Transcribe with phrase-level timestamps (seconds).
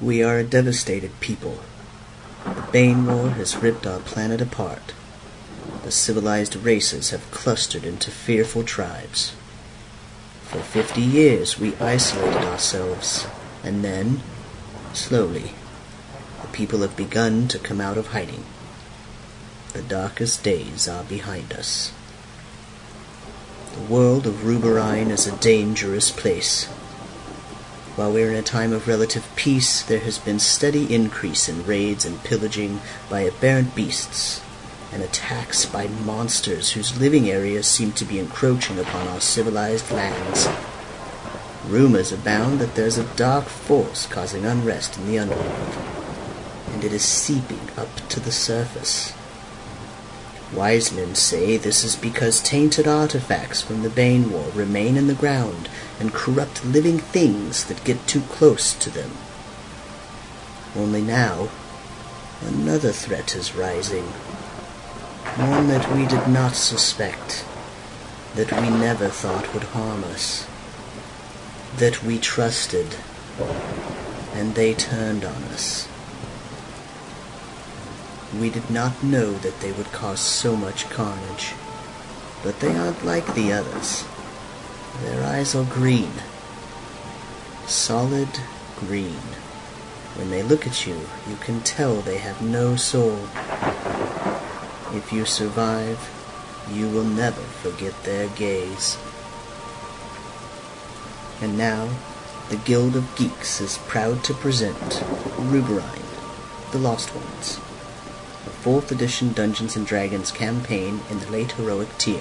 [0.00, 1.58] We are a devastated people.
[2.44, 4.94] The Bane War has ripped our planet apart.
[5.82, 9.34] The civilized races have clustered into fearful tribes.
[10.44, 13.26] For fifty years we isolated ourselves,
[13.64, 14.20] and then,
[14.92, 15.50] slowly,
[16.42, 18.44] the people have begun to come out of hiding.
[19.72, 21.92] The darkest days are behind us.
[23.74, 26.68] The world of Ruboryn is a dangerous place.
[27.98, 32.04] While we're in a time of relative peace, there has been steady increase in raids
[32.04, 32.80] and pillaging
[33.10, 34.40] by aberrant beasts,
[34.92, 40.48] and attacks by monsters whose living areas seem to be encroaching upon our civilized lands.
[41.66, 45.76] Rumors abound that there's a dark force causing unrest in the underworld,
[46.68, 49.12] and it is seeping up to the surface.
[50.52, 55.14] Wise men say this is because tainted artifacts from the Bane War remain in the
[55.14, 55.68] ground
[56.00, 59.10] and corrupt living things that get too close to them.
[60.74, 61.48] Only now,
[62.40, 64.04] another threat is rising.
[65.36, 67.44] One that we did not suspect,
[68.34, 70.46] that we never thought would harm us,
[71.76, 72.96] that we trusted,
[74.34, 75.87] and they turned on us.
[78.36, 81.54] We did not know that they would cause so much carnage.
[82.42, 84.04] But they aren't like the others.
[85.02, 86.12] Their eyes are green.
[87.66, 88.28] Solid
[88.76, 89.22] green.
[90.14, 93.18] When they look at you, you can tell they have no soul.
[94.92, 95.98] If you survive,
[96.70, 98.98] you will never forget their gaze.
[101.40, 101.88] And now,
[102.50, 105.02] the Guild of Geeks is proud to present
[105.38, 106.02] Ruboryn,
[106.72, 107.60] The Lost Ones
[108.68, 112.20] 4th edition Dungeons & Dragons campaign in the late heroic tier.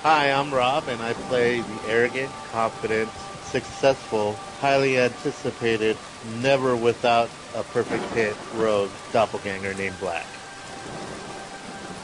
[0.00, 3.10] Hi, I'm Rob, and I play the arrogant, confident,
[3.42, 5.98] successful, highly anticipated,
[6.40, 10.24] never without a perfect hit rogue doppelganger named Black.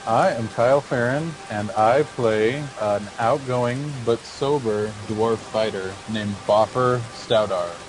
[0.07, 7.01] I am Kyle Farron, and I play an outgoing but sober dwarf fighter named Boffer
[7.15, 7.81] Stoutarms.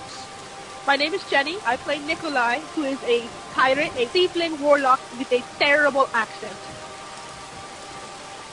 [0.88, 1.58] My name is Jenny.
[1.66, 6.54] I play Nikolai, who is a pirate, a tiefling warlock with a terrible accent.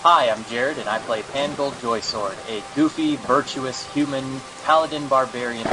[0.05, 5.67] Hi, I'm Jared, and I play Pangold Joysword, a goofy, virtuous, human, paladin barbarian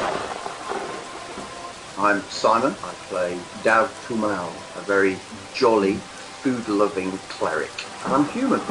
[1.98, 2.72] I'm Simon.
[2.84, 5.18] I play Dav Tumal, a very
[5.54, 5.94] jolly,
[6.42, 7.72] food-loving cleric.
[8.06, 8.62] And I'm human.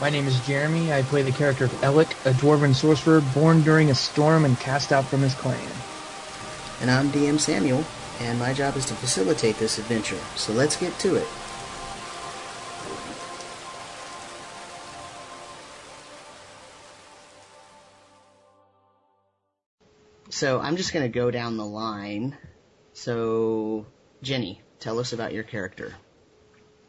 [0.00, 0.92] My name is Jeremy.
[0.92, 4.90] I play the character of Ellic, a dwarven sorcerer born during a storm and cast
[4.90, 5.70] out from his clan.
[6.80, 7.84] And I'm DM Samuel,
[8.20, 10.18] and my job is to facilitate this adventure.
[10.36, 11.28] So let's get to it.
[20.30, 22.36] So I'm just going to go down the line.
[22.92, 23.86] So,
[24.22, 25.94] Jenny, tell us about your character.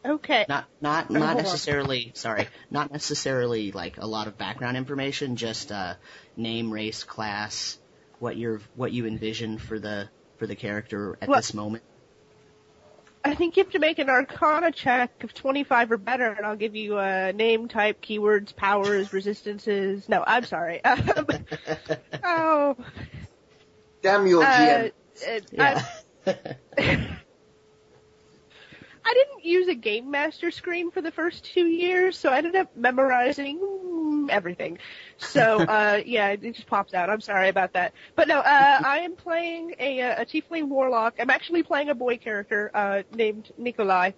[0.04, 0.46] Okay.
[0.48, 1.36] Not not Oh, not on.
[1.36, 5.94] necessarily sorry, not necessarily like a lot of background information, just uh
[6.36, 7.78] name, race, class,
[8.18, 11.82] what you're what you envision for the for the character at Well- this moment.
[13.24, 16.56] I think you have to make an Arcana check of 25 or better, and I'll
[16.56, 20.08] give you uh, name, type, keywords, powers, resistances.
[20.08, 20.82] No, I'm sorry.
[20.84, 21.26] Um,
[22.24, 22.76] oh,
[24.00, 24.92] Damn your uh, GM.
[25.26, 25.84] uh, Yeah.
[26.26, 26.32] I,
[29.04, 32.56] I didn't use a game master screen for the first two years, so I ended
[32.56, 34.78] up memorizing everything.
[35.18, 37.10] So, uh, yeah, it just pops out.
[37.10, 37.92] I'm sorry about that.
[38.14, 38.42] But no, uh,
[38.84, 41.14] I am playing a, uh, a tiefling warlock.
[41.18, 44.12] I'm actually playing a boy character, uh, named Nikolai.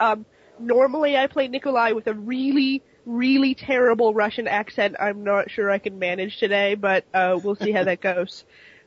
[0.00, 0.24] Um,
[0.58, 4.96] normally I play Nikolai with a really, really terrible Russian accent.
[4.98, 8.44] I'm not sure I can manage today, but, uh, we'll see how that goes.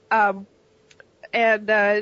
[0.09, 0.47] Um,
[1.31, 2.01] and, uh,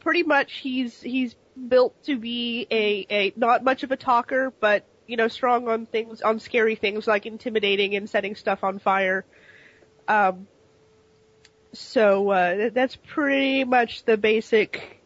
[0.00, 1.34] pretty much he's, he's
[1.68, 5.86] built to be a, a, not much of a talker, but, you know, strong on
[5.86, 9.24] things, on scary things like intimidating and setting stuff on fire.
[10.08, 10.46] Um,
[11.72, 15.02] so, uh, that's pretty much the basic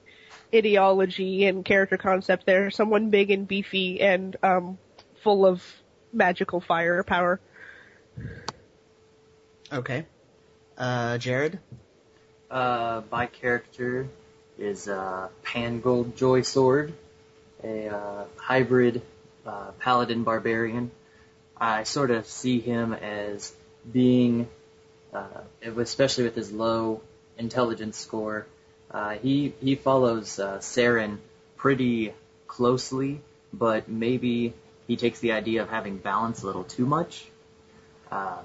[0.54, 2.70] ideology and character concept there.
[2.70, 4.78] Someone big and beefy and, um,
[5.22, 5.62] full of
[6.12, 7.40] magical firepower.
[9.72, 10.06] Okay.
[10.76, 11.58] Uh Jared?
[12.50, 14.06] Uh, my character
[14.58, 16.92] is uh, Pangold Joy Sword,
[17.64, 19.02] a uh, hybrid
[19.46, 20.90] uh, paladin barbarian.
[21.56, 23.52] I sort of see him as
[23.90, 24.48] being,
[25.12, 27.02] uh, especially with his low
[27.38, 28.46] intelligence score,
[28.90, 31.18] uh, he he follows uh, Saren
[31.56, 32.14] pretty
[32.46, 33.20] closely,
[33.52, 34.54] but maybe
[34.86, 37.26] he takes the idea of having balance a little too much.
[38.10, 38.44] Um,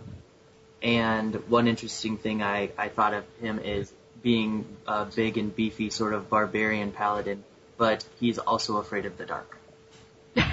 [0.82, 3.92] and one interesting thing I, I thought of him is
[4.24, 7.44] being a big and beefy sort of barbarian paladin,
[7.78, 9.59] but he's also afraid of the dark.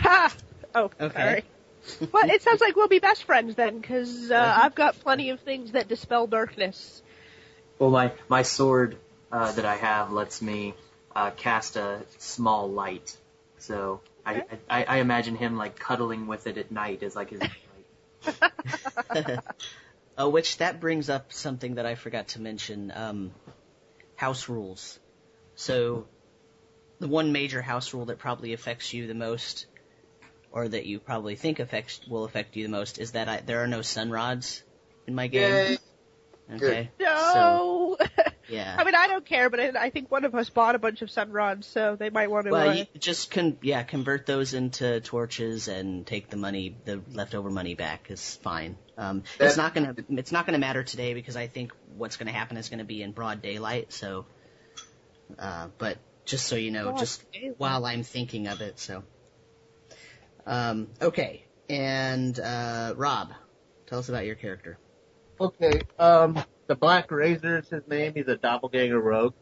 [0.75, 1.13] oh, Okay.
[1.13, 1.45] sorry.
[2.13, 5.41] Well, it sounds like we'll be best friends then, because uh, I've got plenty of
[5.41, 7.03] things that dispel darkness.
[7.79, 8.97] Well, my my sword
[9.31, 10.75] uh, that I have lets me
[11.15, 13.17] uh, cast a small light,
[13.59, 17.41] so I, I I imagine him like cuddling with it at night as like his
[19.15, 19.41] light.
[20.19, 22.91] Uh, which that brings up something that I forgot to mention.
[22.95, 23.33] Um,
[24.15, 24.99] house rules.
[25.57, 26.07] So,
[26.99, 29.67] the one major house rule that probably affects you the most,
[30.57, 33.63] or that you probably think affects will affect you the most, is that I, there
[33.63, 34.63] are no sun rods
[35.07, 35.53] in my game.
[35.53, 35.79] Yay.
[36.55, 36.91] Okay.
[36.99, 37.99] No!
[38.01, 38.07] So,
[38.49, 38.75] yeah.
[38.79, 41.03] I mean, I don't care, but I, I think one of us bought a bunch
[41.03, 42.53] of sun rods, so they might want to.
[42.53, 47.03] Well, uh, you just con yeah convert those into torches and take the money, the
[47.13, 48.79] leftover money back is fine.
[48.97, 52.57] Um, it's not gonna it's not gonna matter today because I think what's gonna happen
[52.57, 53.93] is gonna be in broad daylight.
[53.93, 54.25] So,
[55.39, 57.57] uh, but just so you know, Broad just daylight.
[57.59, 59.05] while I'm thinking of it, so.
[60.47, 63.33] Um, okay, and uh, Rob,
[63.87, 64.79] tell us about your character.
[65.41, 68.13] Okay, um, the Black Razor is his name.
[68.15, 69.35] He's a doppelganger rogue,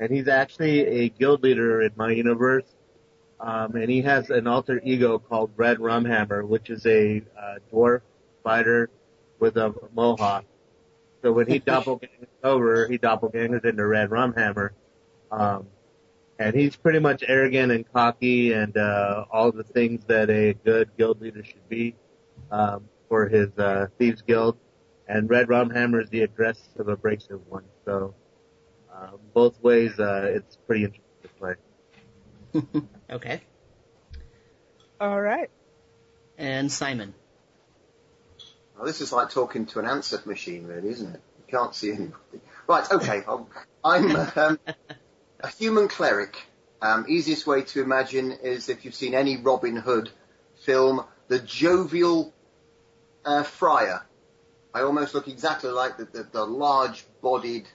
[0.00, 2.64] and he's actually a guild leader in my universe.
[3.40, 8.00] Um, and he has an alter ego called Red Rumhammer, which is a uh, dwarf
[8.42, 8.88] fighter
[9.38, 10.44] with a mohawk.
[11.22, 14.70] So when he doppelgangers over, he doppelgangers into Red Rumhammer.
[15.30, 15.66] Um,
[16.38, 20.90] and he's pretty much arrogant and cocky and uh, all the things that a good
[20.96, 21.94] guild leader should be
[22.50, 24.58] um, for his uh, thieves guild
[25.06, 27.64] and Red Rumhammer is the aggressive, abrasive one.
[27.84, 28.14] So
[28.92, 31.54] uh, both ways, uh, it's pretty interesting to play.
[33.10, 33.42] Okay,
[34.98, 35.50] All right.
[36.38, 37.14] and Simon.
[38.74, 41.20] Well, this is like talking to an answer machine, really, isn't it?
[41.46, 42.40] You can't see anybody.
[42.66, 43.22] Right, okay.
[43.28, 43.46] I'm,
[43.84, 44.58] I'm um,
[45.44, 46.42] a human cleric.
[46.80, 50.10] Um, easiest way to imagine is if you've seen any Robin Hood
[50.64, 52.32] film, the jovial
[53.26, 54.06] uh, friar.
[54.72, 57.68] I almost look exactly like the, the, the large-bodied,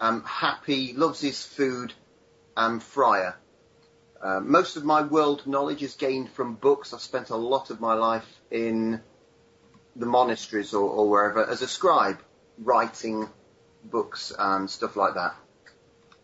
[0.00, 1.92] um, happy, loves his food
[2.56, 3.36] um, friar.
[4.22, 6.94] Uh, most of my world knowledge is gained from books.
[6.94, 9.02] I've spent a lot of my life in
[9.96, 12.20] the monasteries or, or wherever as a scribe,
[12.58, 13.28] writing
[13.84, 15.34] books and stuff like that.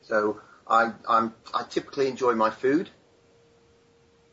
[0.01, 2.91] So I, I'm, I typically enjoy my food.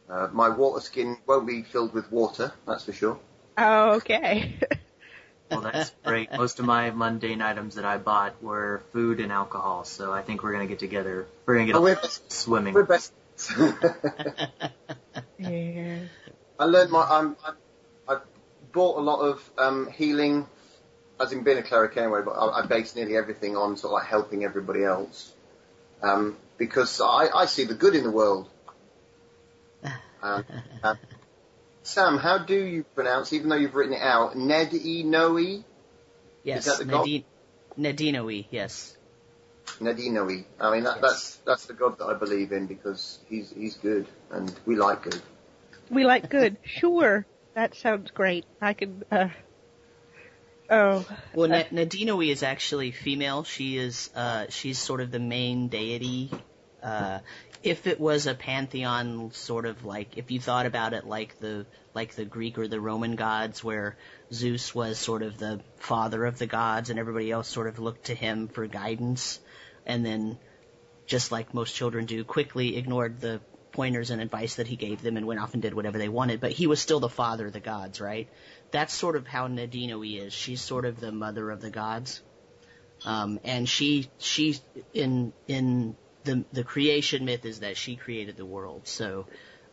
[0.09, 3.19] Uh, my water skin won't be filled with water, that's for sure.
[3.57, 4.55] Oh, Okay.
[5.51, 6.31] Well, that's great.
[6.31, 10.41] Most of my mundane items that I bought were food and alcohol, so I think
[10.41, 11.27] we're gonna get together.
[11.45, 12.31] We're gonna get Oh, we're best.
[12.31, 12.73] swimming.
[12.73, 13.13] We're best.
[15.37, 15.99] yeah.
[16.57, 17.03] I learned my.
[17.03, 17.51] I'm, I,
[18.15, 18.17] I
[18.71, 20.47] bought a lot of um, healing,
[21.19, 22.21] as in being a cleric anyway.
[22.25, 25.31] But I, I base nearly everything on sort of like helping everybody else,
[26.01, 28.49] um, because I, I see the good in the world.
[30.21, 30.45] Um,
[30.83, 30.95] uh,
[31.83, 35.63] Sam, how do you pronounce, even though you've written it out, Ned E Noe?
[36.43, 37.07] Yes, that the god?
[37.07, 37.23] Nadine,
[37.77, 38.97] Nadinoe, yes.
[39.79, 40.45] Nadinoe.
[40.59, 41.01] I mean, that, Yes.
[41.01, 45.03] that's that's the god that I believe in because he's he's good and we like
[45.03, 45.21] good.
[45.89, 46.57] We like good.
[46.63, 47.25] Sure.
[47.53, 48.45] That sounds great.
[48.61, 49.29] I can, uh,
[50.69, 51.05] oh.
[51.33, 53.43] Well, Na- Nadinoe is actually female.
[53.43, 56.31] She is, uh, she's sort of the main deity.
[56.81, 57.19] Uh,
[57.63, 61.65] if it was a pantheon, sort of like, if you thought about it like the,
[61.93, 63.97] like the Greek or the Roman gods, where
[64.31, 68.05] Zeus was sort of the father of the gods and everybody else sort of looked
[68.05, 69.39] to him for guidance,
[69.85, 70.37] and then,
[71.07, 73.39] just like most children do, quickly ignored the
[73.71, 76.39] pointers and advice that he gave them and went off and did whatever they wanted,
[76.39, 78.27] but he was still the father of the gods, right?
[78.75, 80.33] That's sort of how Nadinoe is.
[80.33, 82.21] She's sort of the mother of the gods.
[83.05, 84.57] Um, and she, she,
[84.93, 89.27] in, in the, the creation myth is that she created the world, so,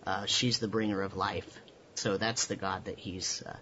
[0.06, 1.60] uh, she's the bringer of life.
[1.96, 3.56] So that's the god that he's, uh,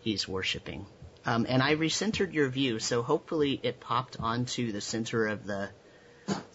[0.00, 0.84] he's worshiping.
[1.24, 5.70] Um, and I recentered your view, so hopefully it popped onto the center of the,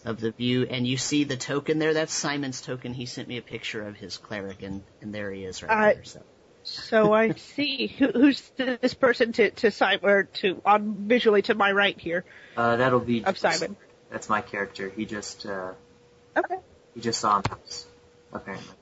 [0.04, 1.94] of the view, and you see the token there.
[1.94, 2.92] That's Simon's token.
[2.92, 6.04] He sent me a picture of his cleric, and, and there he is right there.
[6.04, 6.22] So
[6.62, 7.86] So I see.
[7.86, 12.24] Who, who's this person to, to sign, or to, on visually to my right here
[12.56, 13.76] Uh, that'll be of Simon?
[14.10, 14.88] That's my character.
[14.88, 15.72] He just uh,
[16.36, 16.56] Okay.
[16.94, 17.86] he just saw maps,
[18.32, 18.74] apparently.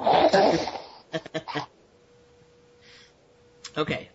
[3.76, 4.08] okay,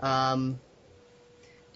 [0.00, 0.58] um,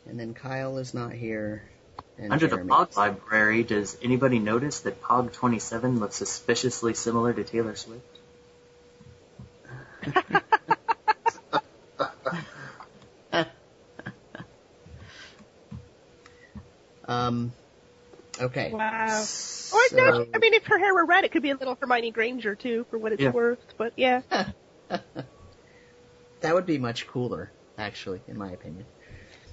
[0.07, 1.69] and then Kyle is not here.
[2.17, 2.71] And Under the Jeremy.
[2.71, 8.05] Pog library, does anybody notice that Pog 27 looks suspiciously similar to Taylor Swift?
[17.31, 17.53] Um,
[18.41, 18.71] Okay.
[18.73, 19.21] Wow.
[19.21, 19.25] Or
[19.89, 22.11] So, no, I mean, if her hair were red, it could be a little Hermione
[22.11, 23.31] Granger too, for what it's Yeah.
[23.33, 23.59] worth.
[23.77, 24.23] But yeah,
[24.89, 28.87] that would be much cooler, actually, in my opinion.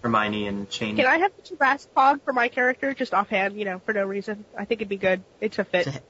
[0.02, 0.96] Hermione and Chain.
[0.96, 4.06] can I have the Tarrasque Pog for my character, just offhand, you know, for no
[4.06, 4.46] reason?
[4.58, 5.22] I think it'd be good.
[5.42, 5.86] It's a fit.
[5.86, 6.02] To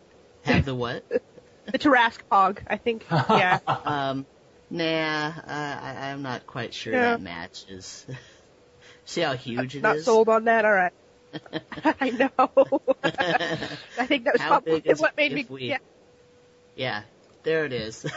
[0.43, 1.03] have the what?
[1.69, 3.05] The Tarrasque Pog, I think.
[3.11, 3.59] Yeah.
[3.67, 4.25] Um,
[4.69, 7.15] nah, uh, I, I'm not quite sure Yeah.
[7.17, 8.05] that matches.
[9.03, 9.83] See how huge it is?
[9.83, 10.63] Not sold on that.
[10.63, 10.93] All right.
[12.01, 12.29] I know.
[13.03, 15.45] I think that was How probably is what made me.
[15.49, 15.77] we- Yeah.
[16.75, 17.01] Yeah,
[17.43, 18.05] there it is.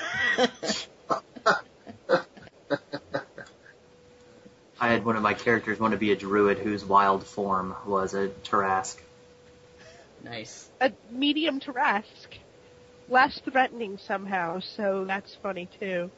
[4.81, 8.15] I had one of my characters want to be a druid whose wild form was
[8.15, 8.99] a Tarrasque.
[10.23, 10.69] nice.
[10.81, 12.39] A medium Tarrasque.
[13.09, 16.11] Less threatening somehow, so that's funny too.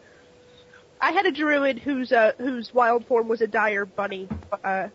[1.01, 4.29] I had a druid whose uh, whose wild form was a dire bunny.
[4.63, 4.89] Uh,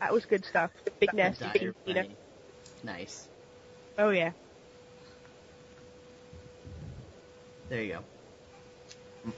[0.00, 0.70] that was good stuff.
[1.00, 2.08] Big nasty, Dire big you know.
[2.84, 3.26] Nice.
[3.96, 4.32] Oh yeah.
[7.68, 7.94] There you
[9.24, 9.32] go.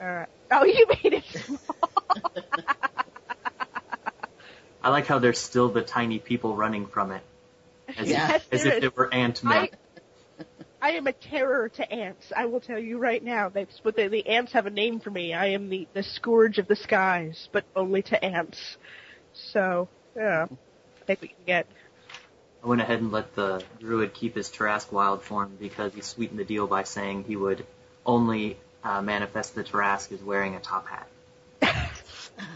[0.00, 0.28] All right.
[0.50, 1.58] Oh, you made it small.
[4.82, 7.22] I like how there's still the tiny people running from it.
[7.96, 8.36] As, Yeah.
[8.36, 8.84] if, as if is.
[8.84, 9.68] it were ant I, men.
[10.80, 12.30] I am a terror to ants.
[12.36, 13.48] I will tell you right now.
[13.48, 15.32] That's what the, the ants have a name for me.
[15.32, 18.76] I am the, the scourge of the skies, but only to ants.
[19.32, 20.46] So, yeah.
[20.50, 21.66] I think we can get.
[22.62, 26.38] I went ahead and let the druid keep his Tarrasque wild form because he sweetened
[26.38, 27.66] the deal by saying he would
[28.06, 31.08] only uh, manifest the Tarrasque as wearing a top hat.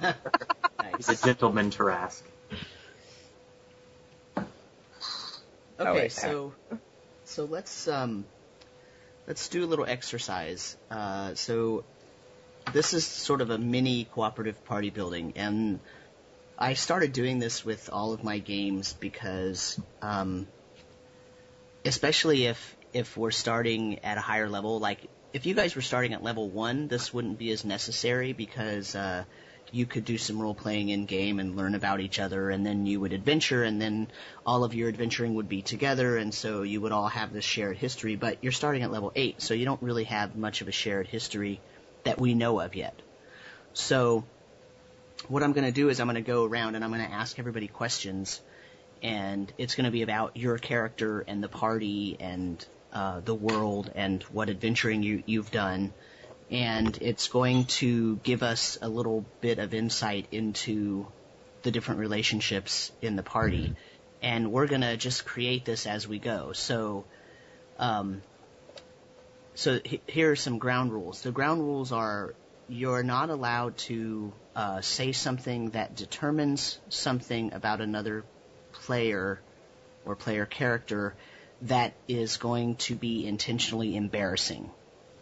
[0.97, 2.23] He's a gentleman Tarrasque.
[5.81, 6.53] Okay, wait, so
[7.25, 8.25] so let's um
[9.29, 10.77] let's do a little exercise.
[10.91, 11.85] Uh, so
[12.73, 15.79] this is sort of a mini cooperative party building, and
[16.61, 20.49] I started doing this with all of my games because, um,
[21.85, 26.15] especially if if we're starting at a higher level, like if you guys were starting
[26.15, 29.23] at level one, this wouldn't be as necessary because uh,
[29.71, 32.87] you could do some role playing in game and learn about each other, and then
[32.87, 34.09] you would adventure, and then
[34.45, 37.77] all of your adventuring would be together, and so you would all have this shared
[37.77, 38.17] history.
[38.17, 41.07] But you're starting at level eight, so you don't really have much of a shared
[41.07, 41.61] history
[42.03, 43.01] that we know of yet.
[43.75, 44.25] So
[45.27, 47.13] what I'm going to do is I'm going to go around and I'm going to
[47.13, 48.41] ask everybody questions,
[49.03, 53.91] and it's going to be about your character and the party and uh, the world
[53.95, 55.93] and what adventuring you, you've done,
[56.51, 61.07] and it's going to give us a little bit of insight into
[61.63, 63.75] the different relationships in the party,
[64.23, 66.53] and we're going to just create this as we go.
[66.53, 67.05] So.
[67.79, 68.23] Um,
[69.55, 71.23] so he- here are some ground rules.
[71.23, 72.35] The ground rules are
[72.69, 78.25] you're not allowed to uh, say something that determines something about another
[78.73, 79.39] player
[80.05, 81.15] or player character
[81.63, 84.69] that is going to be intentionally embarrassing.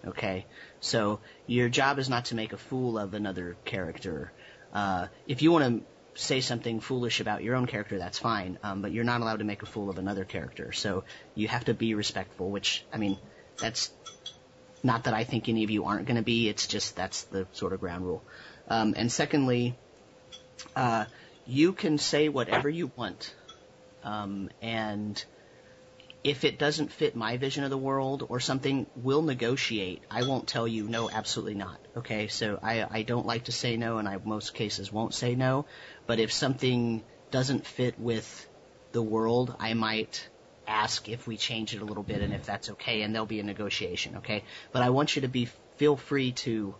[0.06, 0.46] Okay?
[0.80, 4.32] So your job is not to make a fool of another character.
[4.72, 8.80] Uh, if you want to say something foolish about your own character, that's fine, um,
[8.80, 10.72] but you're not allowed to make a fool of another character.
[10.72, 13.18] So you have to be respectful, which, I mean,
[13.60, 13.90] that's
[14.82, 16.48] not that I think any of you aren't going to be.
[16.48, 18.22] It's just that's the sort of ground rule.
[18.68, 19.76] Um, and secondly,
[20.74, 21.06] uh,
[21.46, 23.34] you can say whatever you want,
[24.02, 25.24] um, and
[26.26, 30.02] if it doesn't fit my vision of the world or something, we'll negotiate.
[30.10, 31.78] I won't tell you no, absolutely not.
[31.96, 35.36] Okay, so I, I don't like to say no, and I most cases won't say
[35.36, 35.66] no.
[36.06, 38.48] But if something doesn't fit with
[38.90, 40.28] the world, I might
[40.66, 43.38] ask if we change it a little bit and if that's okay, and there'll be
[43.38, 44.16] a negotiation.
[44.16, 44.42] Okay,
[44.72, 46.74] but I want you to be feel free to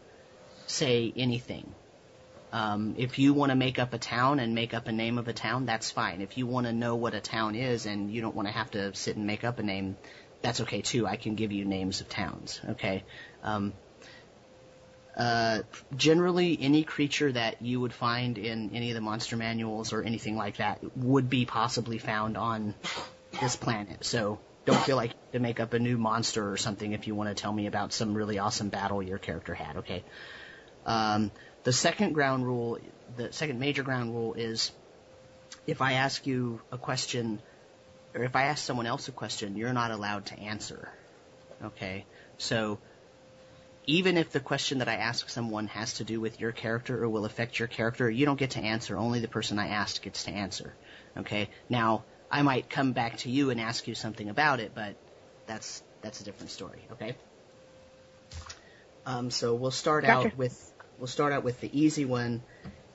[0.67, 1.75] say anything.
[2.53, 5.29] Um, if you want to make up a town and make up a name of
[5.29, 6.21] a town, that's fine.
[6.21, 8.71] If you want to know what a town is and you don't want to have
[8.73, 9.97] to sit and make up a name,
[10.43, 11.07] that's okay too.
[11.07, 12.61] I can give you names of towns.
[12.71, 13.05] Okay.
[13.43, 13.73] Um,
[15.17, 15.63] uh,
[15.97, 20.37] generally, any creature that you would find in any of the monster manuals or anything
[20.37, 22.75] like that would be possibly found on
[23.41, 24.05] this planet.
[24.05, 27.35] So don't feel like to make up a new monster or something if you want
[27.35, 29.79] to tell me about some really awesome battle your character had.
[29.79, 30.05] Okay.
[30.87, 31.33] Um,
[31.65, 32.79] the second ground rule,
[33.17, 34.71] the second major ground rule is
[35.67, 37.41] if I ask you a question,
[38.15, 40.89] or if I ask someone else a question, you're not allowed to answer.
[41.63, 42.07] Okay?
[42.39, 42.79] So,
[43.87, 47.09] even if the question that I ask someone has to do with your character or
[47.09, 48.97] will affect your character, you don't get to answer.
[48.97, 50.73] Only the person I asked gets to answer.
[51.17, 51.49] Okay?
[51.69, 54.97] Now, I might come back to you and ask you something about it, but
[55.47, 56.81] that's that's a different story.
[56.93, 57.17] Okay?
[59.05, 60.29] Um, so we'll start Gotcha.
[60.29, 62.43] out with we'll start out with the easy one,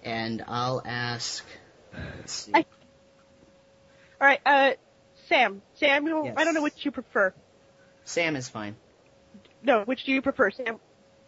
[0.04, 1.44] and I'll ask.
[2.18, 2.52] Let's see.
[2.56, 2.66] I-
[4.20, 4.72] All right, uh,
[5.28, 6.26] Sam, Samuel.
[6.26, 6.36] Yes.
[6.38, 7.34] I don't know which you prefer.
[8.06, 8.76] Sam is fine.
[9.64, 10.80] No, which do you prefer, Sam?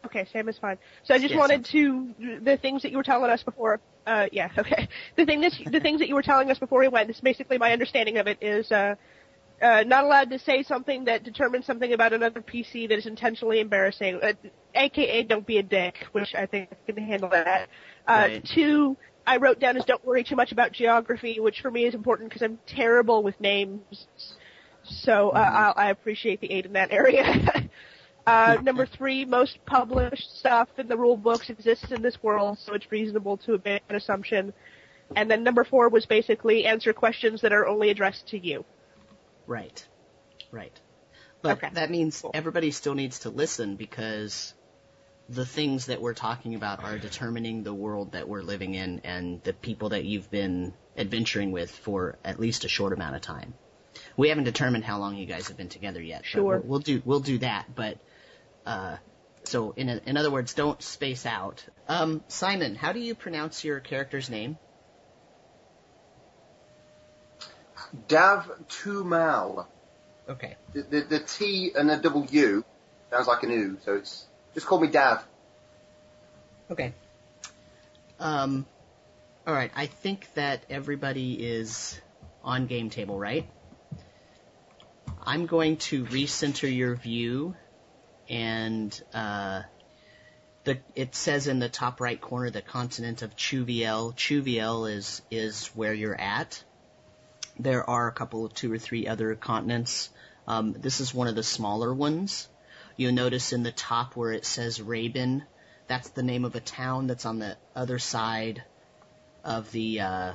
[0.05, 0.77] Okay, Sam is fine.
[1.03, 3.79] So I just Yeah, wanted to the things that you were telling us before.
[4.05, 4.89] Uh, yeah, okay.
[5.15, 7.07] The thing the things that you were telling us before we went.
[7.07, 8.95] This basically my understanding of it is uh,
[9.61, 13.59] uh, not allowed to say something that determines something about another PC that is intentionally
[13.59, 14.19] embarrassing.
[14.21, 14.33] Uh,
[14.75, 17.69] AKA, don't be a dick, which I think I can handle that.
[18.07, 18.49] Uh, Right.
[18.53, 21.93] Two, I wrote down is don't worry too much about geography, which for me is
[21.93, 24.07] important because I'm terrible with names.
[24.83, 25.79] So uh, Mm-hmm.
[25.79, 27.23] I, I appreciate the aid in that area.
[28.27, 32.73] uh, number three, most published stuff in the rule books exists in this world, so
[32.73, 34.53] it's reasonable to make an assumption.
[35.15, 38.65] And then number four was basically answer questions that are only addressed to you.
[39.47, 39.87] Right.
[40.51, 40.79] Right.
[41.41, 41.69] But Okay.
[41.73, 44.53] that means everybody still needs to listen because
[45.29, 49.41] the things that we're talking about are determining the world that we're living in and
[49.43, 53.53] the people that you've been adventuring with for at least a short amount of time.
[54.17, 56.25] We haven't determined how long you guys have been together yet.
[56.25, 56.43] Sure.
[56.43, 57.97] We'll, we'll do we'll do that, but
[58.65, 58.97] uh,
[59.45, 61.63] so in in other words, don't space out.
[61.87, 64.57] Um, Simon, how do you pronounce your character's name?
[68.07, 69.67] Dav Tumal.
[70.27, 70.55] Okay.
[70.73, 72.63] The, the, the T and the double U
[73.11, 75.25] sounds like an U, so it's just call me Dav.
[76.71, 76.93] Okay.
[78.19, 78.65] Um,
[79.45, 79.71] all right.
[79.75, 81.99] I think that everybody is
[82.43, 83.47] on game table, right?
[85.25, 87.55] I'm going to recenter your view,
[88.29, 89.61] and uh,
[90.63, 94.13] the it says in the top right corner the continent of Chuviel.
[94.15, 96.63] Chuviel is is where you're at.
[97.59, 100.09] There are a couple of two or three other continents.
[100.47, 102.49] Um, this is one of the smaller ones.
[102.97, 105.43] You'll notice in the top where it says Rabin,
[105.87, 108.63] that's the name of a town that's on the other side
[109.43, 110.33] of the uh,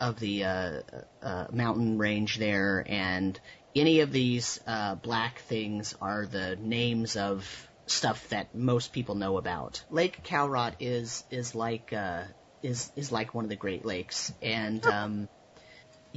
[0.00, 0.80] of the uh,
[1.22, 3.38] uh, mountain range there, and
[3.74, 9.38] any of these uh, black things are the names of stuff that most people know
[9.38, 9.82] about.
[9.90, 12.24] Lake Calrot is is like uh,
[12.62, 15.28] is is like one of the Great Lakes, and um,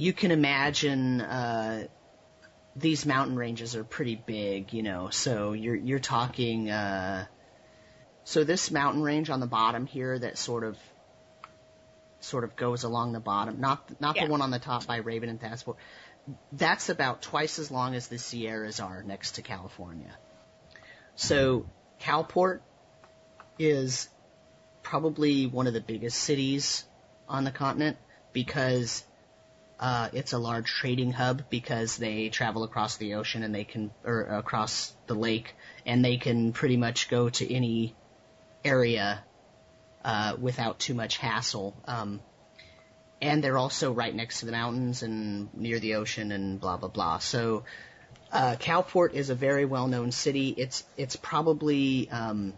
[0.00, 1.20] you can imagine.
[1.20, 1.86] Uh,
[2.76, 7.26] these mountain ranges are pretty big, you know, so you're you're talking uh
[8.22, 10.78] so this mountain range on the bottom here that sort of
[12.20, 14.26] sort of goes along the bottom, not not Yeah.
[14.26, 15.78] the one on the top by Raven and Passport.
[16.52, 20.16] That's about twice as long as the Sierras are next to California.
[21.16, 21.66] So
[22.00, 22.60] Calport
[23.58, 24.08] is
[24.82, 26.84] probably one of the biggest cities
[27.28, 27.96] on the continent
[28.32, 29.04] because
[29.80, 33.90] uh, it's a large trading hub because they travel across the ocean and they can,
[34.04, 37.96] or across the lake, and they can pretty much go to any
[38.62, 39.24] area
[40.04, 41.74] uh, without too much hassle.
[41.86, 42.20] Um,
[43.22, 46.90] and they're also right next to the mountains and near the ocean and blah blah
[46.90, 47.18] blah.
[47.18, 47.64] So
[48.32, 50.50] uh, Calport is a very well-known city.
[50.50, 52.52] It's it's probably um,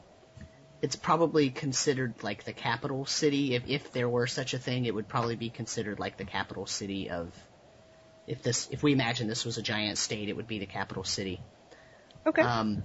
[0.82, 3.54] it's probably considered like the capital city.
[3.54, 6.66] If if there were such a thing, it would probably be considered like the capital
[6.66, 7.32] city of.
[8.24, 11.02] If this, if we imagine this was a giant state, it would be the capital
[11.02, 11.40] city.
[12.24, 12.42] Okay.
[12.42, 12.84] Um,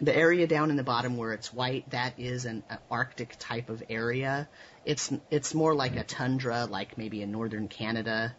[0.00, 3.68] the area down in the bottom where it's white, that is an uh, Arctic type
[3.68, 4.48] of area.
[4.84, 8.34] It's it's more like a tundra, like maybe in northern Canada,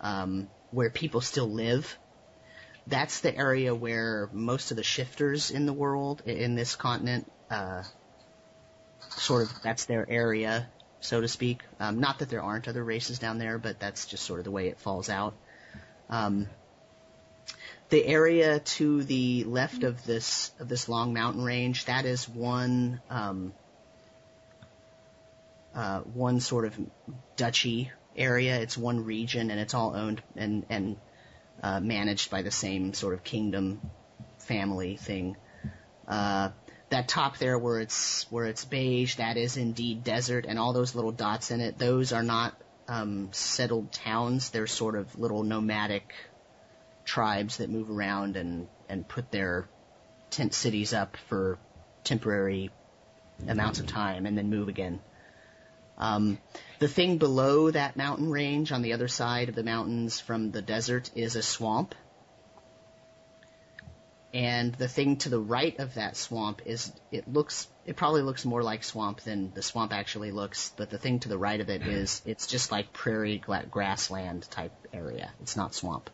[0.00, 1.98] um, where people still live.
[2.86, 7.82] That's the area where most of the shifters in the world, in this continent, uh,
[9.10, 10.68] sort of that's their area,
[11.00, 11.62] so to speak.
[11.80, 14.50] Um, not that there aren't other races down there, but that's just sort of the
[14.50, 15.34] way it falls out.
[16.10, 16.48] Um,
[17.90, 23.00] the area to the left of this of this long mountain range, that is one
[23.10, 23.52] um,
[25.74, 26.78] uh, one sort of
[27.36, 28.60] duchy area.
[28.60, 30.96] It's one region, and it's all owned and and
[31.62, 33.80] uh, managed by the same sort of kingdom
[34.38, 35.36] family thing.
[36.06, 36.50] Uh,
[36.94, 40.94] that top there where it's where it's beige, that is indeed desert, and all those
[40.94, 42.54] little dots in it, those are not
[42.86, 44.50] um, settled towns.
[44.50, 46.14] They're sort of little nomadic
[47.04, 49.68] tribes that move around and and put their
[50.30, 51.58] tent cities up for
[52.04, 52.70] temporary
[53.48, 55.00] amounts of time and then move again.
[55.98, 56.38] Um,
[56.78, 60.62] the thing below that mountain range on the other side of the mountains from the
[60.62, 61.96] desert is a swamp.
[64.34, 68.44] And the thing to the right of that swamp is, it looks, it probably looks
[68.44, 71.70] more like swamp than the swamp actually looks, but the thing to the right of
[71.70, 75.30] it is, it's just like prairie grassland type area.
[75.40, 76.10] It's not swamp.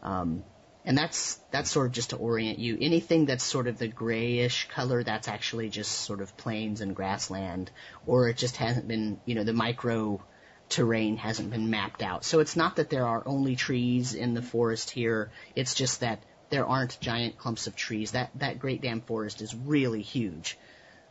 [0.00, 0.44] Um,
[0.84, 2.78] and that's that's sort of just to orient you.
[2.80, 7.72] Anything that's sort of the grayish color, that's actually just sort of plains and grassland,
[8.06, 10.22] or it just hasn't been, you know, the micro
[10.68, 12.24] terrain hasn't been mapped out.
[12.24, 15.30] So it's not that there are only trees in the forest here.
[15.56, 18.12] It's just that there aren't giant clumps of trees.
[18.12, 20.58] That that Great Dam Forest is really huge.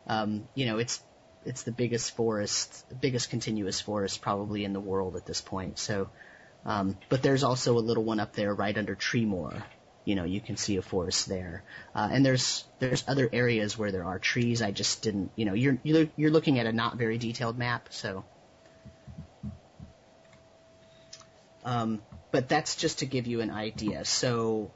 [0.07, 1.01] Um, you know, it's
[1.45, 5.79] it's the biggest forest, biggest continuous forest probably in the world at this point.
[5.79, 6.09] So,
[6.65, 9.63] um, but there's also a little one up there right under Treemore.
[10.03, 13.91] You know, you can see a forest there, uh, and there's there's other areas where
[13.91, 14.61] there are trees.
[14.61, 17.87] I just didn't, you know, you're you're, you're looking at a not very detailed map,
[17.91, 18.23] so.
[21.65, 24.05] Um, but that's just to give you an idea.
[24.05, 24.71] So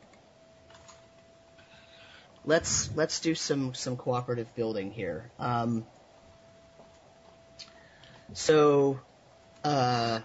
[2.46, 5.30] let's let's do some some cooperative building here.
[5.40, 5.86] Um,
[8.34, 9.00] so,
[9.64, 10.22] uh,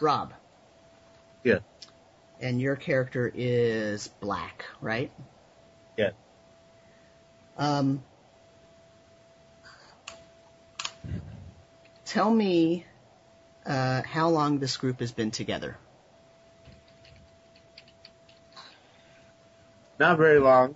[0.00, 0.32] Rob.
[1.44, 1.58] Yeah.
[2.40, 5.10] And your character is black, right?
[5.96, 6.10] Yeah.
[7.56, 8.02] Um,
[12.04, 12.86] tell me
[13.66, 15.76] uh, how long this group has been together.
[19.98, 20.74] Not very long.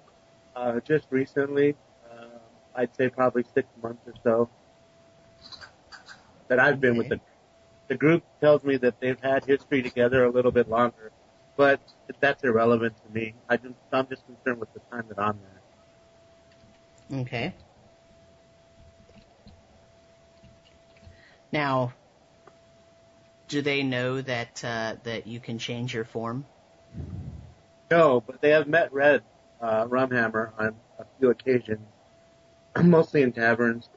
[0.54, 1.76] Uh, just recently.
[2.10, 2.26] Uh,
[2.74, 4.48] I'd say probably six months or so
[6.48, 7.20] that I've been with the
[7.88, 11.12] the group tells me that they've had history together a little bit longer,
[11.56, 11.80] but
[12.20, 13.34] that's irrelevant to me.
[13.48, 15.38] I just I'm just concerned with the time that I'm
[17.10, 17.20] there.
[17.20, 17.54] Okay.
[21.52, 21.92] Now,
[23.48, 26.46] do they know that uh, that you can change your form?
[27.90, 29.22] No, but they have met Red
[29.64, 31.80] uh, Rumhammer on a few occasions,
[32.82, 33.88] mostly in taverns.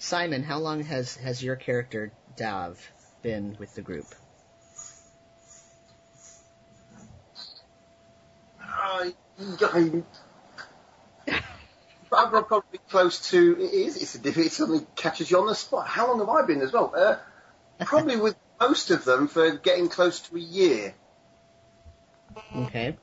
[0.00, 2.80] Simon, how long has has your character Dav
[3.22, 4.06] been with the group?
[8.60, 10.04] I, I'm,
[12.12, 13.56] I'm probably close to.
[13.60, 13.96] It is.
[13.96, 14.46] It's a difficult.
[14.46, 15.86] It suddenly catches you on the spot.
[15.86, 16.92] How long have I been as well?
[16.96, 17.16] Uh,
[17.84, 20.94] probably with most of them for getting close to a year.
[22.54, 22.96] Okay.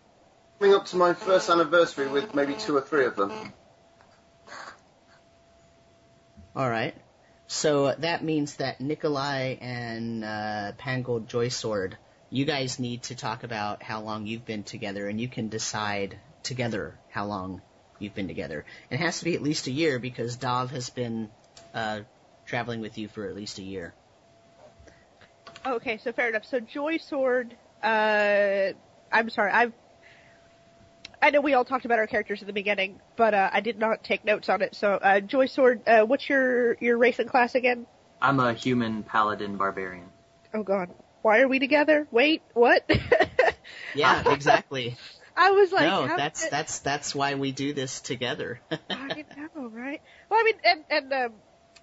[0.60, 3.54] Coming up to my first anniversary with maybe two or three of them.
[6.56, 6.96] All right.
[7.48, 11.94] So that means that Nikolai and uh, Pangold Joysword,
[12.30, 16.18] you guys need to talk about how long you've been together, and you can decide
[16.44, 17.62] together how long
[18.00, 18.66] you've been together.
[18.90, 21.30] It has to be at least a year because Dav has been
[21.74, 22.02] uh,
[22.46, 23.94] traveling with you for at least a year.
[25.66, 26.46] Okay, so fair enough.
[26.46, 28.70] So Joy Sword, uh,
[29.12, 29.74] I'm sorry, I've,
[31.26, 33.80] I know we all talked about our characters in the beginning, but uh, I did
[33.80, 34.76] not take notes on it.
[34.76, 37.88] So uh, Joy Sword, uh, what's your your race and class again?
[38.22, 40.06] I'm a human paladin barbarian.
[40.54, 40.92] Oh God,
[41.24, 42.08] why are we together?
[42.12, 42.88] Wait, what?
[43.96, 44.96] Yeah, exactly.
[45.38, 48.62] I was like, no, that's did- that's that's why we do this together.
[48.90, 50.02] I know, right?
[50.30, 51.34] Well, I mean, and and um,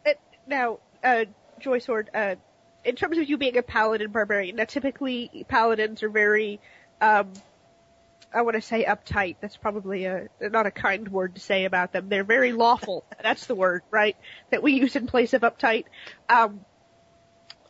[0.04, 1.24] it, now, uh,
[1.58, 2.36] Joy Sword, uh,
[2.84, 6.60] in terms of you being a paladin barbarian, now typically paladins are very,
[7.00, 7.32] um,
[8.34, 9.36] I want to say uptight.
[9.40, 12.08] That's probably a not a kind word to say about them.
[12.08, 13.04] They're very lawful.
[13.22, 14.16] That's the word, right?
[14.50, 15.84] That we use in place of uptight.
[16.28, 16.64] Um,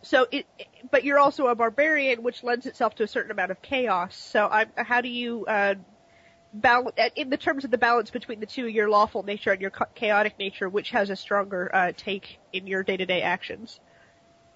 [0.03, 0.47] so it,
[0.91, 4.17] but you're also a barbarian, which lends itself to a certain amount of chaos.
[4.17, 5.75] So, I, how do you uh,
[6.53, 9.73] balance in the terms of the balance between the two, your lawful nature and your
[9.95, 13.79] chaotic nature, which has a stronger uh, take in your day-to-day actions?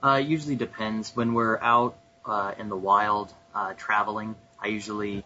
[0.03, 1.15] Uh, it usually depends.
[1.15, 5.23] When we're out uh, in the wild uh, traveling, I usually uh,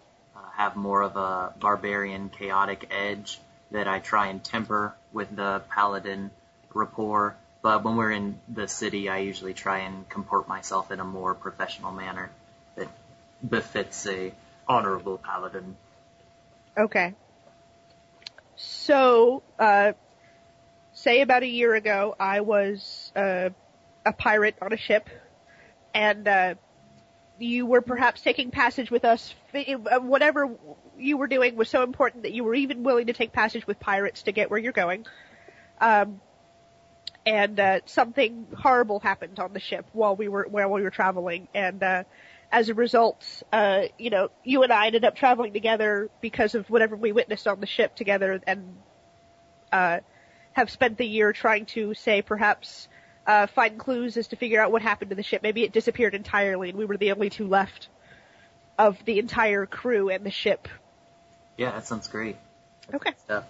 [0.60, 6.30] have more of a barbarian, chaotic edge that I try and temper with the paladin
[6.74, 7.34] rapport.
[7.62, 11.34] But when we're in the city, I usually try and comport myself in a more
[11.34, 12.28] professional manner
[12.76, 12.88] that
[13.48, 14.32] befits a
[14.68, 15.76] honorable paladin.
[16.76, 17.14] Okay.
[18.56, 19.92] So, uh,
[20.92, 23.48] say about a year ago, I was uh,
[24.04, 25.08] a pirate on a ship,
[25.94, 26.54] and uh,
[27.40, 29.34] you were perhaps taking passage with us.
[29.54, 30.50] Uh, Whatever
[30.98, 33.80] you were doing was so important that you were even willing to take passage with
[33.80, 35.06] pirates to get where you're going.
[35.80, 36.20] Um,
[37.26, 41.48] and uh, something horrible happened on the ship while we were while we were traveling,
[41.54, 42.04] and uh,
[42.50, 46.68] as a result, uh, you know, you and I ended up traveling together because of
[46.70, 48.76] whatever we witnessed on the ship together, and
[49.70, 49.98] uh,
[50.52, 52.88] have spent the year trying to say perhaps
[53.26, 55.42] uh, find clues as to figure out what happened to the ship.
[55.42, 57.88] Maybe it disappeared entirely, and we were the only two left
[58.78, 60.68] of the entire crew and the ship.
[61.56, 62.36] Yeah, that sounds great.
[62.92, 63.12] Okay.
[63.24, 63.44] Stuff.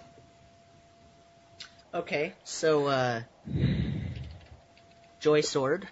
[1.93, 3.21] okay, so uh,
[5.19, 5.87] Joy Sword,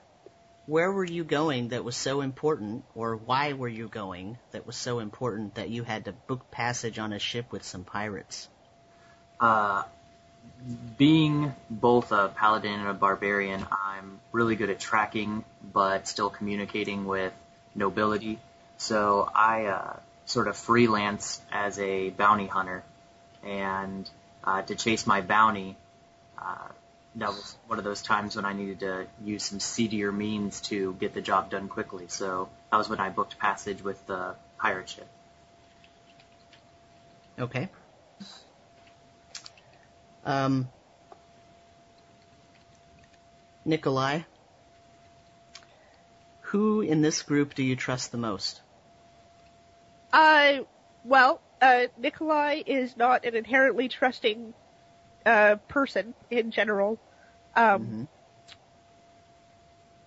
[0.66, 4.76] where were you going that was so important, or why were you going that was
[4.76, 8.50] so important that you had to book passage on a ship with some pirates?
[9.40, 9.84] Uh,
[10.98, 15.44] being both a paladin and a barbarian, I'm really good at tracking,
[15.74, 17.34] but still communicating with
[17.76, 18.40] nobility.
[18.78, 22.84] So I uh, sort of freelance as a bounty hunter,
[23.44, 24.10] and
[24.44, 25.76] uh, to chase my bounty,
[26.38, 26.68] uh,
[27.16, 30.94] that was one of those times when I needed to use some seedier means to
[31.00, 32.06] get the job done quickly.
[32.08, 35.08] So that was when I booked passage with the pirate ship.
[37.40, 37.70] Okay.
[40.30, 40.70] Um,
[43.66, 44.20] Nikolai,
[46.42, 48.62] who in this group do you trust the most?
[50.14, 50.60] Uh,
[51.04, 54.54] well, uh, Nikolai is not an inherently trusting
[55.26, 57.00] uh, person in general.
[57.56, 58.08] Um, Mhm.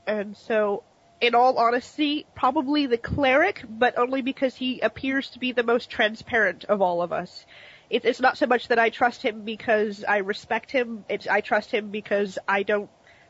[0.06, 0.84] and so,
[1.20, 5.90] in all honesty, probably the cleric, but only because he appears to be the most
[5.90, 7.44] transparent of all of us.
[7.92, 11.42] It, it's not so much that I trust him because I respect him, it's I
[11.42, 12.88] trust him because I don't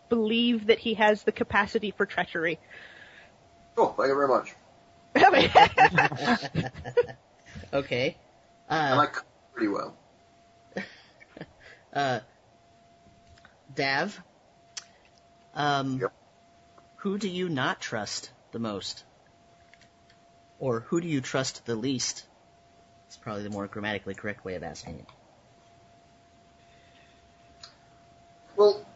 [0.08, 2.60] believe that he has the capacity for treachery.
[3.76, 4.54] Oh, thank you very much.
[7.74, 8.16] okay.
[8.68, 9.16] Uh, I like
[9.52, 9.96] pretty well.
[11.92, 12.20] uh,
[13.74, 14.22] Dav,
[15.54, 16.12] um, Yep.
[16.98, 19.02] who do you not trust the most?
[20.60, 22.26] Or who do you trust the least?
[23.12, 25.06] It's probably the more grammatically correct way of asking it.
[28.56, 28.86] Well,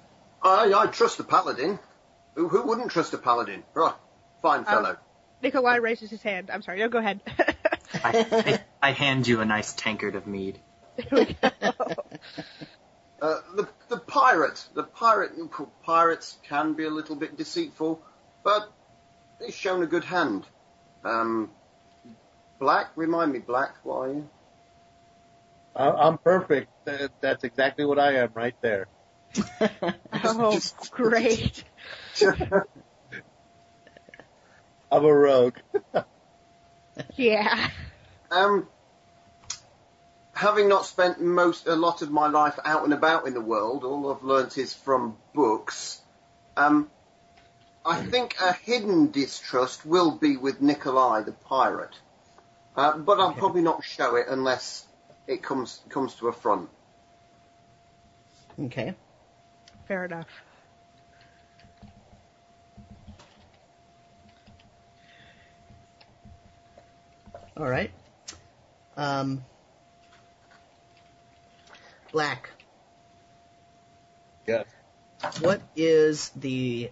[0.42, 1.78] I, I trust the paladin.
[2.34, 3.62] Who, who wouldn't trust a paladin?
[3.74, 3.92] Right,
[4.40, 4.96] fine fellow.
[5.42, 6.50] Nikolai raises his hand.
[6.50, 7.20] I'm sorry, no, go ahead.
[8.02, 8.26] I,
[8.82, 10.58] I, I hand you a nice tankard of mead.
[13.18, 15.32] Uh, the the pirate, the pirate,
[15.82, 18.02] pirates can be a little bit deceitful,
[18.44, 18.70] but
[19.40, 20.44] they've shown a good hand.
[21.02, 21.50] Um,
[22.58, 24.28] Black, remind me, Black, what are you?
[25.74, 26.70] I- I'm perfect.
[27.20, 28.88] That's exactly what I am right there.
[30.24, 31.64] oh, great.
[34.90, 35.58] I'm a rogue.
[37.16, 37.68] Yeah.
[38.30, 38.68] Um,
[40.34, 43.84] having not spent most a lot of my life out and about in the world,
[43.84, 46.00] all I've learnt is from books.
[46.56, 46.90] Um,
[47.84, 51.98] I think a hidden distrust will be with Nikolai the pirate,
[52.76, 54.86] uh, but I'll probably not show it unless
[55.26, 56.68] it comes comes to a front.
[58.58, 58.94] Okay.
[59.86, 60.28] Fair enough.
[67.56, 67.90] All right.
[68.96, 69.44] Um,
[72.12, 72.50] Black,
[74.46, 74.66] Yes.
[75.40, 76.90] what is the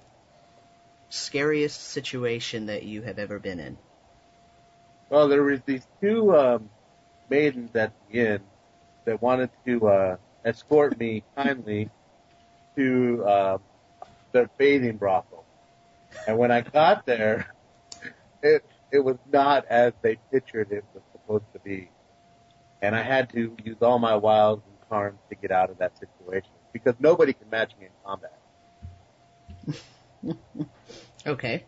[1.08, 3.78] scariest situation that you have ever been in?
[5.14, 6.68] Well, there was these two um,
[7.30, 8.40] maidens at the inn
[9.04, 11.88] that wanted to uh, escort me kindly
[12.74, 13.60] to um,
[14.32, 15.44] their bathing brothel,
[16.26, 17.46] and when I got there,
[18.42, 21.92] it it was not as they pictured it was supposed to be,
[22.82, 25.96] and I had to use all my wiles and charms to get out of that
[25.96, 28.40] situation because nobody can match me in combat.
[31.26, 31.64] Okay.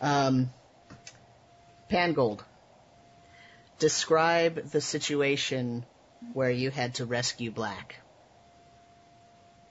[0.00, 0.50] Um,
[1.90, 2.40] Pangold,
[3.78, 5.84] describe the situation
[6.32, 7.96] where you had to rescue Black.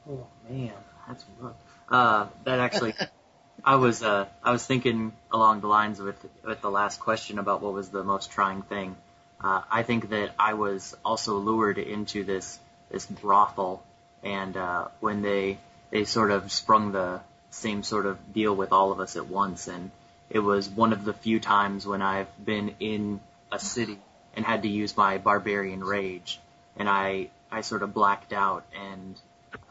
[0.09, 0.71] Oh man,
[1.07, 1.55] that's rough.
[1.89, 2.93] Uh, that actually,
[3.65, 7.61] I was uh, I was thinking along the lines with with the last question about
[7.61, 8.95] what was the most trying thing.
[9.43, 12.59] Uh, I think that I was also lured into this
[12.89, 13.83] this brothel,
[14.23, 15.57] and uh, when they
[15.89, 19.67] they sort of sprung the same sort of deal with all of us at once,
[19.67, 19.91] and
[20.29, 23.19] it was one of the few times when I've been in
[23.51, 23.99] a city
[24.35, 26.39] and had to use my barbarian rage,
[26.77, 29.19] and I I sort of blacked out and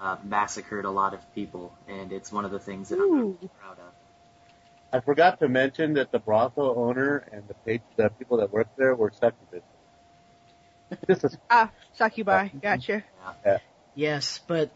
[0.01, 3.51] uh, massacred a lot of people, and it's one of the things that I'm really
[3.61, 3.93] proud of.
[4.93, 8.77] I forgot to mention that the brothel owner and the page, the people that worked
[8.77, 9.62] there were succubus.
[11.09, 12.49] This is Ah, succubi.
[12.61, 13.03] Gotcha.
[13.97, 14.71] Yes, but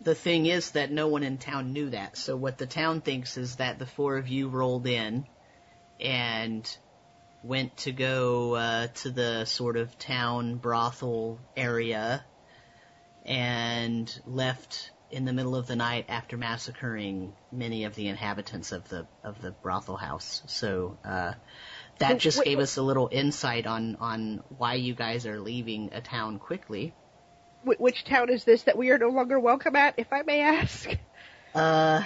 [0.00, 2.16] the thing is that no one in town knew that.
[2.16, 5.26] So what the town thinks is that the four of you rolled in
[6.00, 6.76] and
[7.42, 12.24] went to go uh, to the sort of town brothel area
[13.24, 18.88] and left in the middle of the night after massacring many of the inhabitants of
[18.88, 20.42] the of the brothel house.
[20.46, 21.34] So uh,
[21.98, 25.90] that just wait- gave us a little insight on on why you guys are leaving
[25.92, 26.94] a town quickly.
[27.64, 30.40] Wh- which town is this that we are no longer welcome at, if I may
[30.40, 30.88] ask?
[31.54, 32.02] Uh,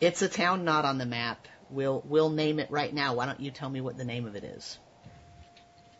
[0.00, 1.46] it's a town not on the map.
[1.70, 3.14] We'll we'll name it right now.
[3.14, 4.78] Why don't you tell me what the name of it is?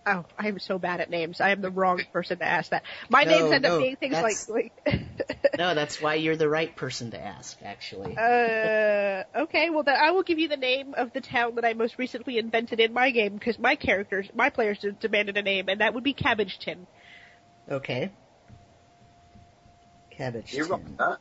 [0.07, 1.41] Oh, I am so bad at names.
[1.41, 2.83] I am the wrong person to ask that.
[3.11, 4.73] My No, names end no, up being things like, like
[5.59, 8.17] No, that's why you're the right person to ask, actually.
[8.17, 11.75] Uh, okay, well then I will give you the name of the town that I
[11.75, 15.81] most recently invented in my game because my characters, my players demanded a name, and
[15.81, 16.87] that would be Cabbage Tin.
[17.71, 18.11] Okay.
[20.19, 20.97] Cabbage You're tin.
[20.99, 21.19] that.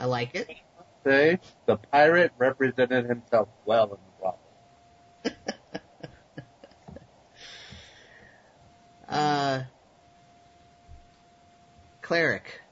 [0.00, 0.48] I like it.
[1.04, 4.38] Say, the pirate represented himself well in the novel.
[9.08, 9.64] Uh,
[12.00, 12.62] cleric.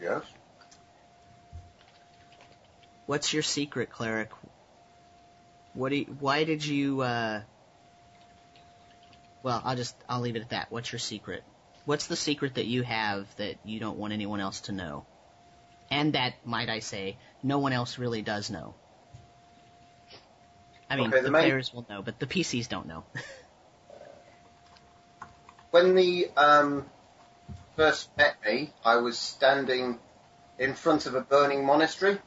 [0.00, 0.22] Yes.
[3.04, 4.30] What's your secret, cleric?
[5.74, 7.42] What do you, why did you, uh,
[9.42, 10.68] well, I'll just, I'll leave it at that.
[10.70, 11.44] What's your secret?
[11.90, 15.06] What's the secret that you have that you don't want anyone else to know?
[15.90, 18.76] And that, might I say, no one else really does know.
[20.88, 23.02] I mean, Okay, the the main- players will know, but the PCs don't know.
[25.72, 26.86] When the um,
[27.74, 29.98] first met me, I was standing
[30.60, 32.20] in front of a burning monastery,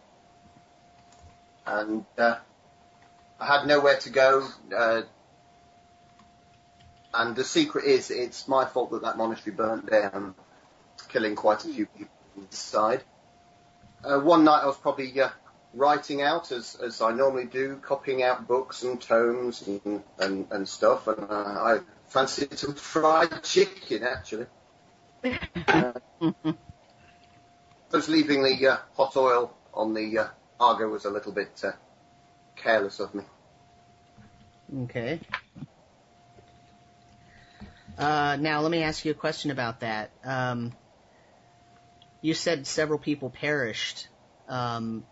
[1.65, 2.36] and uh,
[3.39, 4.45] I had nowhere to go.
[4.76, 5.04] Uh,
[7.13, 10.36] and the secret is, it's my fault that that monastery burnt down,
[11.10, 13.04] killing quite a few people inside.
[14.04, 15.30] Uh, one night I was probably uh,
[15.73, 20.67] writing out, as, as I normally do, copying out books and tomes and, and, and
[20.67, 24.47] stuff, and uh, I fancied some fried chicken, actually.
[25.23, 26.54] Uh, I
[27.91, 30.28] was leaving the uh, hot oil on the uh,
[30.60, 31.71] Aga was a little bit uh,
[32.56, 33.23] careless of me.
[34.84, 35.19] Okay.
[37.97, 40.12] Uh, now let me ask you a question about that.
[40.23, 40.73] Um,
[42.21, 44.08] you said several people perished.
[44.47, 45.06] Um,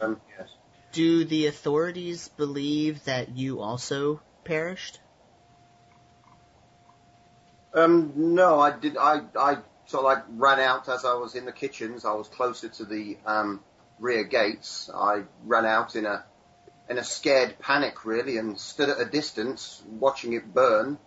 [0.00, 0.48] Um, yes.
[0.92, 5.00] do the authorities believe that you also perished?
[7.74, 8.96] Um, no, I did.
[8.96, 12.04] I I sort of like ran out as I was in the kitchens.
[12.04, 13.60] I was closer to the um,
[13.98, 14.90] rear gates.
[14.94, 16.24] I ran out in a
[16.88, 20.98] in a scared panic, really, and stood at a distance watching it burn.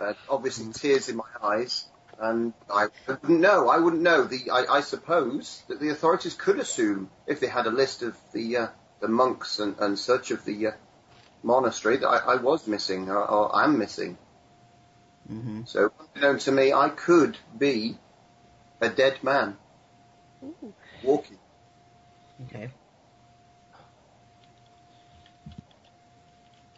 [0.00, 1.86] Uh, obviously, tears in my eyes,
[2.18, 3.68] and I wouldn't know.
[3.68, 4.24] I wouldn't know.
[4.24, 8.16] The I, I suppose that the authorities could assume if they had a list of
[8.32, 8.66] the uh,
[9.00, 10.70] the monks and, and such of the uh,
[11.42, 14.16] monastery that I, I was missing or, or am missing.
[15.30, 15.62] Mm-hmm.
[15.66, 17.98] So, unknown to me, I could be
[18.80, 19.58] a dead man
[20.42, 20.74] Ooh.
[21.02, 21.38] walking.
[22.46, 22.70] Okay.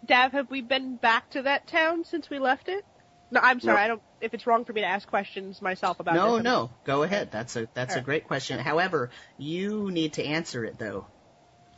[0.05, 2.85] Dav, have we been back to that town since we left it?
[3.33, 3.77] No, I'm sorry.
[3.77, 3.83] No.
[3.83, 4.03] I don't.
[4.21, 7.33] If it's wrong for me to ask questions myself about No, this, no, go ahead.
[7.33, 8.59] That's a that's a great question.
[8.59, 11.07] However, you need to answer it though.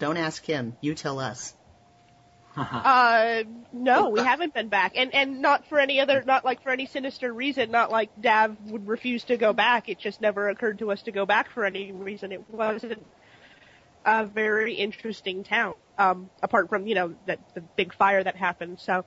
[0.00, 0.76] Don't ask him.
[0.80, 1.54] You tell us.
[2.56, 6.70] Uh, no, we haven't been back, and and not for any other, not like for
[6.70, 7.70] any sinister reason.
[7.70, 9.88] Not like Dav would refuse to go back.
[9.88, 12.32] It just never occurred to us to go back for any reason.
[12.32, 13.04] It wasn't
[14.04, 18.80] a very interesting town, um, apart from you know that the big fire that happened.
[18.80, 19.04] So,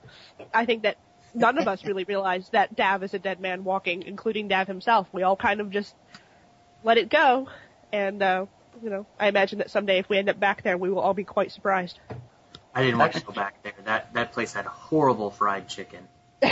[0.52, 0.96] I think that
[1.38, 5.08] none of us really realized that Dav is a dead man walking, including Dav himself.
[5.12, 5.94] We all kind of just
[6.84, 7.48] let it go,
[7.92, 8.46] and uh,
[8.82, 11.14] you know, I imagine that someday if we end up back there, we will all
[11.14, 11.98] be quite surprised.
[12.74, 13.72] I didn't want to go back there.
[13.84, 16.06] That that place had horrible fried chicken.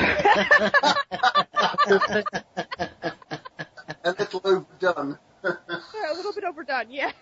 [4.04, 5.18] A little overdone.
[5.42, 7.12] a little bit overdone, yeah.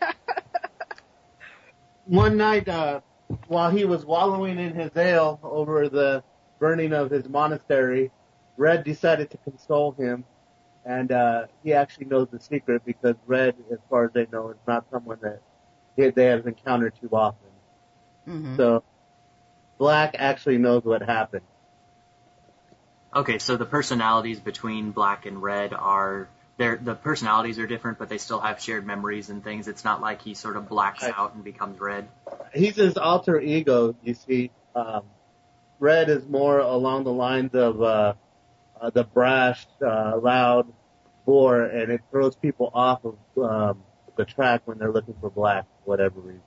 [2.07, 3.00] One night, uh,
[3.48, 6.22] while he was wallowing in his ale over the
[6.59, 8.11] burning of his monastery,
[8.57, 10.25] Red decided to console him,
[10.85, 14.57] and uh, he actually knows the secret because Red, as far as they know, is
[14.67, 15.40] not someone that
[15.97, 17.49] they they have encountered too often.
[18.27, 18.85] hmm So,
[19.79, 21.45] Black actually knows what happened.
[23.14, 28.09] Okay, so the personalities between black and red are they're, the personalities are different, but
[28.09, 29.67] they still have shared memories and things.
[29.69, 31.14] It's not like he sort of blacks Right.
[31.17, 32.09] out and becomes red.
[32.53, 34.50] He's his alter ego, you see.
[34.75, 35.02] Um,
[35.85, 38.14] Red is more along the lines of uh,
[38.80, 40.72] uh, the brash, uh, loud
[41.26, 43.82] boar, and it throws people off of um,
[44.16, 46.40] the track when they're looking for Black for whatever reason.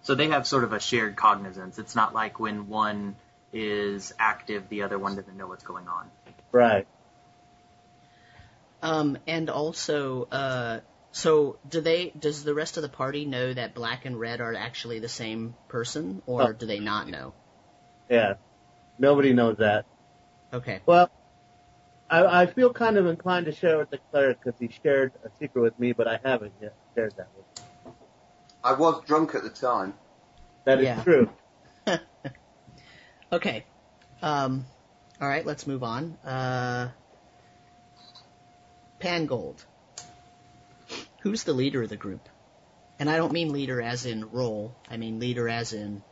[0.00, 1.78] So they have sort of a shared cognizance.
[1.78, 3.16] It's not like when one
[3.52, 6.10] is active, the other one doesn't know what's going on.
[6.52, 6.86] Right.
[8.80, 10.80] Um, and also, uh,
[11.12, 12.12] so do they?
[12.18, 15.54] Does the rest of the party know that black and red are actually the same
[15.68, 16.52] person, or Oh.
[16.54, 17.34] do they not know?
[18.08, 18.34] Yeah.
[18.98, 19.84] Nobody knows that.
[20.52, 20.80] Okay.
[20.86, 21.10] Well,
[22.08, 25.30] I, I feel kind of inclined to share with the cleric because he shared a
[25.38, 27.44] secret with me, but I haven't yet shared that with
[27.86, 27.92] him.
[28.62, 29.94] I was drunk at the time.
[30.64, 31.02] That is Yeah.
[31.02, 31.30] true.
[33.32, 33.64] Okay.
[34.22, 34.64] Um,
[35.20, 36.16] all right, let's move on.
[36.24, 36.88] Uh,
[39.00, 39.64] Pangold.
[41.22, 42.28] Who's the leader of the group?
[42.98, 44.72] And I don't mean leader as in role.
[44.88, 46.02] I mean leader as in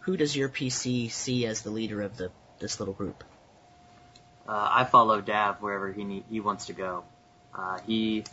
[0.00, 3.24] who does your PC see as the leader of the this little group?
[4.48, 7.04] Uh, I follow Dav wherever he need, he wants to go.
[7.54, 8.24] Uh, he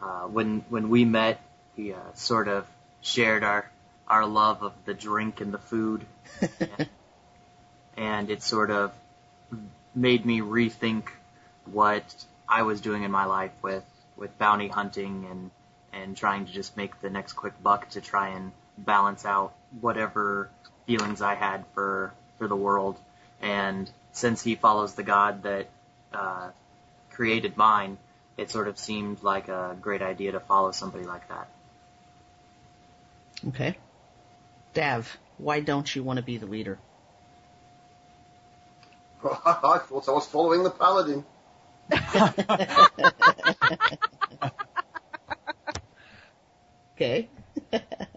[0.00, 1.40] uh, when when we met,
[1.74, 2.66] he uh, sort of
[3.00, 3.70] shared our
[4.08, 6.06] our love of the drink and the food,
[7.96, 8.92] and it sort of
[9.94, 11.08] made me rethink
[11.64, 12.04] what
[12.48, 13.84] I was doing in my life with
[14.16, 15.50] with bounty hunting and
[15.92, 20.50] and trying to just make the next quick buck to try and balance out whatever
[20.86, 22.98] feelings I had for for the world.
[23.40, 25.66] And since he follows the God that
[26.12, 26.50] uh,
[27.10, 27.98] created mine,
[28.36, 31.48] it sort of seemed like a great idea to follow somebody like that.
[33.48, 33.76] Okay.
[34.74, 36.78] Dav, why don't you want to be the leader?
[39.24, 41.24] I thought I was following the paladin.
[46.96, 47.28] Okay.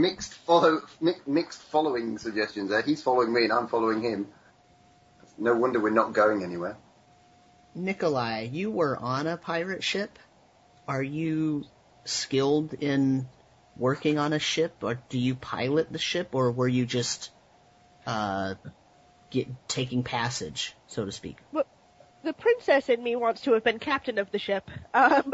[0.00, 2.82] Mixed follow, mi- mixed following suggestions there.
[2.82, 4.28] He's following me and I'm following him.
[5.36, 6.76] No wonder we're not going anywhere.
[7.74, 10.18] Nikolai, you were on a pirate ship.
[10.88, 11.64] Are you
[12.04, 13.28] skilled in
[13.76, 17.30] working on a ship, or do you pilot the ship, or were you just
[18.06, 18.54] uh,
[19.30, 21.36] get, taking passage, so to speak?
[22.22, 24.70] The princess in me wants to have been captain of the ship.
[24.92, 25.32] Um,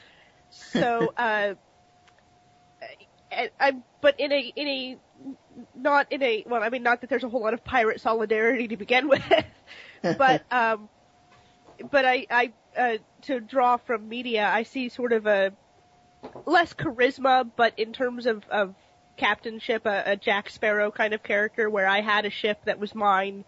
[0.50, 1.54] so, uh,
[3.32, 4.96] I, but in a, in a,
[5.74, 8.68] not in a, well, I mean, not that there's a whole lot of pirate solidarity
[8.68, 9.22] to begin with,
[10.02, 10.88] but, um,
[11.90, 15.52] but I, I, uh, to draw from media, I see sort of a
[16.44, 18.74] less charisma, but in terms of, of
[19.16, 22.94] captainship, a, a Jack Sparrow kind of character where I had a ship that was
[22.94, 23.44] mine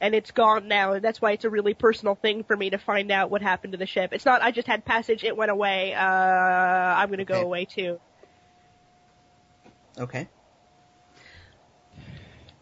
[0.00, 2.78] and it's gone now, and that's why it's a really personal thing for me to
[2.78, 4.12] find out what happened to the ship.
[4.12, 8.00] It's not I just had passage, it went away, uh, I'm gonna go away too.
[9.98, 10.28] Okay.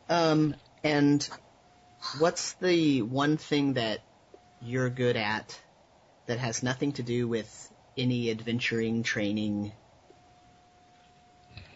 [0.09, 1.29] Um, and
[2.19, 4.01] what's the one thing that
[4.63, 5.59] you're good at
[6.27, 9.73] that has nothing to do with any adventuring training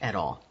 [0.00, 0.42] at all?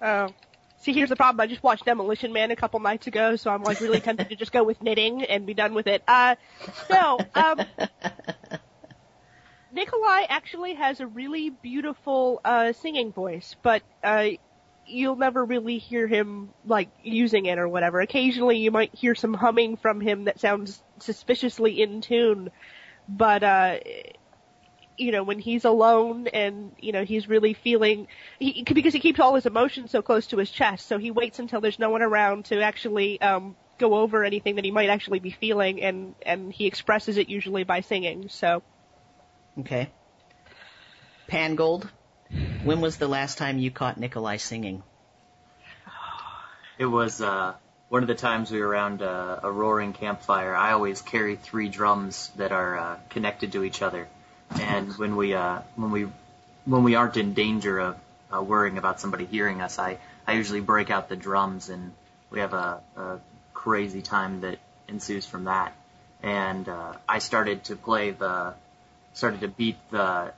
[0.00, 0.32] Oh.
[0.80, 1.42] See, here's the problem.
[1.42, 4.36] I just watched Demolition Man a couple nights ago, so I'm like really tempted to
[4.36, 6.02] just go with knitting and be done with it.
[6.08, 6.36] Uh,
[6.88, 7.60] no, um,
[9.72, 14.28] Nikolai actually has a really beautiful, uh, singing voice, but, uh,
[14.86, 18.00] you'll never really hear him, like, using it or whatever.
[18.00, 22.50] Occasionally you might hear some humming from him that sounds suspiciously in tune,
[23.08, 23.78] but, uh,
[24.98, 28.08] you know, when he's alone and, you know, he's really feeling,
[28.38, 31.38] he, because he keeps all his emotions so close to his chest, so he waits
[31.38, 35.20] until there's no one around to actually, um, go over anything that he might actually
[35.20, 38.62] be feeling and, and he expresses it usually by singing, so.
[39.60, 39.90] Okay.
[41.28, 41.88] Pangold,
[42.64, 44.82] when was the last time you caught Nikolai singing?
[46.78, 47.52] It was uh,
[47.90, 50.54] one of the times we were around uh, a roaring campfire.
[50.54, 54.08] I always carry three drums that are uh, connected to each other,
[54.58, 56.08] and when we uh, when we
[56.64, 57.96] when we aren't in danger of
[58.34, 61.92] uh, worrying about somebody hearing us, I I usually break out the drums, and
[62.30, 63.18] we have a, a
[63.52, 64.58] crazy time that
[64.88, 65.74] ensues from that.
[66.22, 68.54] And uh, I started to play the
[69.12, 70.32] started to beat the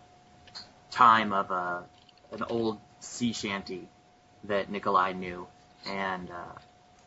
[0.90, 1.84] time of a
[2.32, 3.88] an old sea shanty
[4.44, 5.46] that Nikolai knew,
[5.86, 6.58] and uh,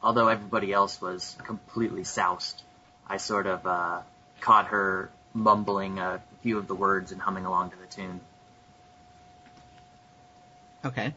[0.01, 2.61] although everybody else was completely soused,
[3.07, 4.01] I sort of uh,
[4.41, 8.19] caught her mumbling a few of the words and humming along to the tune.
[10.85, 11.13] Okay.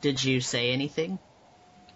[0.00, 1.18] Did you say anything?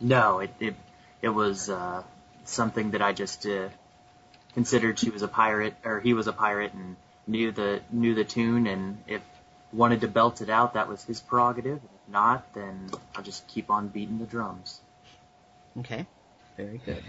[0.00, 0.74] No, it it,
[1.20, 2.02] it was uh,
[2.44, 3.68] something that I just uh,
[4.54, 8.24] considered she was a pirate or he was a pirate and knew the knew the
[8.24, 9.22] tune and if
[9.72, 11.76] wanted to belt it out that was his prerogative.
[11.82, 14.80] If not, then I'll just keep on beating the drums.
[15.78, 16.06] Okay.
[16.56, 17.02] Very good.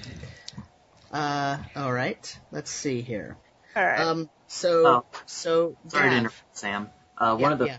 [1.11, 2.37] Uh, alright.
[2.51, 3.37] Let's see here.
[3.75, 3.99] Alright.
[3.99, 5.05] Um, so, Oh.
[5.25, 6.89] so, Sorry to interrupt, Sam.
[7.17, 7.77] Uh, Yeah, one of the yeah.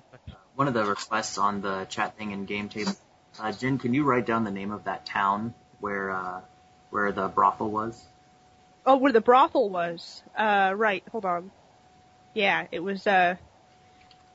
[0.54, 2.92] one of the requests on the chat thing and game table.
[3.40, 6.40] Uh, Jen, can you write down the name of that town where uh,
[6.90, 8.04] where the brothel was?
[8.86, 10.22] Oh, where the brothel was.
[10.36, 11.50] Uh, right, hold on.
[12.34, 13.36] Yeah, it was, uh,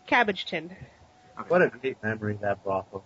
[0.07, 0.71] Cabbageton.
[1.47, 3.03] What a great memory that brothel.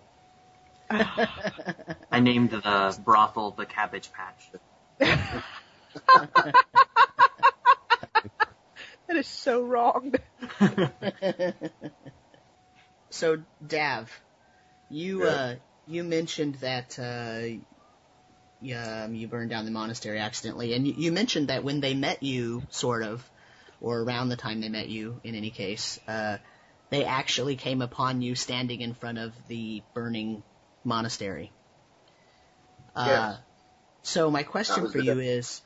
[0.89, 4.51] I named the brothel the Cabbage Patch.
[9.07, 10.13] That is so wrong.
[13.11, 14.11] so, Dav,
[14.89, 15.29] you, Yeah.
[15.29, 15.55] uh,
[15.87, 17.59] you mentioned that, uh,
[18.75, 22.23] um, you burned down the monastery accidentally, and you, you mentioned that when they met
[22.23, 23.29] you, sort of,
[23.84, 26.38] or around the time they met you, in any case, uh,
[26.89, 30.41] they actually came upon you standing in front of the burning
[30.84, 31.51] monastery.
[32.95, 33.38] Uh, Yes.
[34.05, 35.61] So my question for you is,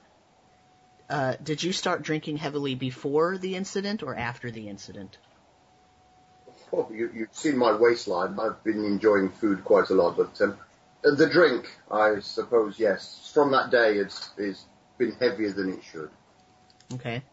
[1.10, 5.18] uh, did you start drinking heavily before the incident or after the incident?
[6.72, 8.40] Oh, you, you've seen my waistline.
[8.40, 10.58] I've been enjoying food quite a lot, but um,
[11.02, 14.66] the drink, I suppose, yes, from that day, it's, it's
[14.98, 16.12] been heavier than it should.
[16.94, 17.24] Okay.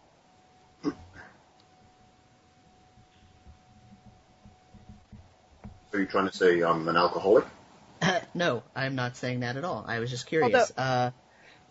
[5.95, 7.45] So you're trying to say I'm an alcoholic?
[8.34, 9.84] no, I'm not saying that at all.
[9.86, 10.72] I was just curious.
[10.76, 11.12] Uh,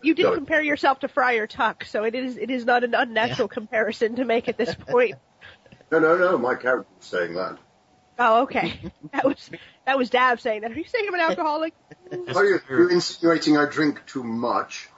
[0.02, 3.48] You did compare yourself to Friar Tuck, so it is it is not an unnatural
[3.58, 5.16] comparison to make at this point.
[5.90, 6.38] No, no, no.
[6.38, 7.58] My character was saying that.
[8.18, 8.80] Oh, okay.
[9.12, 9.50] That was
[9.86, 10.72] that was Dav saying that.
[10.72, 11.74] Are you saying I'm an alcoholic?
[12.34, 14.88] Are you you're insinuating I drink too much?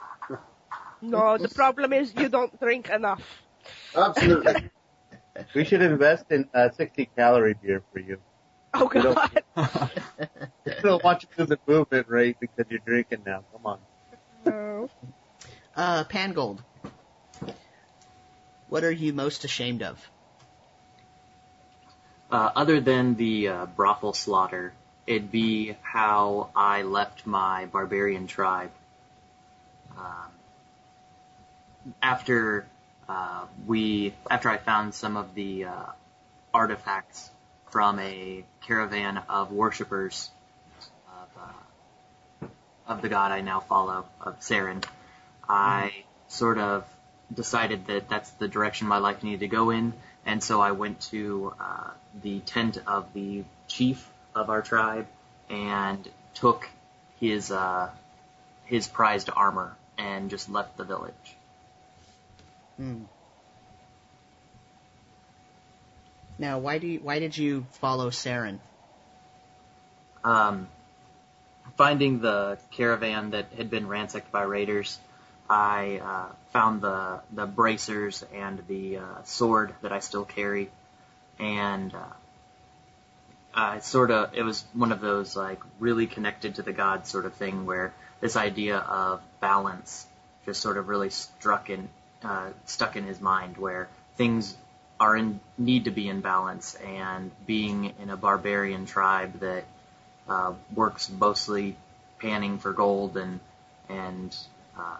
[1.01, 3.21] No, the problem is you don't drink enough.
[3.95, 4.69] Absolutely.
[5.53, 8.17] We should invest in a 60 calorie beer for you.
[8.79, 9.15] Oh You don't-
[9.55, 9.91] God.
[10.65, 13.43] It'll want you to the movement rate because you're drinking now.
[13.53, 13.79] Come on.
[14.45, 14.89] No.
[15.75, 16.59] uh, Pangold.
[18.69, 20.09] What are you most ashamed of?
[22.29, 24.73] Uh, other than the uh, brothel slaughter,
[25.05, 28.71] it'd be how I left my barbarian tribe.
[29.97, 30.31] Um,
[32.03, 32.67] after
[33.07, 35.85] uh, we, after I found some of the uh,
[36.53, 37.29] artifacts
[37.77, 40.31] from a caravan of worshippers
[41.07, 42.47] of, uh,
[42.87, 44.83] of the god I now follow, of Saren,
[45.47, 45.93] I
[46.27, 46.85] sort of
[47.31, 49.93] decided that that's the direction my life needed to go in,
[50.25, 55.05] and so I went to uh, the tent of the chief of our tribe
[55.47, 56.67] and took
[57.19, 57.91] his uh,
[58.65, 61.35] his prized armor and just left the village.
[62.77, 63.03] Hmm.
[66.39, 68.59] Now, why do you, why did you follow Saren?
[70.23, 70.67] Um,
[71.77, 74.99] finding the caravan that had been ransacked by raiders,
[75.49, 80.69] I uh, found the the bracers and the uh, sword that I still carry,
[81.39, 82.13] and uh,
[83.53, 87.25] I sort of it was one of those like really connected to the gods sort
[87.25, 90.05] of thing where this idea of balance
[90.45, 91.87] just sort of really struck in
[92.23, 94.57] uh, stuck in his mind where things
[94.99, 99.63] are in need to be in balance and being in a barbarian tribe that
[100.27, 101.75] uh, works mostly
[102.19, 103.39] panning for gold and
[103.89, 104.35] and
[104.77, 104.97] uh,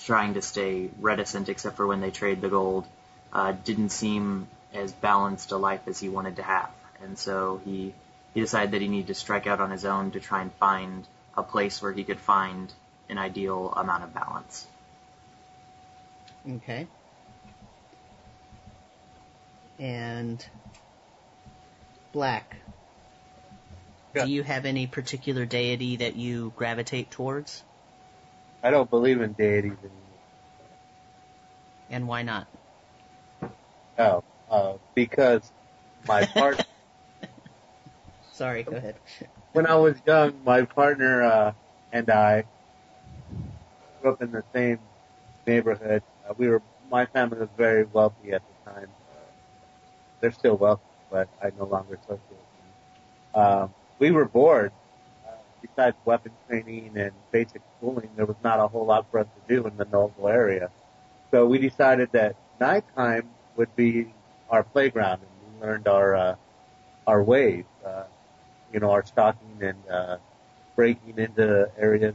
[0.00, 2.86] trying to stay reticent except for when they trade the gold
[3.32, 6.70] uh, didn't seem as balanced a life as he wanted to have
[7.02, 7.94] and so he
[8.34, 11.06] he decided that he needed to strike out on his own to try and find
[11.36, 12.72] a place where he could find
[13.08, 14.66] an ideal amount of balance.
[16.48, 16.86] Okay.
[19.78, 20.44] And
[22.12, 22.56] Black.
[24.14, 24.24] Yeah.
[24.24, 27.62] Do you have any particular deity that you gravitate towards?
[28.62, 29.98] I don't believe in deities anymore.
[31.90, 32.46] And why not?
[33.98, 35.52] No, uh, because
[36.06, 36.64] my partner.
[38.32, 38.96] Sorry, go ahead.
[39.52, 41.52] when I was young, my partner uh,
[41.92, 42.44] and I
[44.00, 44.78] grew up in the same
[45.46, 46.02] neighborhood.
[46.28, 48.88] Uh, we were my family was very wealthy at the time.
[50.20, 53.42] They're still wealthy, but I no longer associate with them.
[53.42, 54.72] Um, we were bored.
[55.26, 59.26] Uh, besides weapon training and basic schooling, there was not a whole lot for us
[59.26, 60.70] to do in the Noble area.
[61.30, 64.12] So we decided that nighttime would be
[64.50, 66.36] our playground, and we learned our uh,
[67.06, 67.64] our ways.
[67.84, 68.04] Uh,
[68.72, 70.18] you know, our stalking and uh,
[70.76, 72.14] breaking into areas.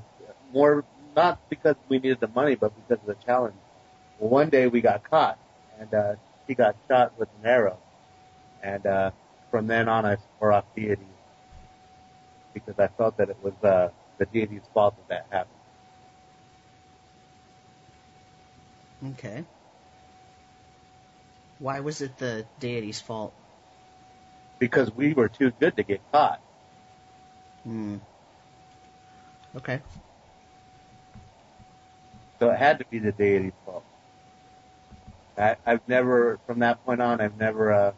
[0.54, 0.86] More
[1.16, 3.56] not because we needed the money, but because of the challenge.
[4.20, 5.38] Well, one day we got caught,
[5.80, 6.16] and uh,
[6.48, 7.78] he got shot with an arrow,
[8.64, 9.12] and uh,
[9.52, 11.06] from then on I swore off deity
[12.54, 15.60] because I felt that it was uh, the deity's fault that that happened.
[19.14, 19.44] Okay.
[21.60, 23.34] Why was it the deity's fault?
[24.60, 26.42] Because we were too good to get caught.
[27.64, 27.98] Hmm.
[29.56, 29.82] Okay.
[32.40, 33.84] So it had to be the deity's fault.
[35.38, 37.92] I, I've never, from that point on, I've never, uh,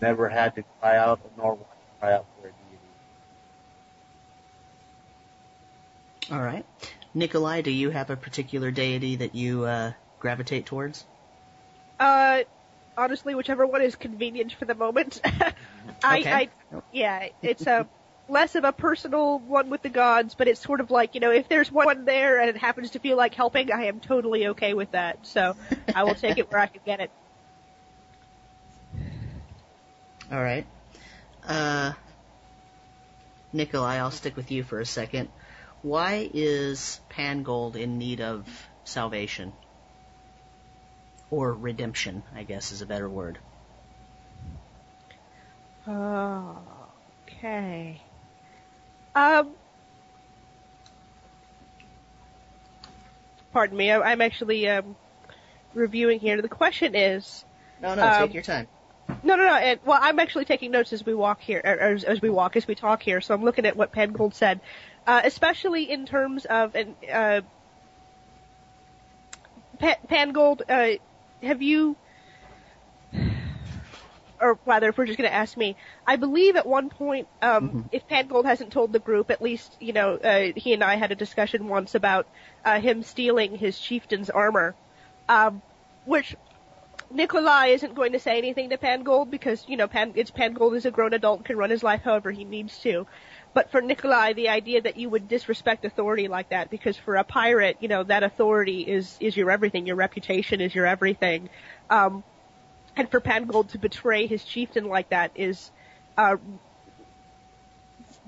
[0.00, 2.78] never had to cry out nor want to cry out for a deity.
[6.30, 6.64] All right.
[7.14, 11.04] Nikolai, do you have a particular deity that you uh, gravitate towards?
[11.98, 12.42] Uh,
[12.96, 15.20] honestly, whichever one is convenient for the moment.
[15.24, 16.30] I, Okay.
[16.32, 16.50] I,
[16.92, 17.88] yeah, it's a.
[18.28, 21.30] less of a personal one with the gods, but it's sort of like, you know,
[21.30, 24.74] if there's one there and it happens to feel like helping, I am totally okay
[24.74, 25.18] with that.
[25.26, 25.56] So
[25.94, 27.10] I will take it where I can get it.
[30.30, 30.66] All right.
[31.46, 31.92] Uh,
[33.52, 35.28] Nikolai, I'll stick with you for a second.
[35.82, 38.46] Why is Pangold in need of
[38.84, 39.52] salvation?
[41.30, 43.38] Or redemption, I guess is a better word.
[45.86, 48.00] Okay.
[49.14, 49.50] Um,
[53.52, 54.96] pardon me, I, I'm actually um,
[55.74, 56.40] reviewing here.
[56.42, 57.44] The question is,
[57.80, 58.68] No, no, Um, take your time.
[59.08, 59.54] No, no, no.
[59.54, 62.30] And, well, I'm actually taking notes as we walk here, or, or as, as we
[62.30, 63.20] walk, as we talk here.
[63.20, 64.60] So I'm looking at what Pangold said,
[65.06, 67.40] uh, especially in terms of an uh,
[69.78, 70.62] Pa- Pangold.
[70.68, 70.98] Uh,
[71.42, 71.96] have you,
[74.40, 77.88] or rather, if we're just going to ask me, I believe at one point, um,
[77.92, 81.12] if Pangold hasn't told the group, at least you know uh, he and I had
[81.12, 82.26] a discussion once about
[82.64, 84.74] uh, him stealing his chieftain's armor,
[85.28, 85.62] um,
[86.04, 86.36] which
[87.10, 90.84] Nikolai isn't going to say anything to Pangold because, you know, Pan, it's Pangold is
[90.84, 93.06] a grown adult, can run his life however he needs to.
[93.54, 97.24] But for Nikolai, the idea that you would disrespect authority like that, because for a
[97.24, 101.48] pirate, you know, that authority is, is your everything, your reputation is your everything.
[101.88, 102.24] Um,
[102.94, 105.70] and for Pangold to betray his chieftain like that is,
[106.18, 106.36] uh,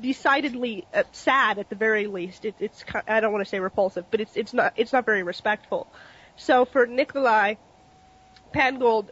[0.00, 2.46] decidedly uh, sad at the very least.
[2.46, 5.22] It, it's, I don't want to say repulsive, but it's, it's not, it's not very
[5.22, 5.86] respectful.
[6.36, 7.56] So for Nikolai,
[8.52, 9.08] Pangold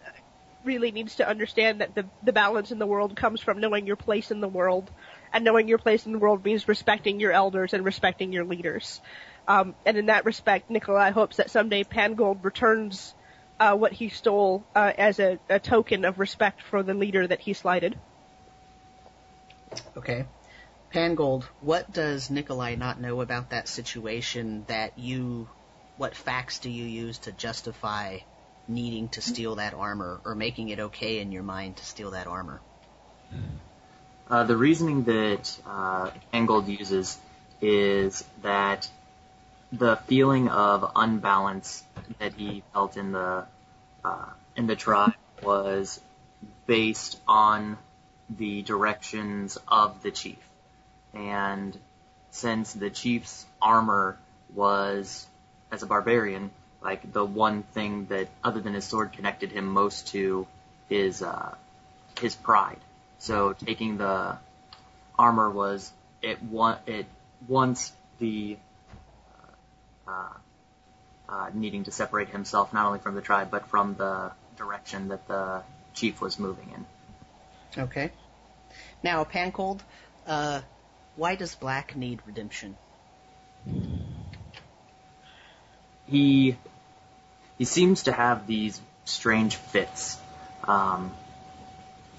[0.64, 3.96] really needs to understand that the the balance in the world comes from knowing your
[3.96, 4.90] place in the world,
[5.32, 9.00] and knowing your place in the world means respecting your elders and respecting your leaders.
[9.46, 13.14] Um, and in that respect, Nikolai hopes that someday Pangold returns
[13.60, 17.40] uh, what he stole uh, as a, a token of respect for the leader that
[17.40, 17.98] he slighted.
[19.96, 20.26] Okay.
[20.92, 25.48] Pangold, what does Nikolai not know about that situation that you,
[25.96, 28.18] what facts do you use to justify
[28.68, 32.26] needing to steal that armor or making it okay in your mind to steal that
[32.26, 32.60] armor?
[34.28, 37.18] Uh, the reasoning that uh, Pangold uses
[37.62, 38.88] is that
[39.72, 41.82] the feeling of unbalance
[42.18, 43.46] that he felt in the
[44.04, 46.00] uh, in the tribe was
[46.66, 47.78] based on
[48.30, 50.38] the directions of the chief,
[51.14, 51.76] and
[52.30, 54.18] since the chief's armor
[54.54, 55.26] was,
[55.70, 56.50] as a barbarian,
[56.80, 60.46] like the one thing that, other than his sword, connected him most to
[60.88, 61.54] his uh,
[62.20, 62.78] his pride.
[63.18, 64.38] So taking the
[65.18, 67.06] armor was it one it
[67.46, 68.56] once the
[70.06, 70.12] uh,
[71.28, 75.26] uh, needing to separate himself not only from the tribe but from the direction that
[75.28, 75.62] the
[75.94, 77.82] chief was moving in.
[77.82, 78.10] Okay.
[79.02, 79.80] Now, Pangold,
[80.26, 80.62] uh,
[81.16, 82.76] why does Black need redemption?
[86.06, 86.56] He
[87.58, 90.18] he seems to have these strange fits.
[90.64, 91.12] Um,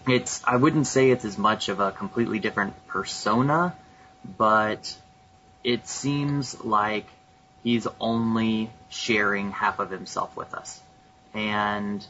[0.08, 3.76] it's I wouldn't say it's as much of a completely different persona,
[4.38, 4.96] but
[5.64, 7.06] it seems like
[7.64, 10.82] he's only sharing half of himself with us.
[11.34, 12.06] And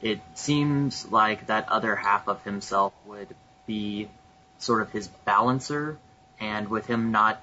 [0.00, 3.28] it seems like that other half of himself would
[3.66, 4.08] be
[4.58, 5.98] sort of his balancer,
[6.40, 7.40] and with him not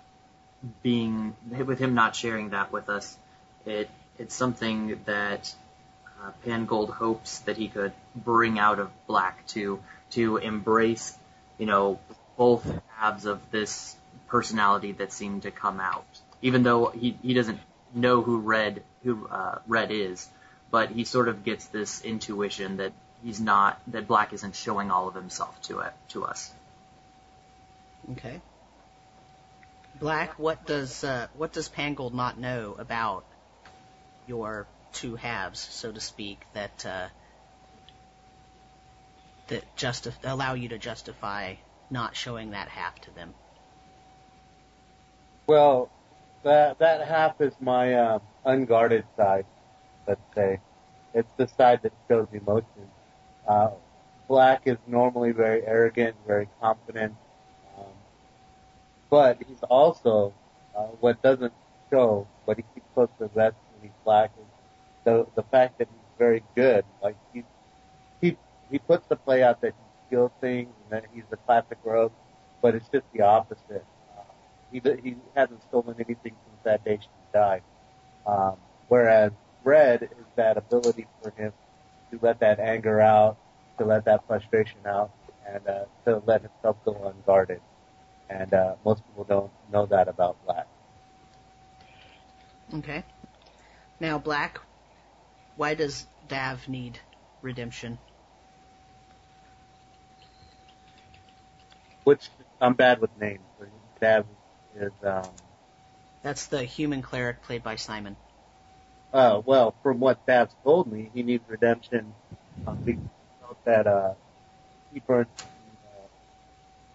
[0.82, 3.18] being, with him not sharing that with us,
[3.66, 5.54] it it's something that
[6.22, 11.18] uh, Pangold hopes that he could bring out of Black to to embrace,
[11.58, 12.00] you know,
[12.38, 13.96] both halves of this
[14.28, 16.06] personality that seem to come out.
[16.42, 17.60] Even though he he doesn't
[17.94, 20.28] know who Red who uh, Red is,
[20.72, 22.94] but he sort of gets this intuition that
[23.24, 26.52] he's not that Black isn't showing all of himself to it to us.
[28.12, 28.42] Okay.
[30.00, 33.26] Black, what does uh, what does Pangold not know about
[34.28, 37.08] your two halves, so to speak, that uh,
[39.48, 41.56] that justi- allow you to justify
[41.90, 43.34] not showing that half to them?
[45.48, 45.90] Well,
[46.44, 49.46] that that half is my um, unguarded side.
[50.08, 50.60] Let's say
[51.14, 52.90] it's the side that shows emotion.
[53.48, 53.72] Uh,
[54.28, 57.14] Black is normally very arrogant, very confident,
[57.78, 57.86] um,
[59.12, 60.34] but he's also
[60.76, 61.54] uh, what doesn't
[61.92, 63.56] show, but he keeps close to the vest
[63.86, 64.32] he's Black
[65.06, 66.86] the the fact that he's very good.
[67.04, 67.44] Like he
[68.22, 68.38] he
[68.72, 72.14] he puts the play out that he steals things and that he's the classic rogue,
[72.62, 73.86] but it's just the opposite.
[74.18, 74.24] Uh,
[74.72, 77.64] he he hasn't stolen anything since that day she died.
[78.28, 78.58] Um,
[78.90, 79.34] whereas
[79.64, 81.54] Red is that ability for him
[82.12, 83.38] to let that anger out,
[83.80, 85.12] to let that frustration out,
[85.48, 87.62] and uh, to let himself go unguarded.
[88.30, 90.68] and uh, most people don't know that about Black.
[92.74, 93.04] Okay.
[94.00, 94.60] Now, Black,
[95.56, 97.00] why does Dav need
[97.42, 97.98] redemption?
[102.04, 102.30] Which
[102.60, 103.42] I'm bad with names.
[104.02, 104.26] Dav
[104.76, 105.24] is um,
[106.22, 108.18] That's the human cleric played by Simon.
[109.14, 112.14] Uh, well, from what Dav told me, he needs redemption
[112.68, 114.14] um, because he felt that uh,
[114.94, 116.08] he burned uh,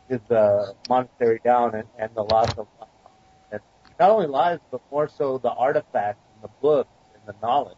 [0.09, 2.67] his uh, monastery down and, and the loss of
[3.51, 3.61] and
[3.99, 7.77] not only lives, but more so the artifacts the books and the knowledge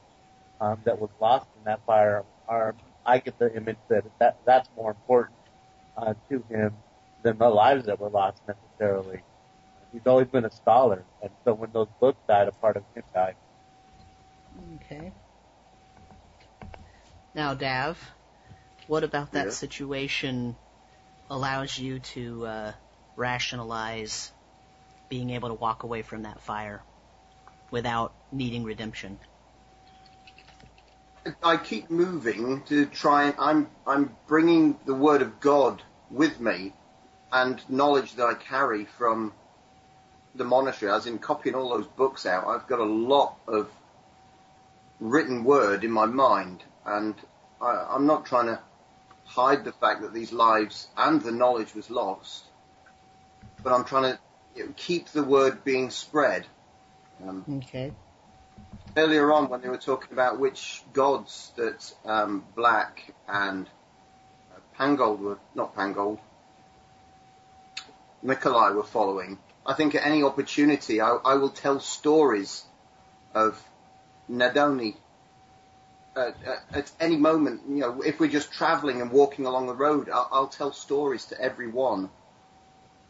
[0.60, 2.24] um, that was lost in that fire.
[2.48, 5.38] Are I get the image that, that that's more important
[5.96, 6.74] uh, to him
[7.22, 9.22] than the lives that were lost necessarily.
[9.92, 13.02] He's always been a scholar, and so when those books died, a part of him
[13.12, 13.34] died.
[14.76, 15.12] Okay.
[17.34, 17.98] Now, Dav,
[18.86, 19.50] what about that Yeah.
[19.52, 20.56] situation
[21.30, 22.72] allows you to uh,
[23.16, 24.32] rationalize
[25.08, 26.82] being able to walk away from that fire
[27.70, 29.18] without needing redemption?
[31.42, 36.72] I keep moving to try and I'm I'm bringing the word of God with me
[37.30, 39.32] and knowledge that I carry from
[40.34, 42.46] the monastery, as in copying all those books out.
[42.46, 43.70] I've got a lot of
[45.00, 47.14] written word in my mind, and
[47.60, 48.60] I, I'm not trying to
[49.24, 52.44] hide the fact that these lives and the knowledge was lost,
[53.62, 54.18] but I'm trying to
[54.56, 56.46] you know, keep the word being spread.
[57.26, 57.92] Um, Okay.
[58.96, 63.66] Earlier on when they were talking about which gods that um, Black and
[64.54, 66.18] uh, Pangold were not Pangold,
[68.22, 69.38] Nikolai were following.
[69.64, 72.64] I think at any opportunity, I, I will tell stories
[73.34, 73.62] of
[74.30, 74.96] Nadoni.
[76.14, 79.74] At, at, at any moment, you know, if we're just travelling and walking along the
[79.74, 82.10] road, I'll, I'll tell stories to everyone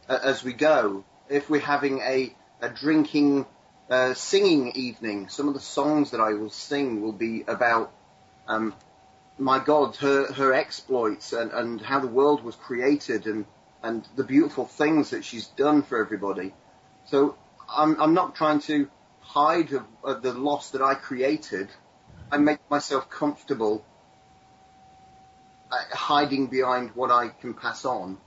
[0.07, 1.03] uh, as we go.
[1.29, 3.45] If we're having a, a drinking
[3.89, 5.29] uh, singing evening.
[5.29, 7.91] Some of the songs that I will sing will be about
[8.47, 8.75] um,
[9.37, 13.45] my God, her her exploits, and, and how the world was created, and
[13.81, 16.53] and the beautiful things that she's done for everybody.
[17.05, 17.35] So
[17.69, 21.69] I'm I'm not trying to hide of, of the loss that I created.
[22.31, 23.85] I make myself comfortable
[25.71, 28.17] uh, hiding behind what I can pass on.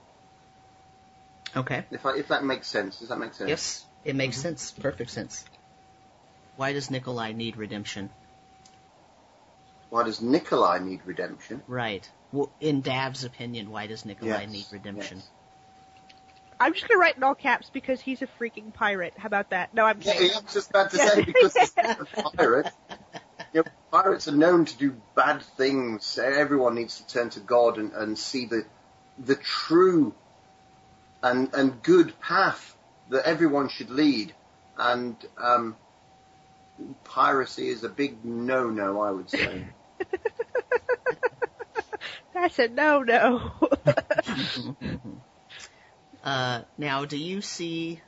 [1.55, 1.85] Okay.
[1.91, 3.49] If I, if that makes sense, does that make sense?
[3.49, 4.71] Yes, it makes sense.
[4.71, 5.45] Perfect sense.
[6.55, 8.09] Why does Nikolai need redemption?
[9.89, 11.61] Why does Nikolai need redemption?
[11.67, 12.09] Right.
[12.31, 15.17] Well, in Dav's opinion, why does Nikolai Yes, need redemption?
[15.17, 15.29] yes.
[16.59, 19.13] I'm just gonna write in all caps because he's a freaking pirate.
[19.17, 19.73] How about that?
[19.73, 20.31] No, I'm Yeah, kidding.
[20.31, 22.05] I was just about to say because he's a
[22.37, 22.67] pirate.
[23.53, 26.17] You know, pirates are known to do bad things.
[26.17, 28.65] Everyone needs to turn to God and, and see the
[29.17, 30.13] the true
[31.23, 32.76] and and good path
[33.09, 34.33] that everyone should lead.
[34.77, 35.75] And um,
[37.03, 39.65] piracy is a big no-no, I would say.
[42.33, 43.51] That's a no no.
[46.23, 47.99] uh, now, do you see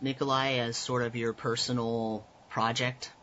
[0.00, 3.10] Nikolai as sort of your personal project?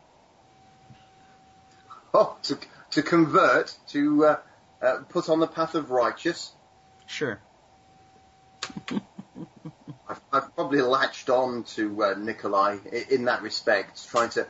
[2.16, 2.56] Oh, to
[2.92, 4.36] to convert, to uh,
[4.80, 6.52] uh, put on the path of righteous.
[7.06, 7.40] Sure.
[10.34, 12.78] I've, probably latched on to uh, Nikolai
[13.10, 14.46] in that respect, trying to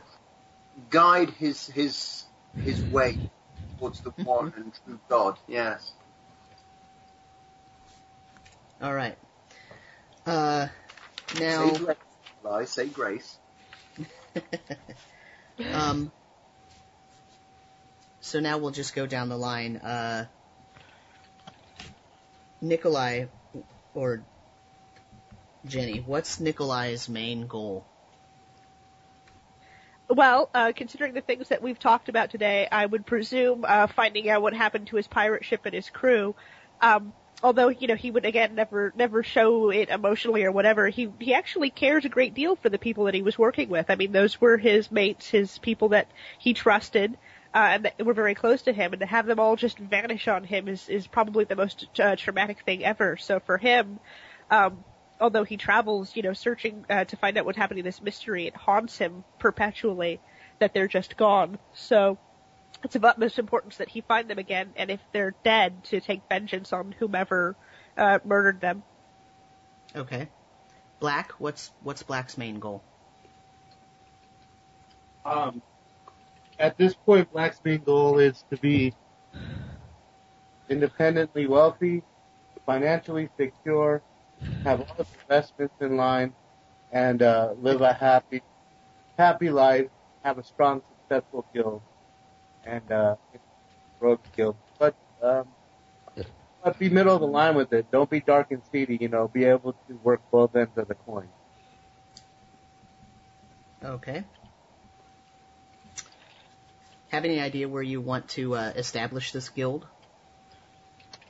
[0.90, 2.24] guide his his
[2.64, 3.18] his way
[3.78, 5.38] towards the one and true God.
[5.46, 5.92] Yes.
[8.80, 9.16] All right.
[10.26, 10.68] Uh,
[11.38, 11.96] now, Say grace,
[12.42, 12.64] Nikolai.
[12.64, 13.38] Say grace.
[15.74, 16.10] um,
[18.20, 19.76] so now we'll just go down the line.
[19.76, 20.26] Uh,
[22.60, 23.26] Nikolai,
[23.94, 24.24] or
[25.66, 27.84] Jenny, what's Nikolai's main goal?
[30.08, 34.28] Well, uh, considering the things that we've talked about today, I would presume uh, finding
[34.28, 36.34] out what happened to his pirate ship and his crew.
[36.82, 41.10] Um, although you know he would again never never show it emotionally or whatever, he
[41.18, 43.86] he actually cares a great deal for the people that he was working with.
[43.88, 46.08] I mean, those were his mates, his people that
[46.38, 47.16] he trusted.
[47.54, 50.26] Uh, and that were very close to him, and to have them all just vanish
[50.26, 53.16] on him is is probably the most uh, traumatic thing ever.
[53.16, 54.00] So for him,
[54.50, 54.82] um,
[55.20, 58.46] although he travels, you know, searching uh, to find out what happened to this mystery,
[58.46, 60.20] it haunts him perpetually
[60.58, 61.58] that they're just gone.
[61.72, 62.18] So
[62.82, 66.22] it's of utmost importance that he find them again, and if they're dead, to take
[66.28, 67.56] vengeance on whomever
[67.96, 68.82] uh, murdered them.
[69.96, 70.28] Okay.
[71.00, 72.82] Black, what's what's Black's main goal?
[75.24, 75.62] Um,
[76.58, 78.94] at this point, Black's main goal is to be
[80.68, 82.02] independently wealthy,
[82.66, 84.02] financially secure,
[84.64, 86.34] have all the investments in line,
[86.92, 88.42] and uh, live a happy,
[89.18, 89.88] happy life.
[90.22, 91.82] Have a strong, successful guild,
[92.64, 93.16] and uh,
[94.00, 94.56] rogue guild.
[94.78, 95.48] But um,
[96.62, 97.90] but be middle of the line with it.
[97.90, 98.96] Don't be dark and seedy.
[99.00, 101.28] You know, be able to work both ends of the coin.
[103.84, 104.24] Okay.
[107.08, 109.86] Have any idea where you want to uh, establish this guild?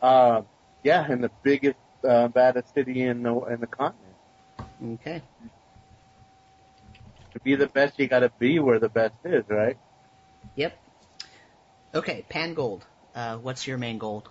[0.00, 0.42] Uh,
[0.82, 4.16] yeah, in the biggest, uh, baddest city in the in the continent.
[4.94, 5.22] Okay.
[7.32, 9.76] To be the best, you got to be where the best is, right?
[10.54, 10.78] Yep.
[11.94, 12.82] Okay, Pangold.
[13.14, 14.24] Uh, what's your main goal?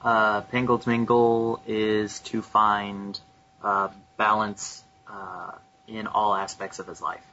[0.00, 3.18] Uh, Pangold's main goal is to find
[3.62, 5.52] uh, balance uh,
[5.86, 7.24] in all aspects of his life,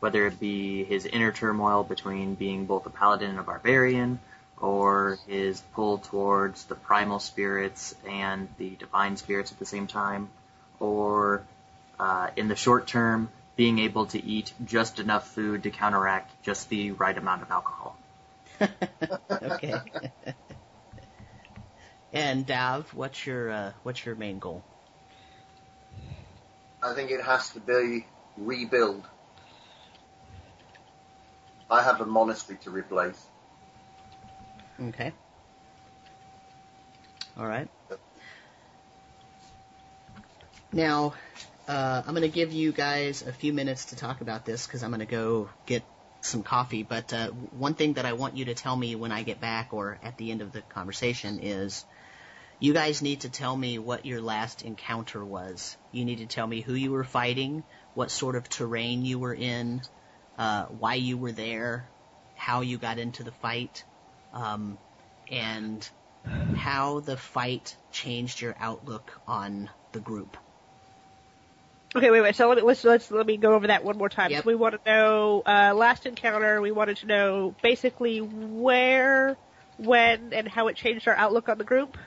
[0.00, 4.20] whether it be his inner turmoil between being both a paladin and a barbarian,
[4.62, 10.30] or his pull towards the primal spirits and the divine spirits at the same time,
[10.78, 11.42] or
[11.98, 16.68] uh, in the short term, being able to eat just enough food to counteract just
[16.68, 17.96] the right amount of alcohol.
[19.42, 19.74] okay.
[22.12, 24.62] and Dav, what's your uh, what's your main goal?
[26.82, 28.06] I think it has to be
[28.36, 29.04] rebuild.
[31.68, 33.26] I have a monastery to replace.
[34.80, 35.12] Okay.
[37.38, 37.68] All right.
[40.72, 41.14] Now,
[41.68, 44.82] uh, I'm going to give you guys a few minutes to talk about this because
[44.82, 45.82] I'm going to go get
[46.22, 46.82] some coffee.
[46.82, 49.72] But uh, one thing that I want you to tell me when I get back
[49.72, 51.84] or at the end of the conversation is
[52.58, 55.76] you guys need to tell me what your last encounter was.
[55.90, 57.64] You need to tell me who you were fighting,
[57.94, 59.82] what sort of terrain you were in,
[60.38, 61.88] uh, why you were there,
[62.34, 63.84] how you got into the fight,
[64.32, 64.78] um,
[65.30, 65.88] and
[66.56, 70.36] how the fight changed your outlook on the group.
[71.94, 72.34] Okay, wait, wait.
[72.34, 74.30] So let me let's let's let me go over that one more time.
[74.30, 74.44] Yep.
[74.44, 76.60] So we want to know uh, last encounter.
[76.62, 79.36] We wanted to know basically where,
[79.76, 81.98] when, and how it changed our outlook on the group.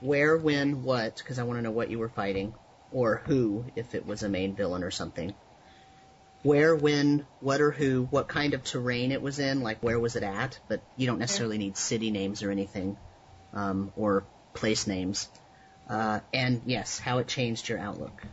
[0.00, 2.52] Where, when, what, because I want to know what you were fighting,
[2.90, 5.32] or who, if it was a main villain or something.
[6.42, 10.16] Where, when, what or who, what kind of terrain it was in, like where was
[10.16, 12.96] it at, but you don't necessarily need city names or anything,
[13.52, 15.28] um, or place names.
[15.88, 18.24] Uh, and yes, how it changed your outlook.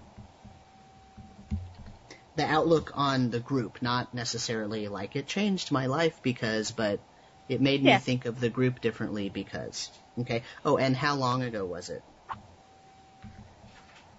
[2.36, 7.00] The outlook on the group, not necessarily like it changed my life because, but
[7.48, 8.00] it made me Yeah.
[8.00, 9.92] think of the group differently because.
[10.18, 10.44] Okay.
[10.64, 12.02] Oh, and how long ago was it?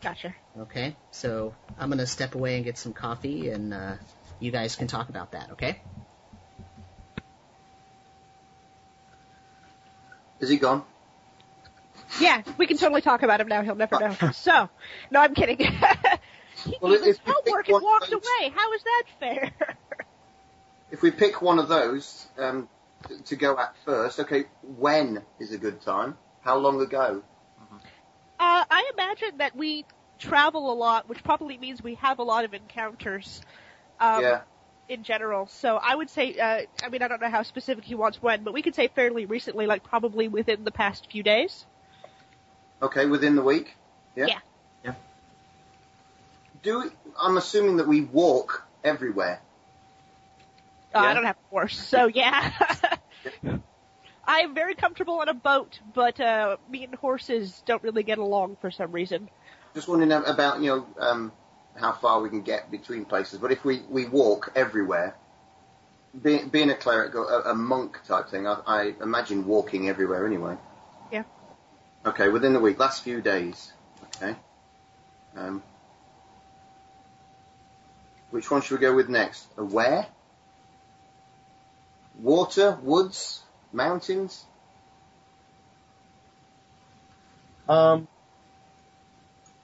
[0.03, 0.34] Gotcha.
[0.59, 0.96] Okay.
[1.11, 3.94] So I'm gonna step away and get some coffee, and uh,
[4.38, 5.51] you guys can talk about that.
[5.53, 5.80] Okay.
[10.40, 10.84] Is he gone?
[12.20, 13.62] Yeah, we can totally talk about him now.
[13.62, 14.16] He'll never know.
[14.32, 14.68] so,
[15.11, 15.59] no, I'm kidding.
[16.64, 18.51] he Well, did his if you pick homework and walked those- away.
[18.55, 19.53] How is that fair?
[20.90, 22.68] If we pick one of those um,
[23.26, 26.16] to go at first, okay, when is a good time?
[26.40, 27.22] How long ago?
[28.41, 29.84] Uh, I imagine that we
[30.18, 33.43] travel a lot, which probably means we have a lot of encounters.
[34.01, 34.41] Um, yeah.
[34.88, 35.47] in general.
[35.47, 38.43] So I would say, uh, I mean, I don't know how specific he wants when,
[38.43, 41.66] but we could say fairly recently, like probably within the past few days.
[42.80, 43.76] Okay, within the week.
[44.16, 44.26] Yeah.
[44.26, 44.38] Yeah.
[44.84, 44.95] Yeah.
[46.62, 46.86] Do we,
[47.20, 49.41] I'm assuming that we walk everywhere.
[50.95, 51.11] Uh, Yeah.
[51.11, 52.51] I don't have a horse, so yeah.
[54.31, 58.18] I am very comfortable on a boat, but uh, me and horses don't really get
[58.18, 59.28] along for some reason.
[59.74, 61.33] Just wondering about you know um,
[61.74, 63.41] how far we can get between places.
[63.41, 65.16] But if we, we walk everywhere,
[66.22, 70.57] being, being a cleric, a, a monk type thing, I, I imagine walking everywhere anyway.
[71.11, 71.24] Yeah.
[72.07, 73.72] Okay, within the week, last few days.
[74.05, 74.37] Okay.
[75.37, 75.61] Um,
[78.31, 79.49] which one should we go with next?
[79.57, 80.07] A where?
[82.20, 83.43] Water, woods,
[83.73, 84.45] mountains.
[87.68, 88.09] Um,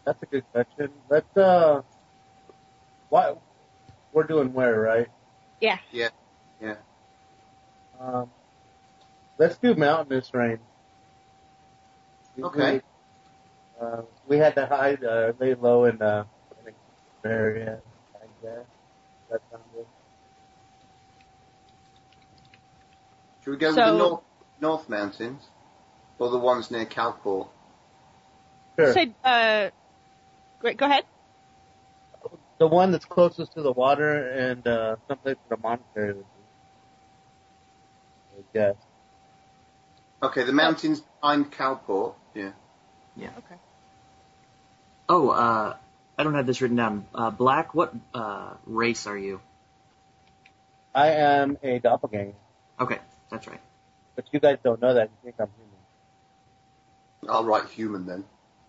[0.04, 0.90] that's a good question.
[1.10, 1.82] Let's uh,
[3.08, 3.40] what
[4.12, 5.08] we're doing where, right?
[5.60, 5.78] Yeah.
[5.90, 6.10] Yeah.
[6.60, 6.76] Yeah.
[8.00, 8.30] Um,
[9.38, 10.60] let's do mountainous range.
[12.40, 12.74] Okay.
[13.80, 16.24] We, uh, we had to hide, uh, lay low in uh,
[16.66, 16.72] in
[17.22, 17.80] the area.
[18.14, 18.66] I guess
[19.30, 19.86] that sounds good.
[23.46, 24.22] Should we go with the North,
[24.60, 25.40] North Mountains?
[26.18, 27.46] Or the ones near Calport?
[28.76, 28.92] Sure.
[28.92, 29.70] Say, uh,
[30.58, 31.04] great, go ahead.
[32.58, 36.24] the one that's closest to the water and uh, someplace where the monastery would
[38.34, 38.38] be.
[38.38, 38.74] I guess.
[40.24, 42.14] Okay, the mountains behind Calport.
[42.34, 42.50] Yeah.
[43.14, 43.30] Yeah.
[43.38, 43.60] Okay.
[45.08, 45.76] Oh, uh,
[46.18, 47.06] I don't have this written down.
[47.14, 49.40] Uh, Black, what uh, race are you?
[50.92, 52.34] I am a doppelganger,
[52.80, 52.98] Okay,
[53.30, 53.60] that's right.
[54.14, 55.10] but you guys don't know that.
[55.10, 57.32] You think I'm human.
[57.34, 58.24] I'll write human then.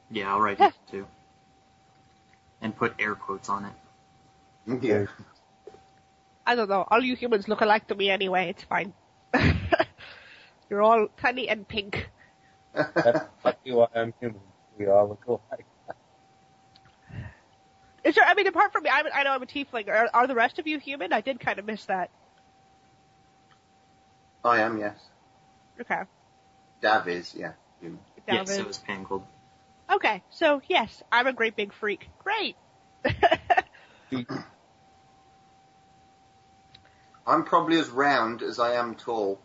[0.09, 1.05] Yeah, I'll write it too.
[2.61, 4.81] And put air quotes on it.
[4.81, 5.05] Yeah.
[6.45, 6.85] I don't know.
[6.89, 8.49] All you humans look alike to me anyway.
[8.49, 8.93] It's fine.
[10.69, 12.09] You're all tiny and pink.
[12.73, 13.81] That's like you.
[13.81, 14.41] I am human.
[14.77, 15.65] We all look alike.
[18.03, 18.23] Is there?
[18.25, 19.89] I mean, apart from me, I'm, I know I'm a tiefling.
[19.89, 21.11] Are, are the rest of you human?
[21.11, 22.09] I did kind of miss that.
[24.47, 24.97] I am, yes.
[25.79, 26.01] Okay.
[26.81, 27.53] Dav is, yeah.
[27.81, 27.99] Human.
[28.27, 28.59] Yes, Dalvin.
[28.59, 29.23] it was Pangold.
[29.89, 32.09] Okay, so yes, I'm a great big freak.
[32.19, 32.55] Great.
[37.25, 39.39] I'm probably as round as I am tall.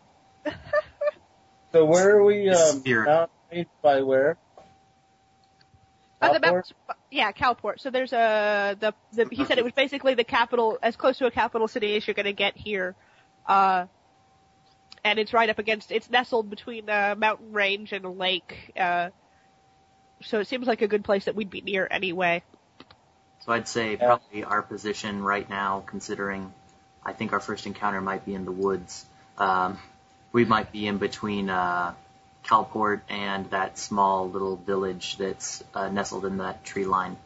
[1.72, 2.48] So where are we?
[2.50, 3.30] Um, Spirit.
[3.82, 4.36] by where?
[6.20, 6.52] Uh, the Calport?
[6.52, 6.72] map's,
[7.10, 7.80] yeah, Calport.
[7.80, 11.26] So there's a the, the he said it was basically the capital, as close to
[11.26, 12.94] a capital city as you're going to get here,
[13.46, 13.86] uh,
[15.04, 15.90] and it's right up against.
[15.92, 18.72] It's nestled between a mountain range and a lake.
[18.76, 19.10] Uh,
[20.22, 22.42] so it seems like a good place that we'd be near anyway.
[23.44, 26.52] So I'd say probably our position right now, considering
[27.04, 29.04] I think our first encounter might be in the woods.
[29.36, 29.78] Um,
[30.30, 31.94] we might be in between uh,
[32.44, 37.16] Calport and that small little village that's uh, nestled in that tree line.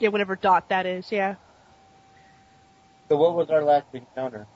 [0.00, 1.12] Yeah, whatever dot that is.
[1.12, 1.36] Yeah.
[3.08, 4.46] So what was our last encounter?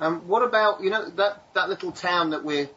[0.00, 2.68] Um, what about, you know, that, that little town that we're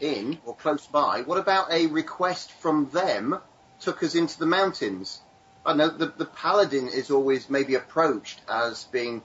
[0.00, 3.38] in, or close by, what about a request from them
[3.80, 5.20] took us into the mountains?
[5.66, 9.22] I know the, the paladin is always maybe approached as being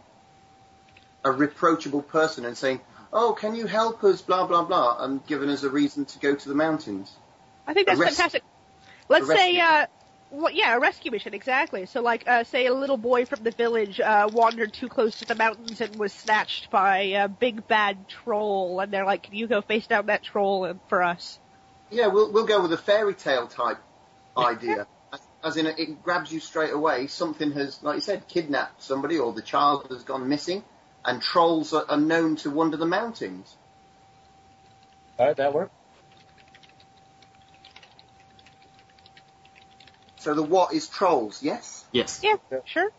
[1.23, 2.81] a reproachable person and saying,
[3.13, 6.35] oh, can you help us, blah, blah, blah, and giving us a reason to go
[6.35, 7.11] to the mountains.
[7.67, 8.43] I think that's A res- fantastic.
[9.07, 9.85] Let's a say, uh,
[10.33, 11.85] well, yeah, a rescue mission, exactly.
[11.85, 15.25] So, like, uh, say a little boy from the village uh, wandered too close to
[15.25, 19.45] the mountains and was snatched by a big bad troll, and they're like, "Can you
[19.45, 21.39] go face down that troll and, for us?"
[21.91, 23.77] Yeah, we'll, we'll go with a fairy tale type
[24.37, 24.87] idea.
[25.13, 27.05] As- As in, it grabs you straight away.
[27.07, 30.63] Something has, like you said, kidnapped somebody, or the child has gone missing,
[31.05, 33.55] and trolls are, are known to wander the mountains.
[35.19, 35.73] All right, that worked.
[40.23, 41.43] So the what is trolls?
[41.43, 41.83] Yes.
[41.91, 42.21] Yes.
[42.23, 42.89] Yeah, sure.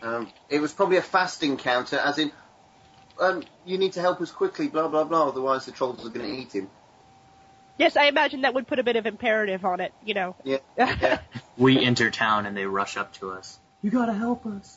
[0.00, 2.30] Um, it was probably a fast encounter, as in,
[3.20, 5.26] um, you need to help us quickly, blah blah blah.
[5.28, 6.70] Otherwise, the trolls are going to eat him.
[7.78, 9.92] Yes, I imagine that would put a bit of imperative on it.
[10.04, 10.36] You know.
[10.44, 11.18] Yeah, yeah,
[11.56, 13.58] We enter town and they rush up to us.
[13.82, 14.76] You gotta help us.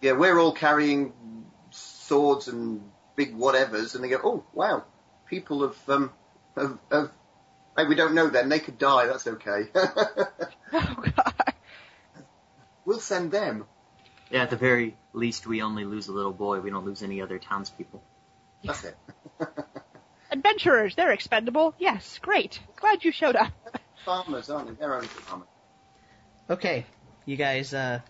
[0.00, 0.12] yeah.
[0.12, 1.12] We're all carrying
[1.70, 2.82] swords and
[3.14, 4.84] big whatevers, and they go, "Oh wow,
[5.26, 6.12] people have um,
[6.56, 7.10] have, have
[7.76, 8.48] hey, we don't know them.
[8.48, 9.06] They could die.
[9.06, 9.62] That's okay.
[9.74, 11.54] oh God.
[12.84, 13.64] we'll send them."
[14.30, 16.60] Yeah, at the very least, we only lose a little boy.
[16.60, 18.02] We don't lose any other townspeople.
[18.64, 18.96] That's it.
[20.30, 21.74] Adventurers, they're expendable.
[21.78, 22.58] Yes, great.
[22.76, 23.52] Glad you showed up.
[24.04, 24.74] farmers, aren't they?
[24.74, 25.48] They're only farmers.
[26.48, 26.86] Okay,
[27.26, 27.74] you guys.
[27.74, 28.00] Uh,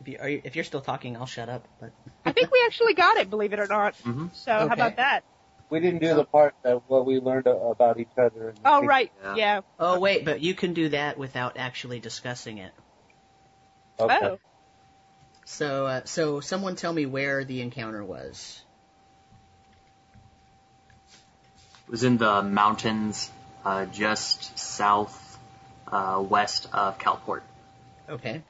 [0.00, 1.66] if you are you, if you're still talking, I'll shut up.
[1.80, 1.92] But
[2.24, 3.94] I think we actually got it, believe it or not.
[4.04, 4.34] Mhm.
[4.34, 5.24] So how about that?
[5.72, 8.50] We didn't do the part that what we learned about each other.
[8.50, 9.36] and- Oh right, Yeah.
[9.36, 9.60] yeah.
[9.78, 12.74] oh wait, but you can do that without actually discussing it.
[13.98, 14.18] Okay.
[14.22, 14.38] Oh,
[15.46, 18.62] So, uh, so someone tell me where the encounter was.
[21.86, 23.30] It was in the mountains,
[23.64, 25.38] uh, just south,
[25.90, 27.40] uh, west of Calport.
[28.10, 28.42] Okay.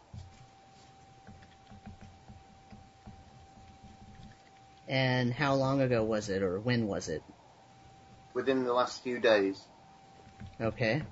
[4.93, 7.23] And how long ago was it, or when was it?
[8.35, 9.65] Within the last few days.
[10.61, 11.03] Okay.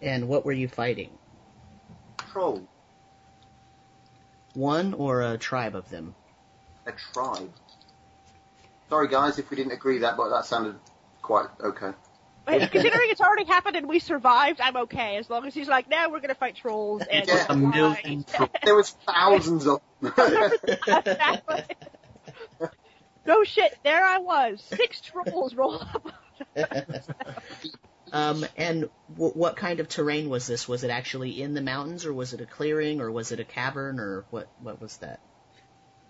[0.00, 1.10] And what were you fighting?
[2.30, 2.62] Troll.
[4.54, 6.14] One or a tribe of them?
[6.86, 7.50] A tribe.
[8.88, 10.76] Sorry guys if we didn't agree that, but that sounded
[11.22, 11.90] quite okay.
[12.48, 15.16] Hey, considering it's already happened and we survived, I'm okay.
[15.16, 17.46] As long as he's like, now we're gonna fight trolls and Yeah.
[17.48, 18.50] A million trolls.
[18.64, 20.12] There was thousands of them.
[20.86, 21.62] Exactly.
[23.26, 24.62] no shit, there I was.
[24.62, 26.06] Six trolls roll up.
[28.12, 30.68] um, and w- what kind of terrain was this?
[30.68, 33.44] Was it actually in the mountains, or was it a clearing, or was it a
[33.44, 34.48] cavern, or what?
[34.62, 35.18] What was that?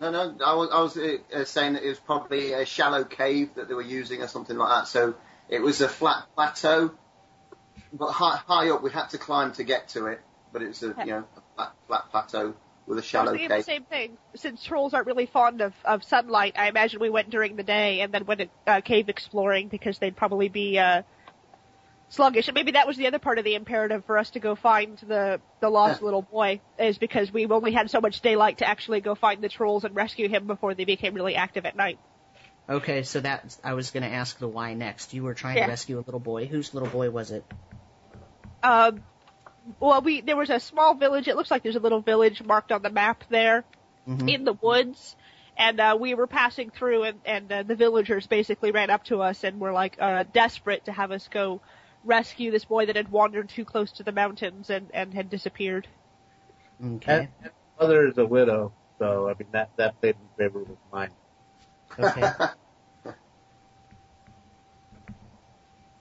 [0.00, 3.04] No, no, I was, I was uh, uh, saying that it was probably a shallow
[3.04, 4.88] cave that they were using or something like that.
[4.88, 5.14] So
[5.48, 6.92] it was a flat plateau,
[7.92, 10.20] but high, high up we had to climb to get to it.
[10.52, 12.54] But it was a you know a flat, flat plateau
[12.86, 13.64] with a shallow thinking the cave.
[13.64, 14.18] same thing.
[14.36, 18.00] Since trolls aren't really fond of, of sunlight, I imagine we went during the day
[18.00, 21.02] and then went uh, cave exploring because they'd probably be uh,
[22.08, 22.48] sluggish.
[22.48, 24.96] And maybe that was the other part of the imperative for us to go find
[24.98, 26.04] the the lost Yeah.
[26.04, 29.48] little boy is because we only had so much daylight to actually go find the
[29.48, 31.98] trolls and rescue him before they became really active at night.
[32.68, 35.14] Okay, so that I was going to ask the why next.
[35.14, 35.64] You were trying Yeah.
[35.64, 36.46] to rescue a little boy.
[36.46, 37.44] Whose little boy was it?
[38.62, 39.04] Um,
[39.78, 41.28] well, we there was a small village.
[41.28, 43.64] It looks like there's a little village marked on the map there
[44.06, 44.28] Mhm.
[44.28, 45.16] in the woods,
[45.56, 49.22] and uh, we were passing through, and and uh, the villagers basically ran up to
[49.22, 51.60] us and were like uh, desperate to have us go
[52.04, 55.86] rescue this boy that had wandered too close to the mountains and and had disappeared.
[56.84, 57.12] Okay.
[57.12, 60.78] And, and mother is a widow, so I mean that that played in favor of
[60.92, 61.10] mine.
[61.98, 62.30] Okay.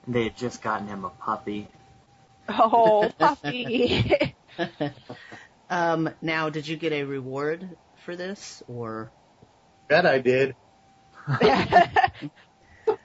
[0.08, 1.68] They had just gotten him a puppy.
[2.48, 4.34] Oh, puppy!
[5.70, 7.68] um, now, did you get a reward
[8.04, 9.10] for this, or
[9.88, 10.54] Bet I did.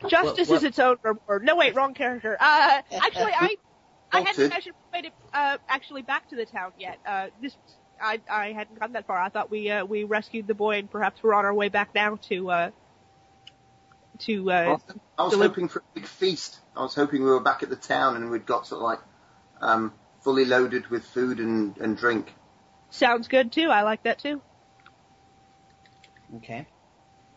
[0.08, 1.44] Justice What- is its own reward.
[1.44, 2.38] No, wait, wrong character.
[2.40, 3.56] Uh, actually, I
[4.12, 4.46] I hadn't Bolted.
[4.52, 7.00] imagined we made it uh, actually back to the town yet.
[7.04, 7.58] Uh, this
[8.02, 9.18] I I hadn't gone that far.
[9.18, 11.94] I thought we uh, we rescued the boy and perhaps we're on our way back
[11.94, 12.72] now to uh
[14.20, 14.78] to uh
[15.18, 16.60] I was Deli- hoping for a big feast.
[16.76, 19.00] I was hoping we were back at the town and we'd got sort of like
[19.62, 22.34] um, fully loaded with food and, and drink.
[22.90, 23.70] sounds good too.
[23.70, 24.42] I like that too.
[26.38, 26.68] okay?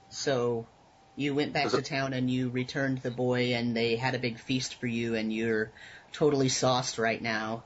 [0.08, 0.66] So,
[1.16, 4.38] you went back to town and you returned the boy, and they had a big
[4.38, 5.72] feast for you, and you're
[6.12, 7.64] totally sauced right now.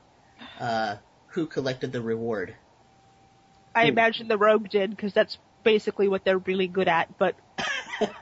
[0.59, 0.95] Uh,
[1.27, 2.55] who collected the reward?
[3.79, 7.17] I imagine the rogue did because that's basically what they're really good at.
[7.17, 7.35] But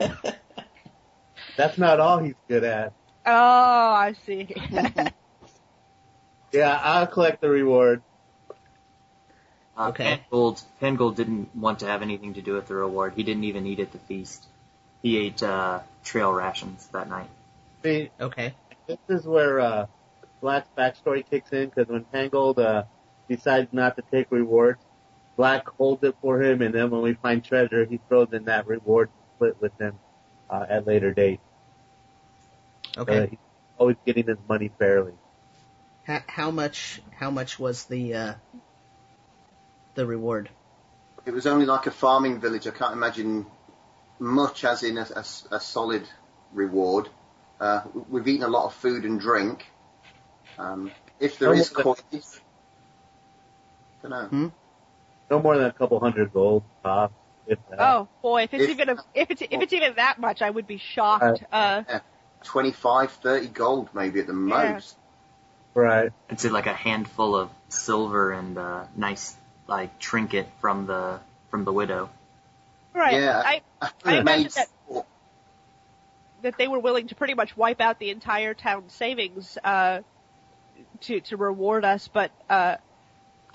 [1.56, 2.92] That's not all he's good at.
[3.26, 4.48] oh, I see.
[6.50, 8.02] Yeah, I'll collect the reward.
[9.76, 10.22] Uh, Okay.
[10.32, 13.12] Pangold, Pangold didn't want to have anything to do with the reward.
[13.16, 14.46] He didn't even eat at the feast.
[15.02, 17.28] He ate uh, trail rations that night.
[17.84, 18.54] See, Okay.
[18.86, 19.86] this is where uh,
[20.40, 22.84] Black's backstory kicks in because when Pangold uh,
[23.28, 24.82] decides not to take rewards,
[25.38, 28.66] Black holds it for him, and then when we find treasure, he throws in that
[28.66, 29.96] reward split with him
[30.50, 31.38] uh, at later date.
[32.96, 33.20] Okay.
[33.20, 33.38] that he's
[33.78, 35.12] always getting his money fairly.
[36.02, 37.00] How, how much?
[37.16, 38.34] How much was the uh,
[39.94, 40.50] the reward?
[41.24, 42.66] It was only like a farming village.
[42.66, 43.46] I can't imagine
[44.18, 46.02] much as in a solid
[46.52, 47.08] reward.
[47.60, 49.64] Uh, we've eaten a lot of food and drink.
[50.58, 52.40] Um, if there is coins,
[54.02, 54.52] don't know.
[55.30, 57.14] No more than a couple hundred gold tops.
[57.46, 57.80] If that.
[57.80, 60.50] oh boy, if it's If- even a, if it's if it's even that much, I
[60.50, 61.42] would be shocked.
[61.50, 61.82] Uh,
[62.44, 64.72] 25, 30 gold maybe at the Yeah.
[64.72, 64.96] most.
[65.74, 66.12] Right.
[66.30, 71.20] I'd like a handful of silver and uh, nice like trinket from the
[71.50, 72.10] from the widow.
[72.94, 73.14] right.
[73.14, 73.42] Yeah.
[73.44, 73.62] I
[74.04, 75.06] I It imagine that
[76.42, 80.00] that they were willing to pretty much wipe out the entire town's savings uh,
[81.00, 82.76] to to reward us, but uh,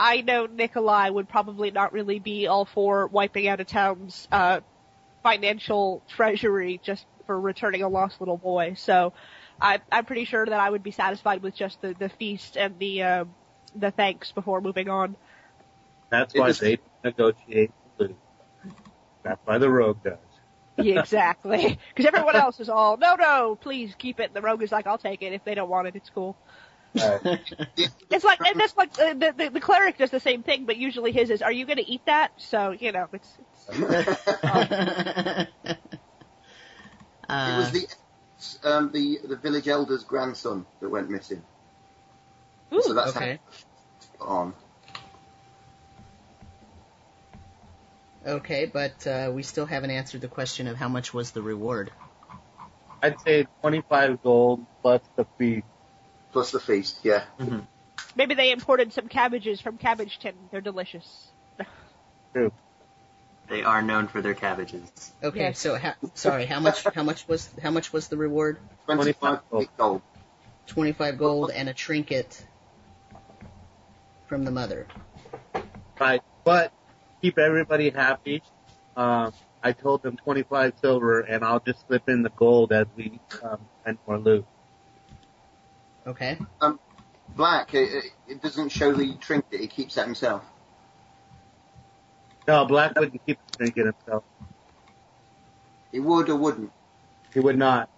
[0.03, 4.59] I know Nikolai would probably not really be all for wiping out a town's uh,
[5.23, 8.73] financial treasury just for returning a lost little boy.
[8.77, 9.13] So
[9.61, 12.77] I, I'm pretty sure that I would be satisfied with just the, the feast and
[12.79, 13.25] the uh,
[13.75, 15.15] the thanks before moving on.
[16.09, 18.17] That's why they negotiate food.
[19.23, 20.17] That's why the rogue does.
[20.75, 21.80] Yeah, exactly.
[21.95, 24.25] Because everyone else is all, no, no, please keep it.
[24.25, 25.31] And the rogue is like, I'll take it.
[25.31, 26.35] If they don't want it, it's cool.
[26.95, 27.22] Right.
[28.11, 30.78] It's like, and that's like, uh, the, the, the cleric does the same thing, but
[30.78, 32.32] usually his is, are you going to eat that?
[32.38, 33.38] So, you know, it's,
[33.70, 35.48] it's
[37.30, 37.88] It uh, was the
[38.64, 41.41] um, the the village elder's grandson that went missing.
[42.74, 43.40] ooh, so that's okay.
[44.20, 44.53] how on.
[48.26, 51.91] Okay, but uh, we still haven't answered the question of how much was the reward.
[53.02, 55.64] I'd say 25 gold plus the fee.
[56.34, 57.23] Plus the feast, yeah.
[58.15, 60.34] maybe they imported some cabbages from Cabbage Tin.
[60.51, 61.27] They're delicious.
[62.34, 65.14] They are known for their cabbages.
[65.23, 65.60] Okay, Yes.
[65.60, 66.84] so ha- sorry, how much?
[66.84, 68.57] How much was how much was the reward?
[68.85, 69.68] 25 gold.
[69.77, 70.01] gold.
[70.65, 72.43] Twenty five gold and a trinket
[74.26, 74.88] from the mother.
[75.99, 76.23] Right.
[76.45, 76.72] But
[77.22, 78.41] keep everybody happy.
[78.97, 83.19] Um, I told them 25 silver, and I'll just slip in the gold as we
[83.43, 84.45] um, find more loot.
[86.05, 86.38] Okay.
[86.61, 86.80] Um,
[87.35, 90.43] Black, it, it- it doesn't show the trinket, he keeps that himself.
[92.47, 94.23] No, Black wouldn't keep the trinket himself.
[95.91, 96.71] He would or wouldn't.
[97.34, 97.89] He would not.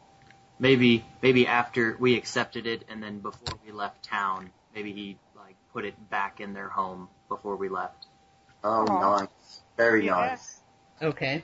[0.60, 5.56] Maybe maybe after we accepted it and then before we left town, maybe he like
[5.73, 8.07] put it back in their home before we left.
[8.64, 9.19] Oh, Aw.
[9.19, 9.61] nice.
[9.77, 10.11] Very Yeah.
[10.11, 10.61] nice.
[11.02, 11.44] Okay.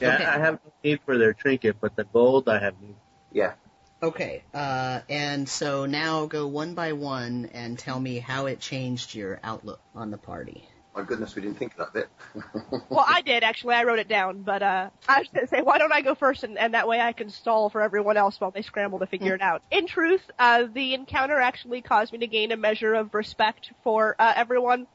[0.00, 0.24] Yeah, Okay.
[0.24, 2.94] I have no need for their trinket, but the gold I have need.
[3.32, 3.54] Yeah.
[4.02, 4.42] Okay.
[4.54, 9.40] Uh, and so now go one by one and tell me how it changed your
[9.42, 10.68] outlook on the party.
[10.94, 12.08] My goodness, we didn't think of that bit.
[12.90, 13.74] Well, I did actually.
[13.74, 16.42] I wrote it down, but uh, I was gonna say, why don't I go first,
[16.42, 19.34] and, and that way I can stall for everyone else while they scramble to figure
[19.34, 19.62] it out.
[19.70, 24.16] In truth, uh, the encounter actually caused me to gain a measure of respect for
[24.18, 24.86] uh, everyone.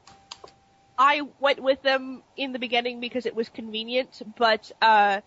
[0.98, 5.20] I went with them in the beginning because it was convenient, but uh,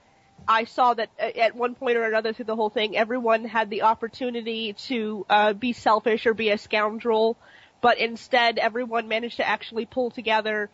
[0.48, 3.70] I saw that uh, at one point or another through the whole thing, everyone had
[3.70, 7.38] the opportunity to uh, be selfish or be a scoundrel,
[7.82, 10.70] but instead everyone managed to actually pull together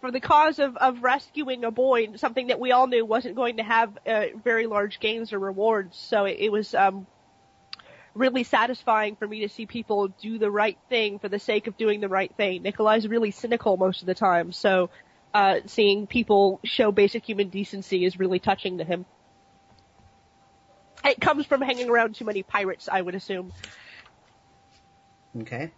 [0.00, 3.56] for the cause of, of rescuing a boy, something that we all knew wasn't going
[3.56, 5.96] to have uh, very large gains or rewards.
[5.96, 7.06] So it, it was um,
[8.14, 11.76] really satisfying for me to see people do the right thing for the sake of
[11.76, 12.62] doing the right thing.
[12.62, 14.90] Nikolai's really cynical most of the time, so
[15.34, 19.04] uh, seeing people show basic human decency is really touching to him.
[21.06, 23.52] It comes from hanging around too many pirates, I would assume.
[25.40, 25.70] Okay.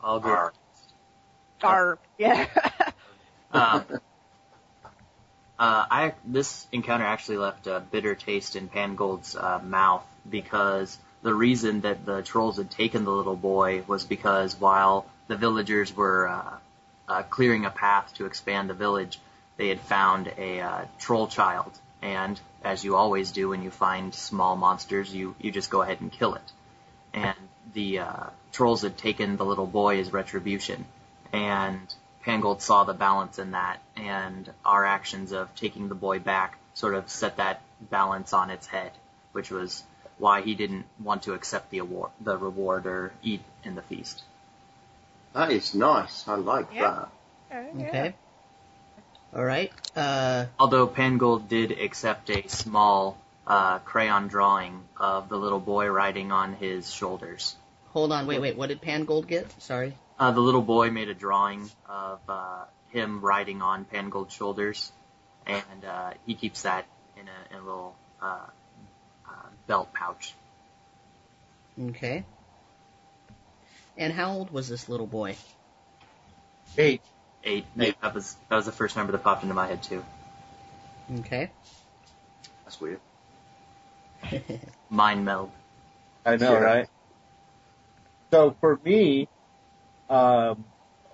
[0.00, 0.30] All good.
[0.30, 0.52] Arr.
[1.62, 2.46] Are yeah.
[3.54, 3.84] Um,
[5.56, 11.32] uh, I this encounter actually left a bitter taste in Pangold's uh, mouth because the
[11.32, 16.28] reason that the trolls had taken the little boy was because while the villagers were
[16.28, 16.56] uh,
[17.08, 19.20] uh, clearing a path to expand the village,
[19.56, 21.70] they had found a uh, troll child,
[22.04, 26.00] and as you always do when you find small monsters, you you just go ahead
[26.02, 26.52] and kill it.
[27.14, 27.36] And
[27.72, 30.84] the uh, trolls had taken the little boy as retribution,
[31.32, 31.92] and
[32.24, 36.94] Pangold saw the balance in that, and our actions of taking the boy back sort
[36.94, 38.92] of set that balance on its head,
[39.32, 39.82] which was
[40.18, 44.22] why he didn't want to accept the award, the reward, or eat in the feast.
[45.32, 46.28] That is nice.
[46.28, 47.06] I like Yeah.
[47.50, 47.66] that.
[47.76, 48.14] Okay.
[49.34, 49.72] All right.
[49.96, 56.30] Uh, Although Pangold did accept a small uh, crayon drawing of the little boy riding
[56.30, 57.56] on his shoulders.
[57.88, 58.26] hold on.
[58.26, 58.56] Wait, wait.
[58.56, 59.50] What did Pangold get?
[59.60, 59.94] Sorry.
[60.18, 64.92] Uh, the little boy made a drawing of uh, him riding on Pangold's shoulders,
[65.46, 66.86] and uh, he keeps that
[67.16, 68.46] in a, in a little uh,
[69.28, 70.32] uh, belt pouch.
[71.88, 72.24] Okay.
[73.96, 75.36] And how old was this little boy?
[76.78, 77.02] Eight.
[77.44, 77.66] Eight.
[77.76, 80.02] Yeah, that was that was the first number that popped into my head too.
[81.20, 81.50] Okay.
[82.64, 83.00] That's weird.
[84.90, 85.50] Mind meld.
[86.24, 86.58] I know, Yeah.
[86.58, 86.88] right?
[88.32, 89.28] So for me,
[90.08, 90.64] um,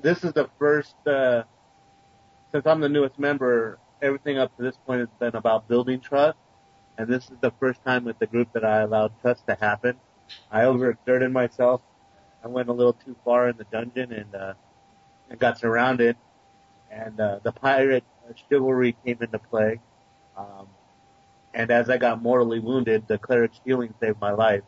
[0.01, 1.43] this is the first, uh,
[2.52, 6.39] since I'm the newest member, everything up to this point has been about building trust.
[6.97, 9.98] And this is the first time with the group that I allowed trust to happen.
[10.51, 11.81] I overexerted myself.
[12.44, 14.55] I went a little too far in the dungeon and, uh,
[15.31, 16.16] and got surrounded.
[16.90, 18.05] And, uh, the pirate
[18.48, 19.81] chivalry came into play.
[20.36, 20.69] Um,
[21.52, 24.62] and as I got mortally wounded, the cleric's healing saved my life.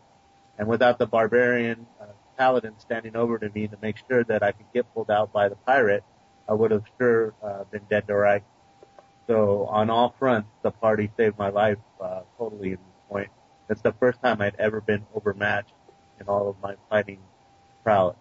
[0.58, 2.06] And without the barbarian uh,
[2.36, 5.48] paladin standing over to me to make sure that I could get pulled out by
[5.48, 6.04] the pirate,
[6.48, 8.44] I would have sure uh, been dead to rights.
[9.26, 13.30] So on all fronts, the party saved my life uh, totally at this point.
[13.70, 15.72] It's the first time I'd ever been overmatched
[16.20, 17.20] in all of my fighting
[17.84, 18.16] prowess.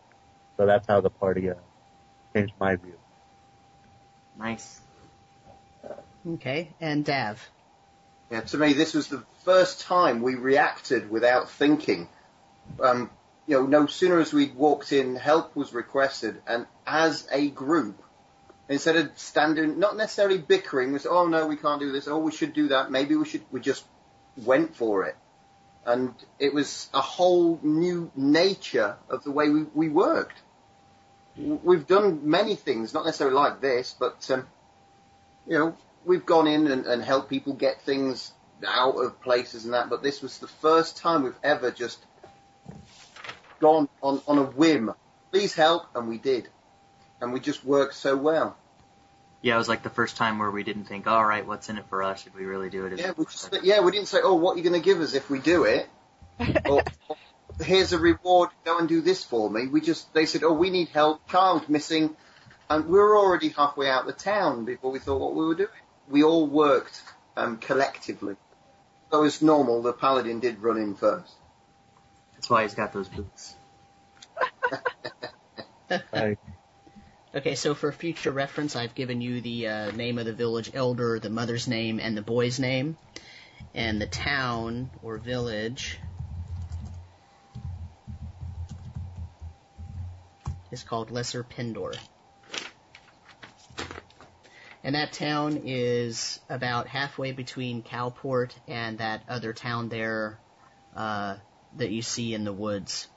[0.57, 1.55] So that's how the party uh,
[2.33, 2.97] changed my view.
[4.37, 4.81] Nice.
[6.27, 6.69] Okay.
[6.79, 7.49] And Dav.
[8.29, 12.07] Yeah, to me, this was the first time we reacted without thinking.
[12.81, 13.09] Um,
[13.47, 18.01] you know, no sooner as we'd walked in, help was requested, and as a group,
[18.69, 22.31] instead of standing, not necessarily bickering, was, oh no, we can't do this, oh we
[22.31, 23.83] should do that, maybe we should, we just
[24.37, 25.17] went for it.
[25.85, 30.37] And it was a whole new nature of the way we, we worked.
[31.37, 34.47] W- We've done many things, not necessarily like this, but, um,
[35.47, 38.31] you know, we've gone in and, and helped people get things
[38.67, 41.99] out of places and that, but this was the first time we've ever just
[43.59, 44.93] gone on, on a whim.
[45.31, 46.47] Please help, and we did.
[47.21, 48.57] And we just worked so well.
[49.41, 51.77] Yeah, it was like the first time where we didn't think, all right, what's in
[51.77, 52.23] it for us?
[52.23, 52.99] Should we really do it?
[52.99, 55.13] Yeah, we just, yeah, we didn't say, oh, what are you going to give us
[55.13, 55.89] if we do it?
[56.65, 57.17] or, or,
[57.61, 59.67] here's a reward, go and do this for me.
[59.67, 62.15] We just, they said, oh, we need help, child missing,
[62.69, 65.69] and we were already halfway out the town before we thought what we were doing.
[66.09, 67.01] We all worked
[67.37, 68.35] um, collectively.
[69.11, 71.33] So as normal, the paladin did run in first.
[72.33, 73.55] That's why he's got those boots.
[76.13, 76.37] Right.
[77.33, 81.17] Okay, so for future reference, I've given you the uh, name of the village elder,
[81.17, 82.97] the mother's name, and the boy's name.
[83.73, 85.97] And the town or village
[90.71, 91.93] is called Lesser Pendor.
[94.83, 100.39] And that town is about halfway between Calport and that other town there
[100.95, 101.35] uh,
[101.77, 103.07] that you see in the woods.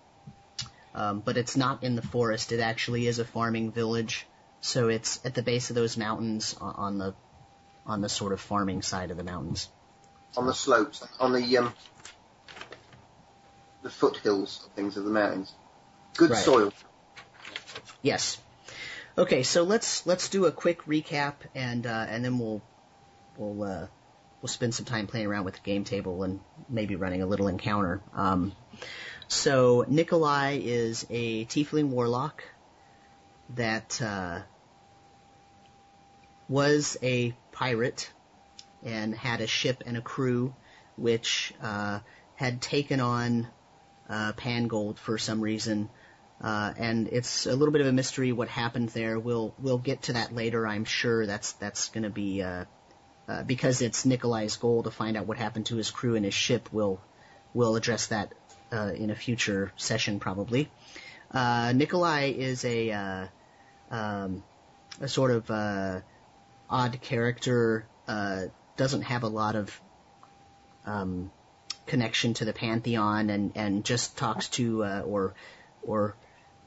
[0.94, 2.52] Um, but it's not in the forest.
[2.52, 4.26] It actually is a farming village.
[4.60, 7.14] So it's at the base of those mountains on the
[7.86, 9.68] on the sort of farming side of the mountains.
[10.36, 11.74] On the slopes, on the um,
[13.82, 15.52] the foothills, things of the mountains.
[16.16, 16.44] Good Right.
[16.44, 16.72] soil.
[18.02, 18.38] Yes.
[19.16, 22.62] Okay, so let's let's do a quick recap and uh, and then we'll
[23.36, 23.86] we'll uh,
[24.42, 27.48] we'll spend some time playing around with the game table and maybe running a little
[27.48, 28.01] encounter.
[28.12, 28.52] Um,
[29.28, 32.44] so Nikolai is a tiefling warlock
[33.51, 34.40] that uh,
[36.48, 38.10] was a pirate
[38.84, 40.55] and had a ship and a crew
[40.96, 42.01] which uh,
[42.36, 43.48] had taken on
[44.09, 45.88] uh, Pangold for some reason.
[46.44, 49.18] Uh, and it's a little bit of a mystery what happened there.
[49.18, 50.66] We'll we'll get to that later.
[50.66, 52.66] I'm sure that's that's going to be uh,
[53.26, 56.34] uh, because it's Nikolai's goal to find out what happened to his crew and his
[56.34, 56.68] ship.
[56.70, 57.00] We'll
[57.54, 58.34] we'll address that
[58.70, 60.68] uh, in a future session probably.
[61.30, 63.26] Uh, Nikolai is a uh,
[63.90, 64.44] um,
[65.00, 66.02] a sort of
[66.68, 67.86] odd character.
[68.76, 69.80] Doesn't have a lot of
[70.84, 71.30] um,
[71.86, 75.32] connection to the pantheon, and and just talks to or
[75.82, 76.14] or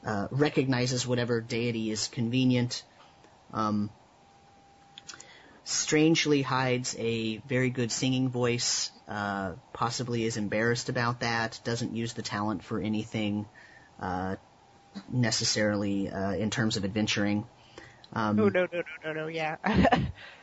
[0.04, 2.82] uh, recognizes whatever deity is convenient.
[3.52, 3.90] Um,
[5.64, 8.90] strangely hides a very good singing voice.
[9.06, 11.60] Uh, possibly is embarrassed about that.
[11.64, 13.46] Doesn't use the talent for anything
[14.00, 14.36] uh,
[15.10, 17.44] necessarily uh, in terms of adventuring.
[18.12, 19.56] Um, Oh no no no no no yeah.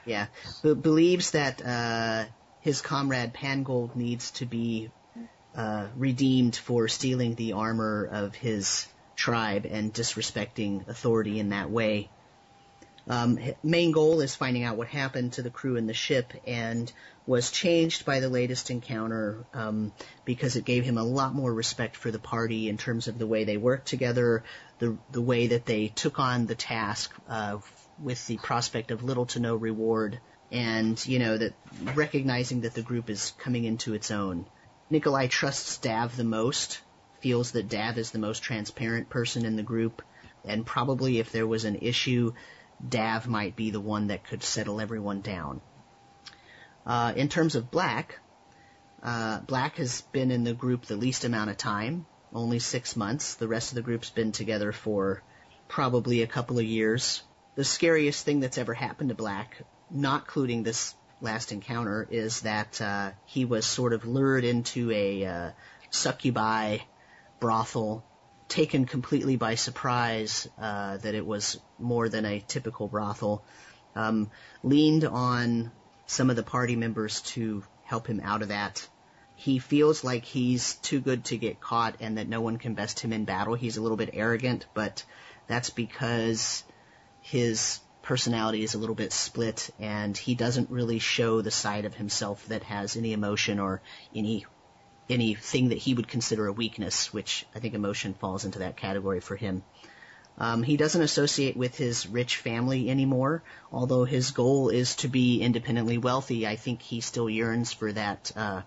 [0.06, 0.28] yeah,
[0.62, 2.26] b- believes that uh,
[2.62, 4.92] his comrade Pangold needs to be
[5.56, 12.10] uh, redeemed for stealing the armor of his tribe and disrespecting authority in that way.
[13.08, 16.92] Um, main goal is finding out what happened to the crew and the ship, and
[17.28, 19.92] was changed by the latest encounter um,
[20.26, 23.28] because it gave him a lot more respect for the party in terms of the
[23.28, 24.44] way they worked together,
[24.80, 27.58] the the way that they took on the task uh,
[28.00, 30.20] with the prospect of little to no reward,
[30.52, 31.54] and you know that
[31.94, 34.46] recognizing that the group is coming into its own.
[34.90, 36.80] Nikolai trusts Dav the most,
[37.26, 40.04] feels that Dav is the most transparent person in the group,
[40.44, 42.32] and probably if there was an issue,
[42.88, 45.60] Dav might be the one that could settle everyone down.
[46.86, 48.20] Uh, in terms of Black,
[49.02, 53.34] uh, Black has been in the group the least amount of time, only six months.
[53.34, 55.24] The rest of the group's been together for
[55.68, 57.24] probably a couple of years.
[57.56, 62.80] The scariest thing that's ever happened to Black, not including this last encounter, is that
[62.80, 65.52] uh, he was sort of lured into a uh,
[65.90, 66.82] succubi
[67.40, 68.04] brothel,
[68.48, 73.44] taken completely by surprise uh, that it was more than a typical brothel.
[73.96, 74.30] Um,
[74.64, 75.72] leaned on
[76.06, 78.88] some of the party members to help him out of that.
[79.36, 83.00] He feels like he's too good to get caught and that no one can best
[83.00, 83.56] him in battle.
[83.56, 85.04] He's a little bit arrogant, but
[85.48, 86.64] that's because
[87.22, 91.96] his personality is a little bit split and he doesn't really show the side of
[91.96, 93.82] himself that has any emotion or
[94.14, 94.46] any
[95.10, 99.20] anything that he would consider a weakness, which I think emotion falls into that category
[99.20, 99.64] for him.
[100.38, 105.42] Um, he doesn't associate with his rich family anymore, although his goal is to be
[105.42, 106.46] independently wealthy.
[106.46, 108.62] I think he still yearns for that uh,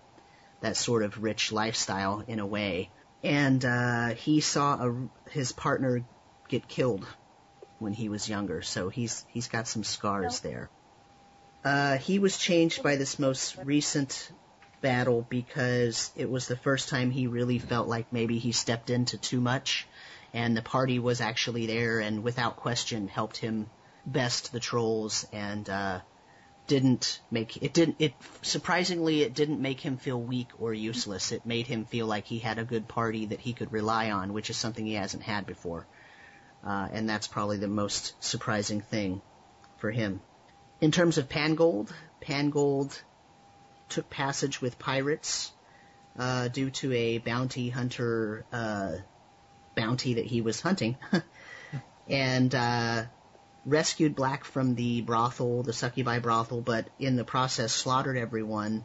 [0.60, 2.90] that sort of rich lifestyle in a way.
[3.22, 6.04] And uh, he saw a, his partner
[6.48, 7.06] get killed
[7.78, 10.70] when he was younger, so he's he's got some scars there.
[11.64, 14.30] Uh, he was changed by this most recent
[14.80, 19.18] battle because it was the first time he really felt like maybe he stepped into
[19.18, 19.86] too much
[20.32, 23.68] and the party was actually there and without question helped him
[24.06, 26.00] best the trolls and uh
[26.68, 31.32] didn't make it didn't it surprisingly it didn't make him feel weak or useless.
[31.32, 34.34] It made him feel like he had a good party that he could rely on
[34.34, 35.86] which is something he hasn't had before.
[36.62, 39.22] Uh, and that's probably the most surprising thing
[39.78, 40.20] for him.
[40.80, 41.90] In terms of pangold
[42.20, 43.00] pangold
[43.88, 45.52] took passage with pirates
[46.18, 48.92] uh, due to a bounty hunter uh,
[49.76, 50.96] bounty that he was hunting,
[52.08, 53.04] and uh,
[53.64, 58.84] rescued Black from the brothel, the succubi brothel, but in the process slaughtered everyone.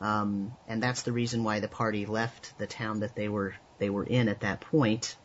[0.00, 3.90] Um, and that's the reason why the party left the town that they were they
[3.90, 5.16] were in at that point.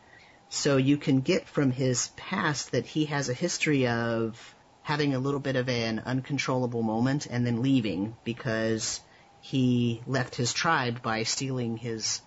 [0.50, 5.18] So you can get from his past that he has a history of having a
[5.18, 9.00] little bit of an uncontrollable moment and then leaving because
[9.40, 12.20] he left his tribe by stealing his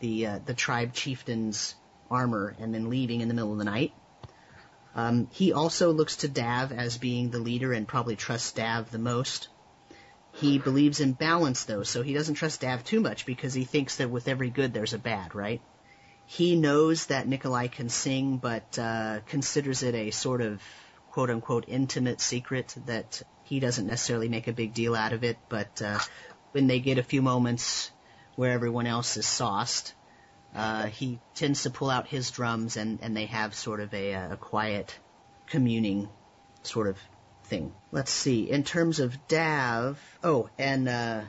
[0.00, 1.74] the uh, the tribe chieftain's
[2.10, 3.92] armor and then leaving in the middle of the night.
[4.94, 8.98] Um, he also looks to Dav as being the leader and probably trusts Dav the
[8.98, 9.48] most.
[10.32, 13.96] He believes in balance though, so he doesn't trust Dav too much because he thinks
[13.96, 15.60] that with every good there's a bad, right?
[16.26, 20.62] He knows that Nikolai can sing, but uh, considers it a sort of
[21.10, 25.36] quote unquote intimate secret that he doesn't necessarily make a big deal out of it.
[25.48, 25.98] But uh,
[26.52, 27.90] when they get a few moments
[28.36, 29.94] where everyone else is sauced,
[30.54, 34.12] uh, he tends to pull out his drums and, and they have sort of a,
[34.12, 34.98] a quiet
[35.46, 36.08] communing
[36.62, 36.98] sort of
[37.44, 37.72] thing.
[37.92, 38.50] Let's see.
[38.50, 41.22] In terms of Dav, oh, and uh,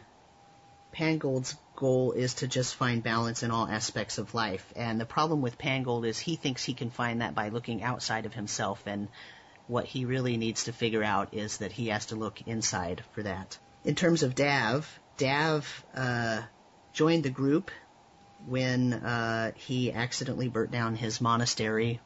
[0.94, 4.66] Pangold's goal is to just find balance in all aspects of life.
[4.76, 8.26] And the problem with Pangold is he thinks he can find that by looking outside
[8.26, 8.84] of himself.
[8.86, 9.08] And
[9.68, 13.24] what he really needs to figure out is that he has to look inside for
[13.24, 13.58] that.
[13.84, 16.42] In terms of Dav, Dav uh,
[16.94, 17.70] joined the group
[18.48, 22.00] when uh, he accidentally burnt down his monastery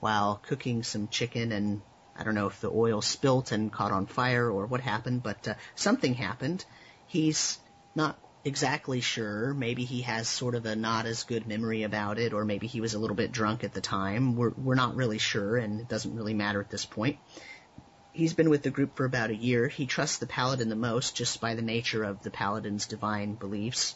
[0.00, 1.82] while cooking some chicken and
[2.16, 5.46] I don't know if the oil spilt and caught on fire or what happened, but
[5.48, 6.64] uh, something happened.
[7.06, 7.58] He's
[7.94, 9.52] not exactly sure.
[9.52, 12.80] Maybe he has sort of a not as good memory about it, or maybe he
[12.80, 14.34] was a little bit drunk at the time.
[14.34, 17.18] We're we're not really sure, and it doesn't really matter at this point.
[18.12, 19.68] He's been with the group for about a year.
[19.68, 23.94] He trusts the paladin the most, just by the nature of the paladin's divine beliefs.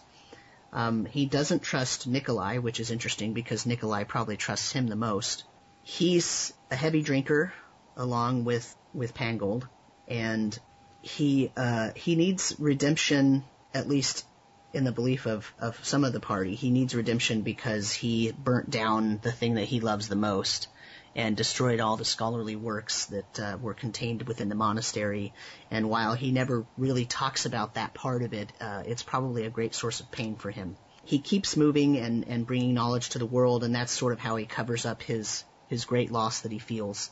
[0.72, 5.44] Um, he doesn't trust Nikolai, which is interesting because Nikolai probably trusts him the most.
[5.82, 7.52] He's a heavy drinker,
[7.96, 9.68] along with with Pangold,
[10.08, 10.58] and
[11.02, 13.44] he uh, he needs redemption
[13.74, 14.24] at least
[14.72, 16.54] in the belief of, of some of the party.
[16.54, 20.68] He needs redemption because he burnt down the thing that he loves the most
[21.16, 25.32] and destroyed all the scholarly works that uh, were contained within the monastery.
[25.70, 29.50] And while he never really talks about that part of it, uh, it's probably a
[29.50, 30.76] great source of pain for him.
[31.04, 34.36] He keeps moving and, and bringing knowledge to the world, and that's sort of how
[34.36, 37.10] he covers up his his great loss that he feels.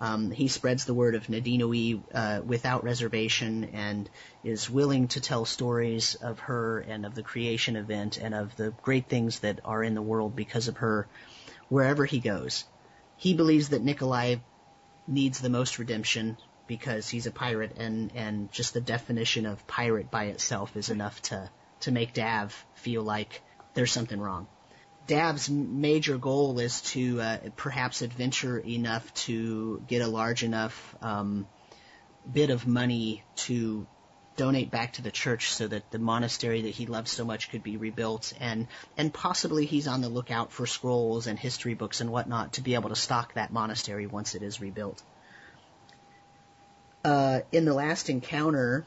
[0.00, 4.08] Um, he spreads the word of Nadinoe uh, without reservation and
[4.44, 8.74] is willing to tell stories of her and of the creation event and of the
[8.82, 11.08] great things that are in the world because of her
[11.68, 12.64] wherever he goes.
[13.16, 14.36] He believes that Nikolai
[15.06, 16.36] needs the most redemption
[16.66, 21.22] because he's a pirate and, and just the definition of pirate by itself is enough
[21.22, 23.42] to, to make Dav feel like
[23.74, 24.48] there's something wrong.
[25.06, 31.46] Dav's major goal is to uh, perhaps adventure enough to get a large enough um,
[32.30, 33.86] bit of money to
[34.36, 37.62] donate back to the church so that the monastery that he loved so much could
[37.62, 42.10] be rebuilt and and possibly he's on the lookout for scrolls and history books and
[42.10, 45.02] whatnot to be able to stock that monastery once it is rebuilt.
[47.04, 48.84] Uh, in the last encounter,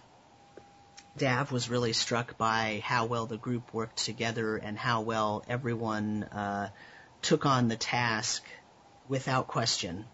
[1.18, 6.24] Dav was really struck by how well the group worked together and how well everyone
[6.24, 6.70] uh,
[7.22, 8.44] took on the task
[9.08, 10.06] without question.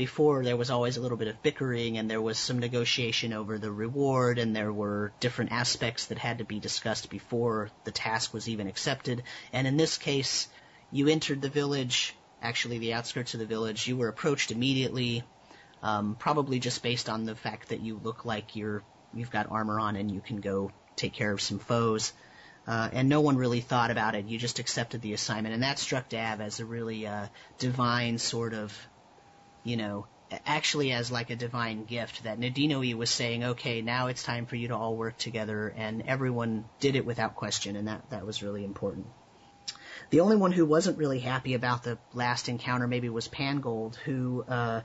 [0.00, 3.58] Before there was always a little bit of bickering and there was some negotiation over
[3.58, 8.32] the reward and there were different aspects that had to be discussed before the task
[8.32, 9.22] was even accepted.
[9.52, 10.48] And in this case,
[10.90, 15.22] you entered the village, actually the outskirts of the village, you were approached immediately,
[15.82, 18.82] um, probably just based on the fact that you look like you're
[19.12, 22.14] you've got armor on and you can go take care of some foes.
[22.66, 24.24] Uh, and no one really thought about it.
[24.26, 27.26] You just accepted the assignment, and that struck Dav as a really uh,
[27.58, 28.72] divine sort of,
[29.64, 30.06] you know,
[30.46, 34.56] actually as like a divine gift that Nadinoe was saying, okay, now it's time for
[34.56, 38.42] you to all work together, and everyone did it without question, and that that was
[38.42, 39.06] really important.
[40.10, 44.44] The only one who wasn't really happy about the last encounter maybe was Pangold, who
[44.48, 44.80] uh,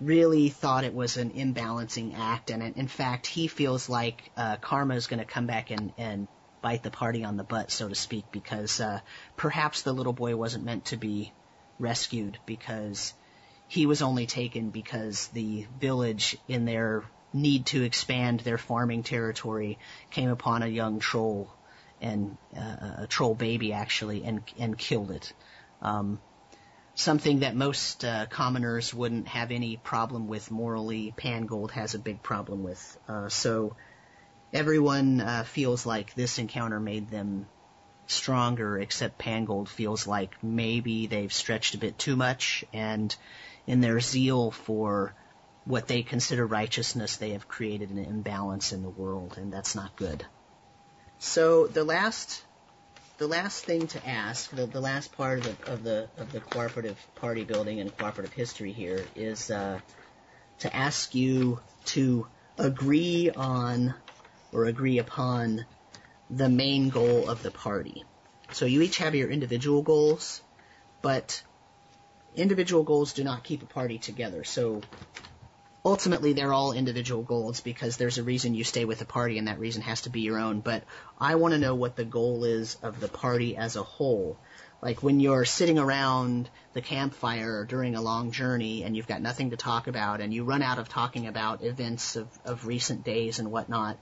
[0.00, 4.94] really thought it was an imbalancing act, and in fact, he feels like uh, karma
[4.94, 6.28] is going to come back and, and
[6.62, 9.00] bite the party on the butt, so to speak, because uh,
[9.36, 11.32] perhaps the little boy wasn't meant to be
[11.78, 13.12] rescued because
[13.74, 17.02] he was only taken because the village, in their
[17.32, 19.78] need to expand their farming territory,
[20.10, 21.52] came upon a young troll
[22.00, 25.32] and uh, a troll baby actually, and and killed it.
[25.82, 26.20] Um,
[26.94, 32.22] something that most uh, commoners wouldn't have any problem with morally, Pangold has a big
[32.22, 32.98] problem with.
[33.08, 33.74] Uh, so
[34.52, 37.48] everyone uh, feels like this encounter made them
[38.06, 43.16] stronger, except Pangold feels like maybe they've stretched a bit too much, and
[43.66, 45.14] in their zeal for
[45.64, 49.96] what they consider righteousness, they have created an imbalance in the world, and that's not
[49.96, 50.24] good.
[51.18, 52.44] So the last
[53.16, 56.40] the last thing to ask, the, the last part of the, of the of the
[56.40, 59.78] cooperative party building and cooperative history here is uh,
[60.58, 62.26] to ask you to
[62.58, 63.94] agree on
[64.52, 65.64] or agree upon
[66.30, 68.04] the main goal of the party.
[68.52, 70.42] So you each have your individual goals,
[71.02, 71.42] but
[72.34, 74.44] individual goals do not keep a party together.
[74.44, 74.80] So
[75.84, 79.48] ultimately they're all individual goals because there's a reason you stay with the party and
[79.48, 80.60] that reason has to be your own.
[80.60, 80.84] But
[81.20, 84.38] I want to know what the goal is of the party as a whole.
[84.80, 89.50] Like when you're sitting around the campfire during a long journey and you've got nothing
[89.50, 93.38] to talk about and you run out of talking about events of, of recent days
[93.38, 93.98] and whatnot,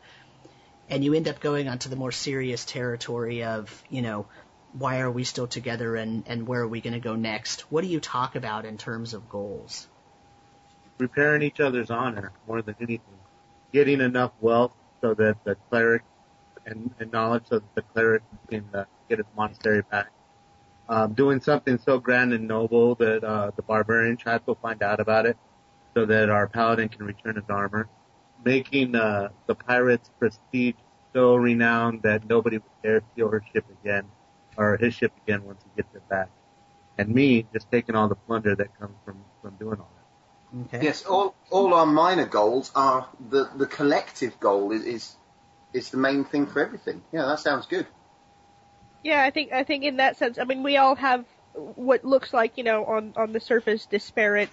[0.89, 4.27] and you end up going onto the more serious territory of, you know,
[4.73, 7.71] why are we still together and, and where are we going to go next?
[7.71, 9.89] What do you talk about in terms of goals?
[11.03, 13.19] repairing each other's honor more than anything.
[13.73, 16.03] Getting enough wealth so that the cleric
[16.65, 20.11] and, and knowledge so that the cleric can uh, get his monastery back.
[20.89, 25.01] Um, doing something so grand and noble that uh, the barbarian tribe will find out
[25.01, 25.37] about it,
[25.95, 27.89] so that our paladin can return his armor.
[28.45, 30.75] Making uh, the pirates' prestige
[31.13, 34.05] so renowned that nobody would dare steal her ship again,
[34.57, 36.29] or his ship again once he gets it back.
[36.99, 40.77] And me just taking all the plunder that comes from from doing all that.
[40.77, 40.85] Okay.
[40.85, 45.17] Yes, all all our minor goals are the the collective goal is is,
[45.73, 47.03] is the main thing for everything.
[47.13, 47.87] Yeah, that sounds good.
[49.03, 51.25] Yeah, I think I think in that sense, I mean, we all have
[51.55, 54.51] what looks like, you know, on on the surface disparate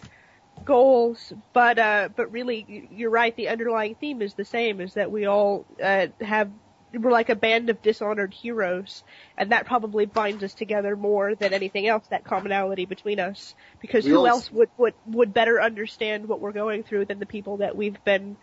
[0.66, 3.36] goals, but uh, but really, you're right.
[3.36, 6.52] The underlying theme is the same: is that we all uh, have
[6.94, 9.04] we're like a band of dishonored heroes,
[9.38, 12.06] and that probably binds us together more than anything else.
[12.08, 16.40] That commonality between us, because We who all- else would would would better understand what
[16.40, 18.38] we're going through than the people that we've been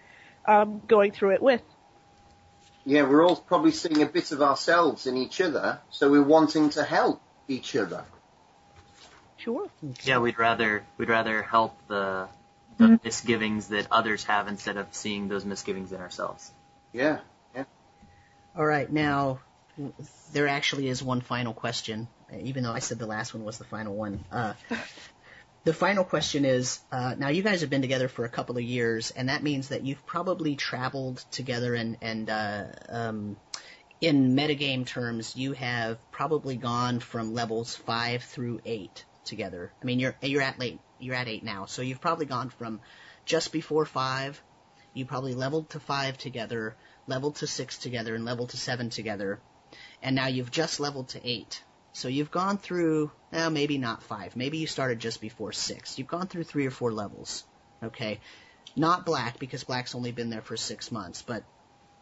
[0.46, 1.62] um, going through it with?
[2.84, 6.70] Yeah, we're all probably seeing a bit of ourselves in each other, so we're wanting
[6.70, 8.04] to help each other.
[9.38, 9.68] Sure.
[10.04, 12.28] Yeah, we'd rather we'd rather help the
[12.78, 16.52] the misgivings that others have instead of seeing those misgivings in ourselves.
[16.92, 17.18] Yeah.
[18.56, 19.40] All right, now
[20.32, 22.08] there actually is one final question,
[22.40, 24.24] even though I said the last one was the final one.
[24.32, 24.54] Uh,
[25.64, 28.62] the final question is: uh, Now you guys have been together for a couple of
[28.62, 33.36] years, and that means that you've probably traveled together, and and uh, um,
[34.00, 39.70] in metagame terms, you have probably gone from levels five through eight together.
[39.82, 42.80] I mean, you're you're at late, you're at eight now, so you've probably gone from
[43.26, 44.42] just before five.
[44.94, 46.74] You probably leveled to five together
[47.06, 49.40] leveled to six together and leveled to seven together,
[50.02, 51.62] and now you've just leveled to eight.
[51.92, 54.36] So you've gone through, well, maybe not five.
[54.36, 55.98] Maybe you started just before six.
[55.98, 57.44] You've gone through three or four levels.
[57.82, 58.20] Okay.
[58.76, 61.44] Not black, because black's only been there for six months, but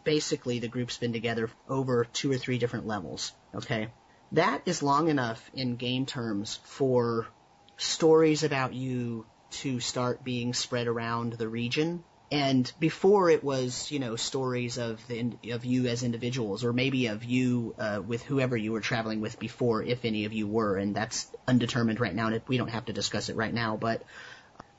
[0.03, 3.33] basically the group's been together over two or three different levels.
[3.55, 3.89] Okay.
[4.33, 7.29] That is long enough in game terms for
[7.77, 13.99] stories about you to start being spread around the region and before it was, you
[13.99, 18.57] know, stories of the of you as individuals, or maybe of you uh, with whoever
[18.57, 22.29] you were traveling with before, if any of you were, and that's undetermined right now.
[22.29, 23.77] And we don't have to discuss it right now.
[23.77, 24.03] But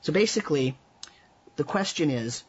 [0.00, 0.76] so basically,
[1.54, 2.42] the question is,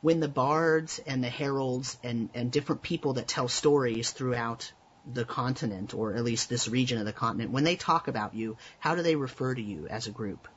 [0.00, 4.72] when the bards and the heralds and and different people that tell stories throughout
[5.10, 8.56] the continent, or at least this region of the continent, when they talk about you,
[8.80, 10.48] how do they refer to you as a group?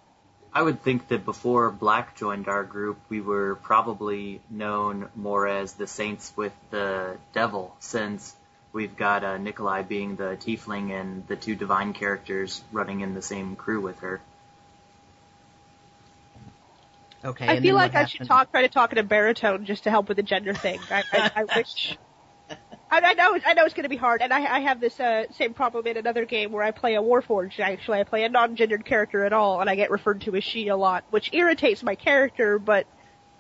[0.55, 5.73] I would think that before Black joined our group, we were probably known more as
[5.73, 8.35] the Saints with the Devil, since
[8.71, 13.21] we've got uh, Nikolai being the Tiefling and the two divine characters running in the
[13.21, 14.21] same crew with her.
[17.25, 17.47] Okay.
[17.47, 19.89] I feel like what I should talk, try to talk in a baritone just to
[19.89, 20.80] help with the gender thing.
[20.91, 21.97] I, I, I wish.
[22.94, 24.99] I, I know, I know it's going to be hard, and I, I have this
[24.99, 27.60] uh, same problem in another game where I play a Warforged.
[27.60, 30.68] Actually, I play a non-gendered character at all, and I get referred to as she
[30.68, 32.60] a lot, which irritates my character.
[32.60, 32.86] But,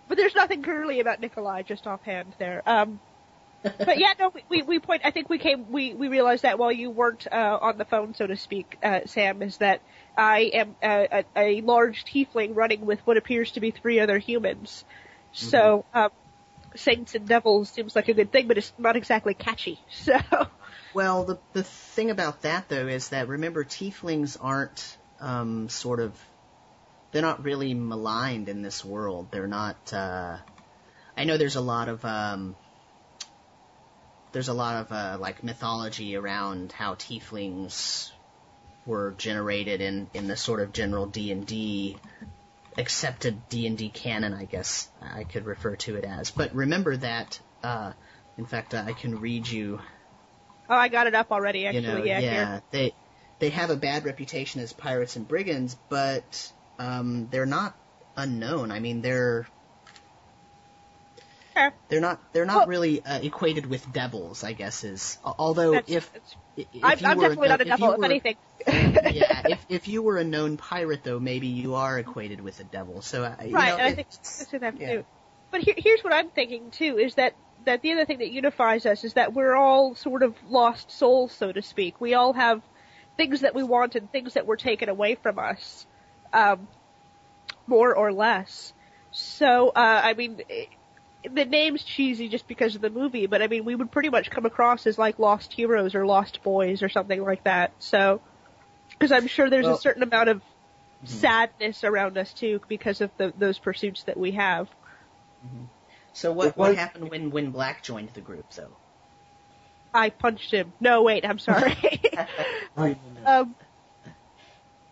[0.07, 2.63] but there's nothing girly about Nikolai, just offhand there.
[2.65, 2.99] Um,
[3.61, 5.03] but yeah, no, we, we we point.
[5.05, 5.71] I think we came.
[5.71, 9.01] We we realized that while you weren't uh, on the phone, so to speak, uh,
[9.05, 9.81] Sam, is that
[10.17, 14.17] I am a, a, a large tiefling running with what appears to be three other
[14.17, 14.83] humans.
[15.31, 16.09] So, um,
[16.75, 19.79] saints and devils seems like a good thing, but it's not exactly catchy.
[19.89, 20.17] So,
[20.93, 26.19] Well, the the thing about that though is that remember tieflings aren't um, sort of
[27.11, 29.27] they're not really maligned in this world.
[29.31, 29.93] They're not.
[29.93, 30.37] Uh,
[31.15, 32.55] I know there's a lot of um,
[34.33, 38.11] there's a lot of uh, like mythology around how tieflings
[38.85, 41.97] were generated in in the sort of general D and D
[42.77, 46.31] accepted D and D canon, I guess I could refer to it as.
[46.31, 47.39] But remember that.
[47.63, 47.93] Uh,
[48.37, 49.79] in fact, I can read you
[50.69, 51.67] oh, I got it up already.
[51.67, 52.93] Actually, you know, yeah, yeah, they
[53.39, 57.77] they have a bad reputation as pirates and brigands, but um, they're not
[58.15, 58.71] unknown.
[58.71, 59.47] I mean, they're
[61.89, 65.17] They're not they're not Well- really uh, equated with devils, I guess is.
[65.23, 67.91] Although That's- if, that's- if I'm, you I'm were definitely not a devil.
[67.91, 68.35] If were- anything.
[68.67, 72.63] yeah, if if you were a known pirate though, maybe you are equated with a
[72.63, 73.01] devil.
[73.01, 74.93] So uh, you Right, know, and I think that's what I have to yeah.
[74.93, 75.05] do.
[75.51, 77.33] But here, here's what I'm thinking too: is that
[77.65, 81.31] that the other thing that unifies us is that we're all sort of lost souls,
[81.31, 81.99] so to speak.
[82.01, 82.61] We all have
[83.17, 85.85] things that we want and things that were taken away from us,
[86.33, 86.67] um,
[87.67, 88.73] more or less.
[89.11, 90.41] So, uh, I mean,
[91.31, 94.29] the name's cheesy just because of the movie, but I mean, we would pretty much
[94.29, 97.71] come across as like lost heroes or lost boys or something like that.
[97.79, 98.21] So,
[98.89, 100.41] because I'm sure there's Well- a certain amount of
[101.05, 104.69] sadness around us too because of the, those pursuits that we have.
[106.13, 108.71] so what If what happened when when Black joined the group though?
[109.93, 110.73] I punched him.
[110.79, 111.75] No, wait, I'm sorry.
[113.25, 113.55] um,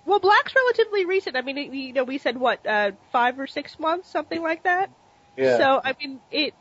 [0.05, 1.35] well, Black's relatively recent.
[1.35, 4.89] I mean, you know, we said what, uh, five or six months, something like that.
[5.41, 5.57] Yeah.
[5.57, 6.53] So, I mean, it.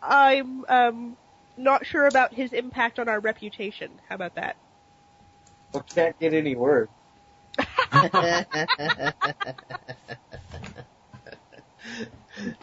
[0.00, 1.16] I'm um
[1.58, 3.90] not sure about his impact on our reputation.
[4.08, 4.56] How about that?
[5.72, 6.88] Well, can't get any worse.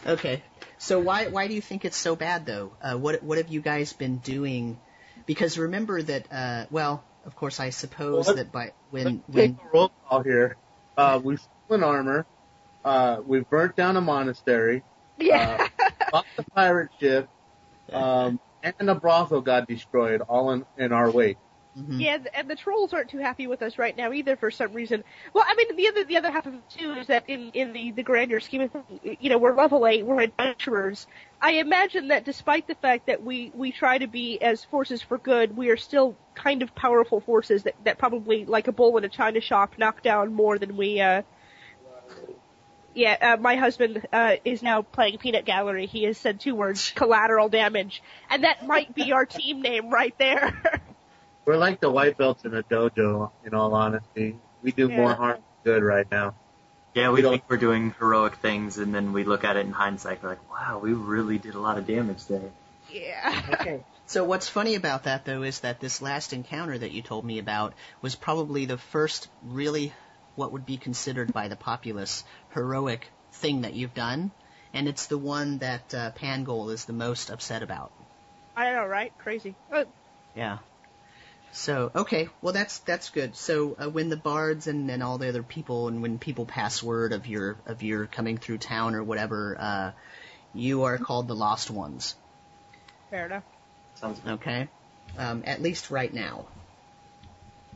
[0.08, 0.42] okay.
[0.80, 2.72] So why why do you think it's so bad though?
[2.82, 4.80] Uh, what what have you guys been doing?
[5.28, 9.56] Because remember that uh, well, of course I suppose Well, that by when Let's when
[9.56, 10.58] take a roll call here.
[10.98, 12.26] Uh, we've stolen armor.
[12.90, 14.84] Uh, we've burnt down a monastery.
[15.18, 15.68] Yeah.
[16.12, 17.30] Bought the pirate ship.
[17.92, 21.38] Um, and the brothel got destroyed, all in, in our wake.
[21.78, 22.02] mhm.
[22.02, 25.04] Yeah, and the trolls aren't too happy with us right now either for some reason.
[25.34, 27.74] Well, I mean, the other the other half of it too is that in in
[27.74, 31.08] the the grander scheme of things, you know, we're level eight, we're adventurers.
[31.42, 35.18] I imagine that despite the fact that we we try to be as forces for
[35.20, 39.04] good, we are still kind of powerful forces that that probably like a bull in
[39.06, 41.00] a china shop knock down more than we.
[41.02, 41.22] uh
[43.00, 45.86] yeah, uh, my husband uh, is now playing Peanut Gallery.
[45.86, 50.14] He has said two words: collateral damage, and that might be our team name right
[50.18, 50.62] there.
[51.46, 54.36] We're like the white belts in a dojo, in all honesty.
[54.62, 56.36] We do more harm than good right now.
[56.94, 59.66] Yeah, we We don't- think we're doing heroic things, and then we look at it
[59.66, 62.52] in hindsight, we're like, wow, we really did a lot of damage there.
[62.92, 63.42] yeah.
[63.54, 63.84] Okay.
[64.08, 67.38] So what's funny about that though is that this last encounter that you told me
[67.38, 69.94] about was probably the first really
[70.40, 74.32] what would be considered by the populace heroic thing that you've done,
[74.74, 77.92] and it's the one that uh, Pangold is the most upset about.
[78.56, 79.12] I know, right?
[79.20, 79.54] Crazy.
[79.72, 79.84] Uh,
[80.36, 80.60] Yeah.
[81.52, 83.36] So okay, well that's that's good.
[83.36, 86.82] So uh, when the bards and, and all the other people and when people pass
[86.82, 89.92] word of your of your coming through town or whatever, uh,
[90.54, 92.16] you are called the Lost Ones.
[93.10, 93.44] fair enough.
[93.96, 94.34] Sounds good.
[94.34, 94.70] Okay,
[95.18, 96.46] um, at least right now.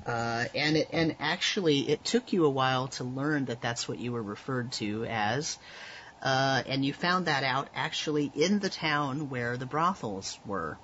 [0.05, 3.99] Uh, and it, and actually, it took you a while to learn that that's what
[3.99, 5.57] you were referred to as,
[6.21, 10.77] uh, and you found that out actually in the town where the brothels were.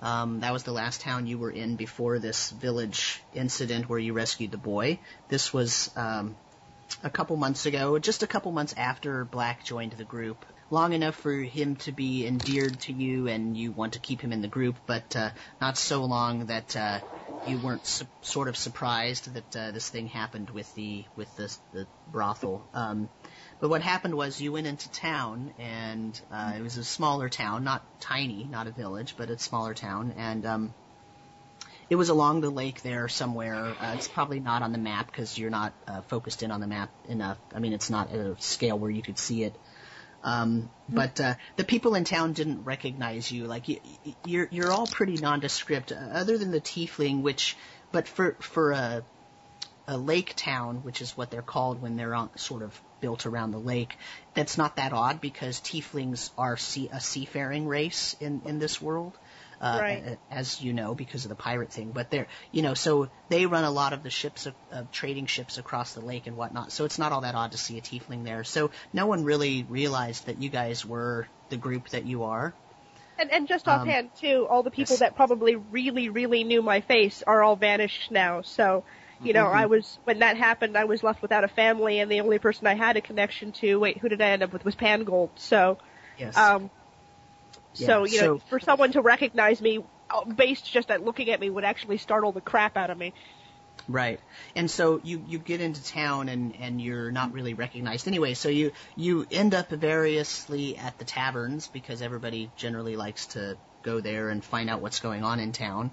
[0.00, 4.12] Um, that was the last town you were in before this village incident where you
[4.12, 4.98] rescued the boy.
[5.28, 6.36] This was um,
[7.02, 10.44] a couple months ago, just a couple months after Black joined the group.
[10.70, 14.32] Long enough for him to be endeared to you and you want to keep him
[14.32, 15.30] in the group, but uh,
[15.60, 17.00] not so long that uh,
[17.48, 21.54] you weren't su- sort of surprised that uh, this thing happened with the with the,
[21.72, 22.66] the brothel.
[22.72, 23.08] Um,
[23.60, 27.64] but what happened was you went into town, and uh, it was a smaller town,
[27.64, 30.74] not tiny, not a village, but a smaller town, and um,
[31.90, 33.56] it was along the lake there somewhere.
[33.56, 36.66] Uh, it's probably not on the map because you're not uh, focused in on the
[36.66, 37.38] map enough.
[37.54, 39.54] I mean, it's not at a scale where you could see it.
[40.24, 43.44] Um, but uh, the people in town didn't recognize you.
[43.44, 43.78] Like you,
[44.24, 47.56] you're you're all pretty nondescript, uh, other than the tiefling, which,
[47.92, 49.04] but for for a
[49.86, 53.50] a lake town, which is what they're called when they're on, sort of built around
[53.50, 53.98] the lake,
[54.32, 59.18] that's not that odd because tieflings are sea, a seafaring race in in this world.
[59.60, 60.18] Uh, Right.
[60.30, 63.64] As you know, because of the pirate thing, but they're, you know, so they run
[63.64, 66.72] a lot of the ships, of, of trading ships across the lake and whatnot.
[66.72, 68.44] So it's not all that odd to see a tiefling there.
[68.44, 72.54] So no one really realized that you guys were the group that you are.
[73.18, 75.00] And and just Um, offhand too, all the people yes.
[75.00, 78.42] that probably really really knew my face are all vanished now.
[78.42, 78.84] So,
[79.22, 79.56] you know, Mm-hmm.
[79.56, 82.66] I was when that happened, I was left without a family, and the only person
[82.66, 84.64] I had a connection to, wait, who did I end up with?
[84.64, 85.30] Was Pangold.
[85.36, 85.78] So,
[86.18, 86.36] Yes.
[86.36, 86.70] um,
[87.74, 91.30] so Yeah, you know, so- for someone to recognize me uh, based just at looking
[91.30, 93.12] at me would actually startle the crap out of me.
[93.88, 94.20] Right.
[94.54, 98.34] And so you, you get into town and, and you're not really recognized anyway.
[98.34, 104.00] So you, you end up variously at the taverns because everybody generally likes to go
[104.00, 105.90] there and find out what's going on in town.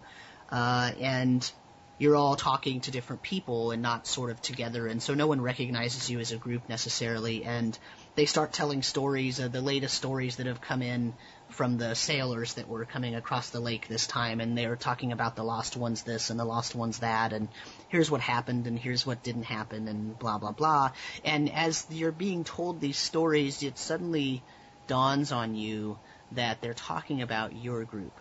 [0.50, 1.52] Uh, and
[1.98, 4.88] you're all talking to different people and not sort of together.
[4.88, 7.44] And so no one recognizes you as a group necessarily.
[7.44, 7.78] And
[8.16, 11.14] they start telling stories, uh, the latest stories that have come in
[11.54, 15.12] from the sailors that were coming across the lake this time, and they were talking
[15.12, 17.50] about the lost ones this and the lost ones that, and
[17.90, 20.92] here's what happened and here's what didn't happen, and blah blah blah.
[21.24, 24.44] And as you're being told these stories, it suddenly
[24.88, 25.98] dawns on you
[26.34, 28.14] that they're talking about your group.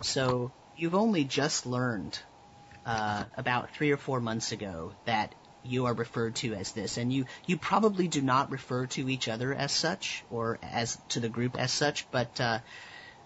[0.00, 2.18] So you've only just learned
[2.86, 5.34] uh, about three or four months ago that
[5.64, 9.28] you are referred to as this, and you you probably do not refer to each
[9.28, 12.58] other as such or as to the group as such, but uh,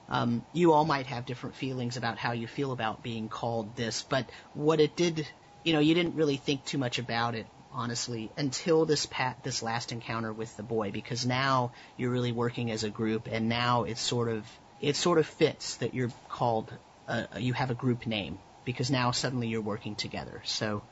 [0.09, 4.03] um, you all might have different feelings about how you feel about being called this.
[4.03, 5.27] But what it did,
[5.63, 9.61] you know, you didn't really think too much about it honestly until this pat this
[9.61, 13.83] last encounter with the boy because now you're really working as a group and now
[13.83, 14.47] it's sort of
[14.81, 16.73] it sort of fits that you're called
[17.09, 20.41] uh, you have a group name because now suddenly you're working together.
[20.45, 20.83] So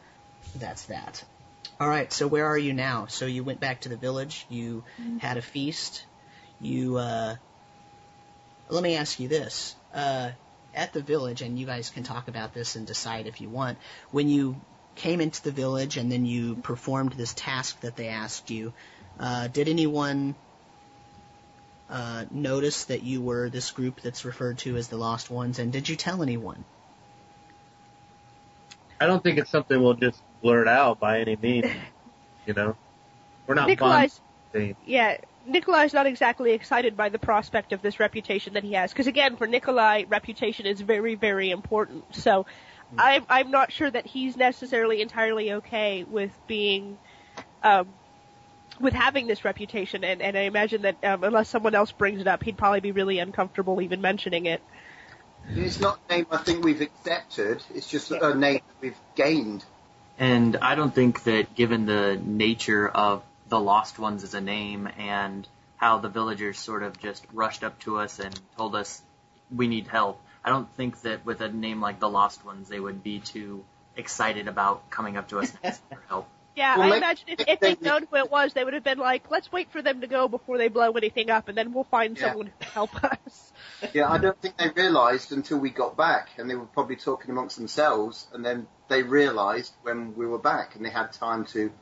[0.57, 1.25] that's that
[1.81, 4.85] all right so where are you now so you went back to the village you
[5.19, 6.05] had a feast
[6.61, 7.35] you uh
[8.69, 10.31] let me ask you this uh
[10.75, 13.77] at the village and you guys can talk about this and decide if you want
[14.11, 14.61] when you
[14.95, 18.73] came into the village and then you performed this task that they asked you,
[19.19, 20.35] uh, did anyone
[21.89, 25.73] uh, notice that you were this group that's referred to as the Lost Ones, and
[25.73, 26.65] did you tell anyone?
[29.01, 31.67] I don't think it's something we'll just blurt out by any means.
[32.45, 32.77] You know,
[33.47, 34.21] we're not Nikolai's,
[34.53, 34.75] bonding.
[34.85, 39.07] yeah, Nikolai's not exactly excited by the prospect of this reputation that he has, because
[39.07, 42.17] again, for Nikolai, reputation is very, very important.
[42.17, 42.47] So,
[42.99, 46.99] I'm I'm not sure that he's necessarily entirely okay with being,
[47.63, 47.87] um,
[48.81, 52.27] with having this reputation, and and I imagine that um, unless someone else brings it
[52.27, 54.61] up, he'd probably be really uncomfortable even mentioning it.
[55.49, 57.63] It's not a name I think we've accepted.
[57.75, 59.65] It's just a name that we've gained.
[60.19, 64.89] And I don't think that given the nature of the Lost Ones as a name
[64.99, 69.03] and how the villagers sort of just rushed up to us and told us
[69.55, 72.81] we need help, I don't think that with a name like the Lost Ones they
[72.81, 73.65] would be too
[73.97, 76.29] excited about coming up to us and asking for help.
[76.55, 78.99] Yeah, Well, I imagine if, if they'd known who it was, they would have been
[78.99, 81.85] like, let's wait for them to go before they blow anything up, and then we'll
[81.85, 82.29] find Yeah.
[82.29, 83.53] someone who can help us.
[83.95, 87.31] Yeah, I don't think they realised until we got back, and they were probably talking
[87.31, 91.73] amongst themselves, and then they realised when we were back, and they had time to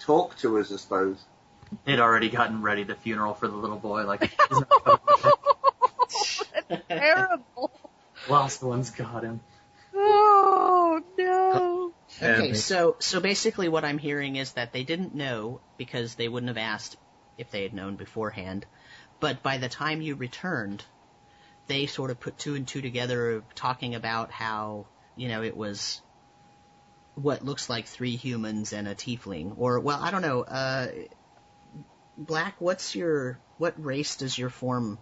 [0.00, 1.24] talk to us, I suppose.
[1.84, 4.20] They'd already gotten ready the funeral for the little boy, like
[6.68, 7.70] That's terrible.
[8.28, 9.40] Lost Ones got him.
[12.22, 16.48] Okay, so so basically what I'm hearing is that they didn't know because they wouldn't
[16.48, 16.96] have asked
[17.38, 18.66] if they had known beforehand.
[19.20, 20.84] But by the time you returned,
[21.66, 24.86] they sort of put two and two together talking about how,
[25.16, 26.00] you know, it was
[27.14, 29.54] what looks like three humans and a tiefling.
[29.56, 30.88] Or well, I don't know, uh
[32.16, 34.98] Black, what's your what race does your form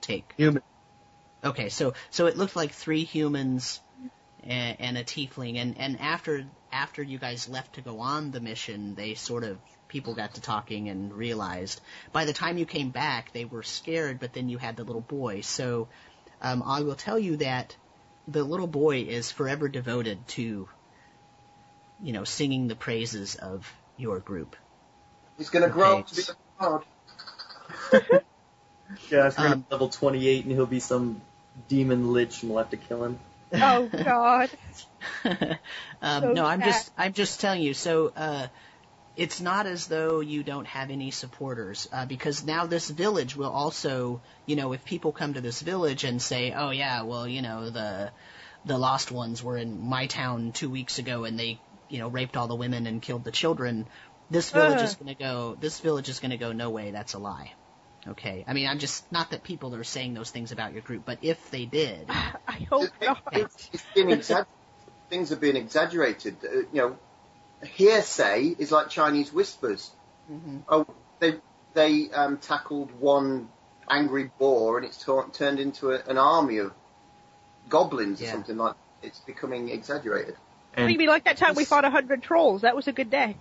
[0.00, 0.34] take?
[0.36, 0.62] Human.
[1.42, 3.80] Okay, so so it looked like three humans
[4.44, 8.40] and, and a tiefling, and and after after you guys left to go on the
[8.40, 9.58] mission, they sort of
[9.88, 11.80] people got to talking and realized
[12.12, 15.00] by the time you came back they were scared, but then you had the little
[15.00, 15.40] boy.
[15.40, 15.88] So
[16.42, 17.76] um, I will tell you that
[18.26, 20.68] the little boy is forever devoted to
[22.02, 24.56] you know singing the praises of your group.
[25.38, 26.84] He's going to grow up to be a god.
[29.10, 31.20] Yeah, after Um, level 28 and he'll be some
[31.68, 33.18] demon lich and we'll have to kill him.
[33.60, 34.50] Oh god.
[36.02, 36.64] um, So no, I'm sad.
[36.64, 37.74] just I'm just telling you.
[37.74, 38.48] So uh,
[39.16, 43.50] it's not as though you don't have any supporters uh, because now this village will
[43.50, 47.42] also, you know, if people come to this village and say, oh yeah, well you
[47.42, 48.12] know the
[48.64, 52.36] the lost ones were in my town two weeks ago and they you know raped
[52.36, 53.88] all the women and killed the children.
[54.30, 54.84] This village Uh.
[54.84, 55.56] is going to go.
[55.58, 56.52] This village is going to go.
[56.52, 57.54] No way, that's a lie.
[58.06, 61.04] Okay, I mean, I'm just not that people are saying those things about your group,
[61.04, 63.22] but if they did, I hope not.
[63.32, 64.46] It's, it's been exag-
[65.10, 66.36] things have been exaggerated.
[66.44, 66.96] Uh, you know,
[67.66, 69.90] hearsay is like Chinese whispers.
[70.30, 70.62] Mhm.
[70.68, 70.86] Oh,
[71.18, 71.36] they
[71.74, 73.48] they um, tackled one
[73.90, 76.72] angry boar and it's tur- turned into a, an army of
[77.68, 78.74] goblins or something like.
[79.00, 80.36] It's becoming exaggerated.
[80.74, 82.62] And, Maybe like that time we fought a hundred trolls.
[82.62, 83.36] That was a good day.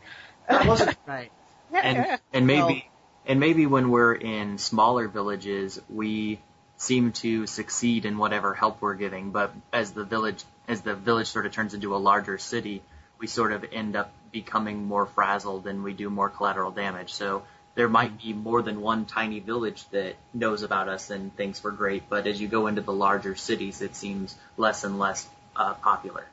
[0.47, 0.95] That wasn't.
[1.07, 1.31] right?
[1.73, 2.85] and and maybe
[3.27, 6.39] and maybe when we're in smaller villages we
[6.77, 9.31] seem to succeed in whatever help we're giving.
[9.31, 12.81] But as the village as the village sort of turns into a larger city
[13.19, 17.13] we sort of end up becoming more frazzled and we do more collateral damage.
[17.13, 17.43] So
[17.75, 21.71] there might be more than one tiny village that knows about us and thinks we're
[21.71, 25.75] great but as you go into the larger cities it seems less and less uh,
[25.75, 26.25] popular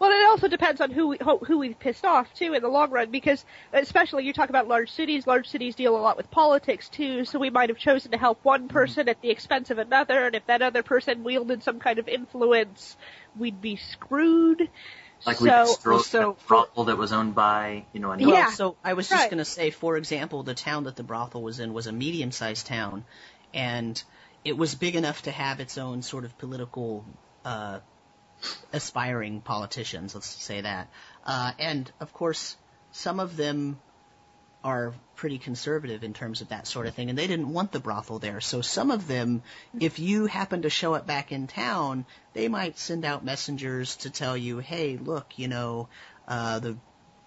[0.00, 2.68] Well, it also depends on who we, who who we've pissed off too in the
[2.68, 5.26] long run, because especially you talk about large cities.
[5.26, 8.42] Large cities deal a lot with politics too, so we might have chosen to help
[8.42, 11.98] one person at the expense of another, and if that other person wielded some kind
[11.98, 12.96] of influence,
[13.38, 14.70] we'd be screwed.
[15.26, 18.26] Like so, we destroyed so- a brothel that was owned by, you know, a Yeah.
[18.26, 19.30] Well, so I was just right.
[19.30, 22.66] going to say, for example, the town that the brothel was in was a medium-sized
[22.66, 23.04] town,
[23.52, 24.02] and
[24.46, 27.04] it was big enough to have its own sort of political,
[27.44, 27.80] uh,
[28.72, 30.14] aspiring politicians.
[30.14, 30.88] Let's say that,
[31.24, 32.56] uh, and of course,
[32.92, 33.78] some of them
[34.62, 37.80] are pretty conservative in terms of that sort of thing, and they didn't want the
[37.80, 38.40] brothel there.
[38.40, 39.42] So some of them,
[39.78, 42.04] if you happen to show up back in town,
[42.34, 45.88] they might send out messengers to tell you, hey, look, you know,
[46.28, 46.76] uh, the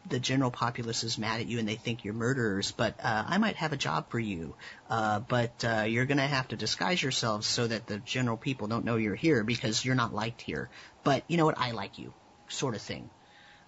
[0.09, 3.37] the general populace is mad at you and they think you're murderers, but uh, I
[3.37, 4.55] might have a job for you.
[4.89, 8.67] Uh, but uh, you're going to have to disguise yourselves so that the general people
[8.67, 10.69] don't know you're here because you're not liked here.
[11.03, 11.57] But you know what?
[11.57, 12.13] I like you,
[12.47, 13.09] sort of thing.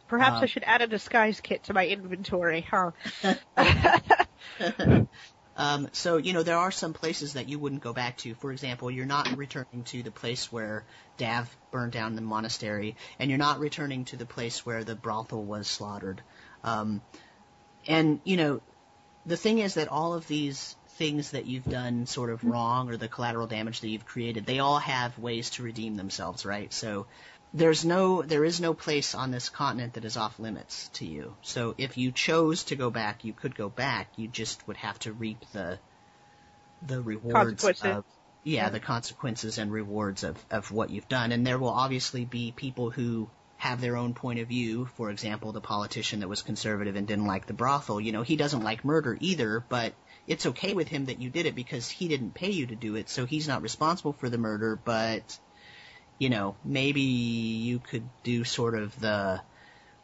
[0.07, 2.91] Perhaps Uh, I should add a disguise kit to my inventory, huh?
[5.57, 8.35] Um, so, you know, there are some places that you wouldn't go back to.
[8.35, 10.85] For example, you're not returning to the place where
[11.17, 15.45] Dav burned down the monastery, and you're not returning to the place where the brothel
[15.45, 16.21] was slaughtered.
[16.63, 17.01] Um,
[17.87, 18.61] and, you know,
[19.25, 22.97] the thing is that all of these things that you've done sort of wrong or
[22.97, 26.71] the collateral damage that you've created, they all have ways to redeem themselves, right?
[26.71, 27.05] So
[27.53, 31.35] there's no, there is no place on this continent that is off limits to you.
[31.41, 34.07] So if you chose to go back, you could go back.
[34.15, 35.79] You just would have to reap the,
[36.85, 38.05] the rewards of,
[38.43, 41.31] yeah, the consequences and rewards of, of what you've done.
[41.31, 44.85] And there will obviously be people who have their own point of view.
[44.95, 48.35] For example, the politician that was conservative and didn't like the brothel, you know, he
[48.35, 49.93] doesn't like murder either, but
[50.27, 52.95] it's okay with him that you did it because he didn't pay you to do
[52.95, 55.37] it, so he's not responsible for the murder, but,
[56.17, 59.41] you know, maybe you could do sort of the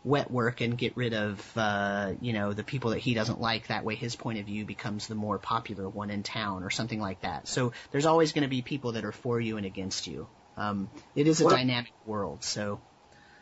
[0.03, 3.67] wet work and get rid of, uh, you know, the people that he doesn't like.
[3.67, 6.99] That way his point of view becomes the more popular one in town or something
[6.99, 7.47] like that.
[7.47, 10.27] So there's always going to be people that are for you and against you.
[10.57, 12.79] Um, it is a What- dynamic world, so.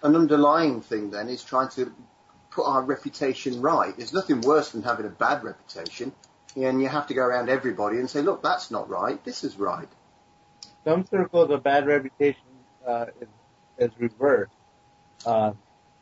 [0.01, 1.93] An underlying thing then is trying to
[2.51, 3.95] put our reputation right.
[3.95, 6.14] There's nothing worse than having a bad reputation,
[6.65, 9.23] and you have to go around everybody and say, look, that's not right.
[9.23, 9.88] This is right.
[10.84, 12.41] Some circles, a bad reputation
[12.86, 13.27] uh, is,
[13.77, 14.52] is reversed.
[15.26, 15.53] Uh,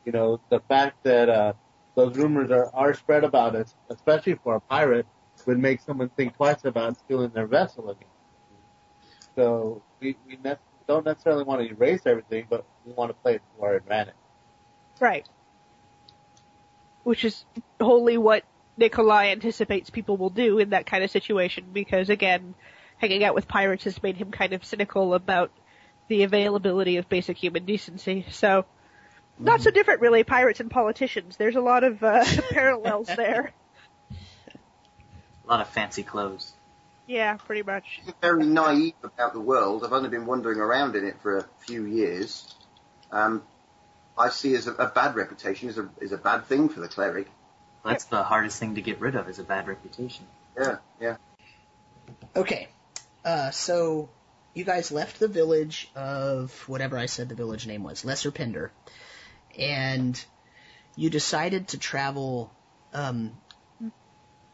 [0.05, 1.53] you know, the fact that uh,
[1.95, 5.05] those rumors are, are spread about us, especially for a pirate,
[5.45, 8.09] would make someone think twice about stealing their vessel again.
[9.35, 10.55] So we, we ne-
[10.87, 14.15] don't necessarily want to erase everything, but we want to play it to our advantage.
[14.99, 15.27] Right.
[17.03, 17.45] Which is
[17.79, 18.43] wholly what
[18.77, 22.53] Nikolai anticipates people will do in that kind of situation, because again,
[22.97, 25.51] hanging out with pirates has made him kind of cynical about
[26.07, 28.25] the availability of basic human decency.
[28.29, 28.65] So,
[29.39, 31.37] not so different really, pirates and politicians.
[31.37, 33.51] There's a lot of uh, parallels there.
[34.11, 36.53] A lot of fancy clothes.
[37.07, 38.01] Yeah, pretty much.
[38.05, 39.83] I'm very naive about the world.
[39.85, 42.53] I've only been wandering around in it for a few years.
[43.11, 43.43] Um,
[44.17, 46.87] I see as a, a bad reputation is a, is a bad thing for the
[46.87, 47.29] cleric.
[47.87, 50.25] That's the hardest thing to get rid of is a bad reputation.
[50.59, 51.17] Yeah, yeah.
[52.35, 52.67] Okay.
[53.23, 54.09] Uh, so
[54.53, 58.71] you guys left the village of whatever I said the village name was, Lesser Pinder,
[59.57, 60.23] and
[60.95, 62.51] you decided to travel
[62.93, 63.31] um,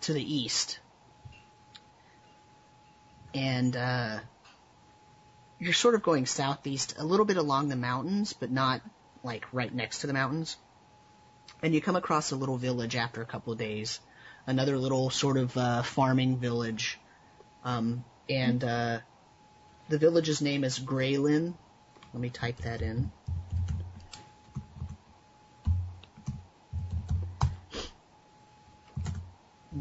[0.01, 0.79] to the east.
[3.33, 4.19] And uh,
[5.59, 8.81] you're sort of going southeast, a little bit along the mountains, but not
[9.23, 10.57] like right next to the mountains.
[11.61, 13.99] And you come across a little village after a couple of days,
[14.45, 16.99] another little sort of uh, farming village.
[17.63, 18.99] Um, and uh,
[19.89, 21.53] the village's name is Greylin.
[22.13, 23.11] Let me type that in.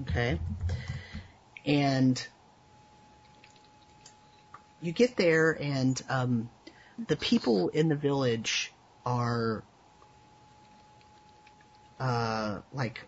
[0.03, 0.39] Okay.
[1.67, 2.27] And
[4.81, 6.51] you get there, and um,
[7.07, 8.73] the people in the village
[9.07, 9.63] are
[12.03, 13.01] uh, like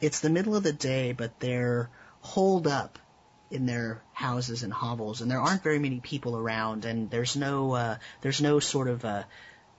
[0.00, 1.88] it's the middle of the day, but they're
[2.20, 2.98] holed up
[3.52, 7.72] in their houses and hovels, and there aren't very many people around, and there's no
[7.72, 9.22] uh, there's no sort of uh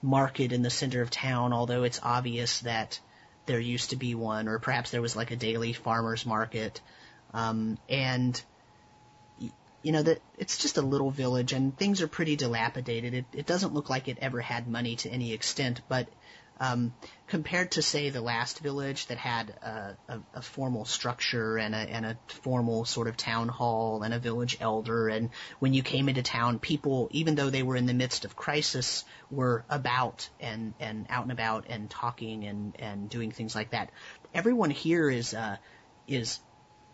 [0.01, 2.99] market in the center of town, although it's obvious that
[3.47, 6.79] there used to be one, or perhaps there was like a daily farmers market,
[7.33, 8.41] um, and
[9.81, 13.13] you know that it's just a little village, and things are pretty dilapidated.
[13.13, 16.07] It, it doesn't look like it ever had money to any extent, but
[16.59, 16.93] Um,
[17.27, 21.77] compared to say the last village that had a, a, a formal structure and a,
[21.77, 26.09] and a formal sort of town hall and a village elder, and when you came
[26.09, 30.73] into town, people, even though they were in the midst of crisis, were about and
[30.79, 33.89] and out and about and talking and and doing things like that.
[34.33, 35.57] Everyone here is uh,
[36.07, 36.39] is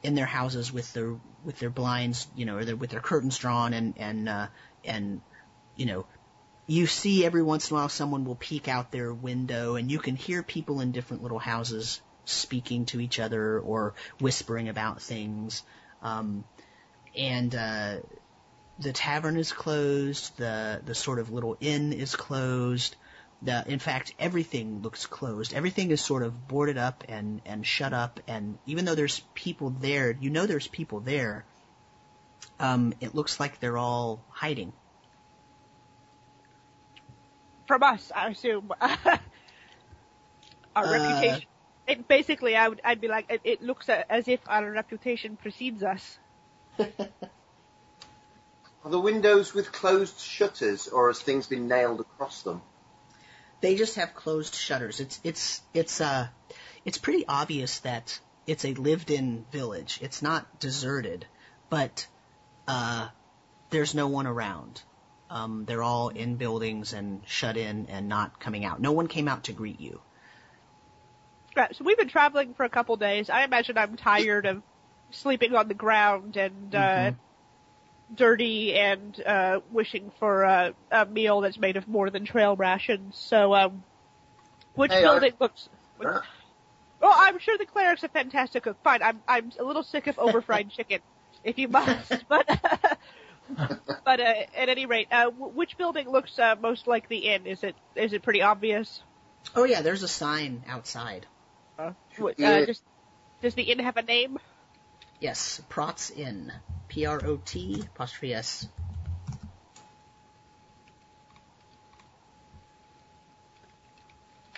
[0.03, 3.37] in their houses with their with their blinds, you know, or their, with their curtains
[3.37, 4.47] drawn and and uh,
[4.85, 5.21] and
[5.75, 6.05] you know
[6.69, 9.97] you see every once in a while someone will peek out their window and you
[9.97, 15.63] can hear people in different little houses speaking to each other or whispering about things.
[16.03, 16.43] Um,
[17.17, 17.95] and uh,
[18.77, 20.37] the tavern is closed.
[20.37, 22.95] The the sort of little inn is closed.
[23.41, 25.55] The, in fact, everything looks closed.
[25.55, 28.19] Everything is sort of boarded up and, and shut up.
[28.27, 31.45] And even though there's people there, you know there's people there.
[32.59, 34.73] Um, it looks like they're all hiding
[37.69, 38.71] from us, I assume.
[38.81, 39.19] Our
[40.75, 41.47] Uh, reputation.
[41.87, 45.83] It, basically, I would, I'd be like, it, it looks as if our reputation precedes
[45.83, 46.17] us.
[46.79, 46.89] Are
[48.89, 52.61] the windows with closed shutters, or has things been nailed across them?
[53.61, 54.99] They just have closed shutters.
[54.99, 56.27] It's it's it's uh
[56.85, 59.99] it's pretty obvious that it's a lived-in village.
[60.01, 61.25] It's not deserted,
[61.69, 62.07] but
[62.67, 63.09] uh
[63.69, 64.81] there's no one around.
[65.29, 68.81] Um, they're all in buildings and shut in and not coming out.
[68.81, 70.01] No one came out to greet you.
[71.55, 73.29] Right, so we've been traveling for a couple days.
[73.29, 74.61] I imagine I'm tired of
[75.11, 77.11] sleeping on the ground and uh,
[78.15, 83.17] dirty and uh, wishing for a, a meal that's made of more than trail rations.
[83.17, 83.83] So, um,
[84.75, 85.69] which Hey, building I- looks?
[85.99, 88.77] Well, I'm sure the cleric's a fantastic cook.
[88.83, 90.99] Fine, I'm I'm a little sick of overfried chicken,
[91.43, 92.27] if you must.
[92.27, 92.45] But
[94.05, 97.45] but uh, at any rate, uh, w- which building looks uh, most like the inn?
[97.45, 99.01] Is it is it pretty obvious?
[99.55, 101.25] Oh yeah, there's a sign outside.
[101.77, 102.49] Uh, what, Yeah.
[102.49, 102.83] uh, just,
[103.41, 104.37] does the inn have a name?
[105.19, 106.51] Yes, Prot's Inn.
[106.87, 108.67] P R O T apostrophe S.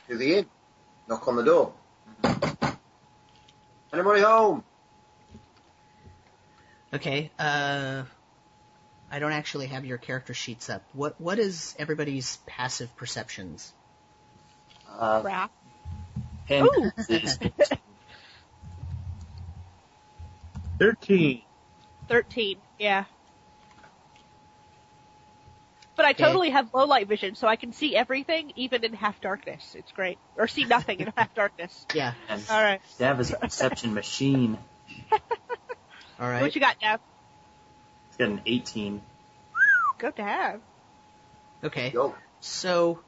[0.08, 0.46] To the inn.
[1.08, 1.74] Knock on the door.
[3.94, 4.64] Anybody home?
[6.94, 7.32] Okay.
[7.38, 8.04] Uh,
[9.12, 10.84] I don't actually have your character sheets up.
[10.94, 13.74] What what is everybody's passive perceptions?
[14.90, 15.52] Uh, Crap.
[16.48, 16.70] pen
[20.80, 21.42] Thirteen.
[22.08, 22.62] Thirteen.
[22.80, 23.04] Yeah.
[25.98, 26.24] But I Okay.
[26.24, 29.76] totally have low light vision, so I can see everything, even in half darkness.
[29.76, 30.18] It's great.
[30.38, 31.86] Or see nothing in half darkness.
[31.94, 32.14] Yeah.
[32.30, 32.82] and All right.
[32.98, 34.58] Dav is a perception machine.
[36.20, 36.42] All right.
[36.42, 37.02] What you got, Dav?
[38.22, 39.02] He's got an 18.
[39.98, 40.62] Good to have.
[41.64, 41.92] Okay.
[41.92, 42.14] Yo.
[42.40, 43.00] So,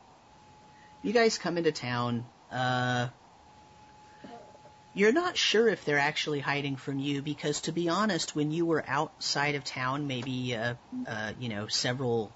[1.03, 2.25] you guys come into town.
[2.51, 3.09] Uh,
[4.95, 8.65] you're not sure if they're actually hiding from you because, to be honest, when you
[8.65, 10.73] were outside of town, maybe uh,
[11.07, 12.31] uh, you know several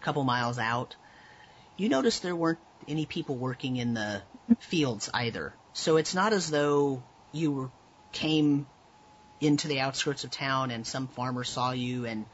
[0.00, 0.96] couple miles out,
[1.76, 2.58] you noticed there weren't
[2.88, 4.22] any people working in the
[4.58, 5.52] fields either.
[5.74, 7.02] So it's not as though
[7.32, 7.70] you were,
[8.12, 8.66] came
[9.40, 12.26] into the outskirts of town and some farmer saw you and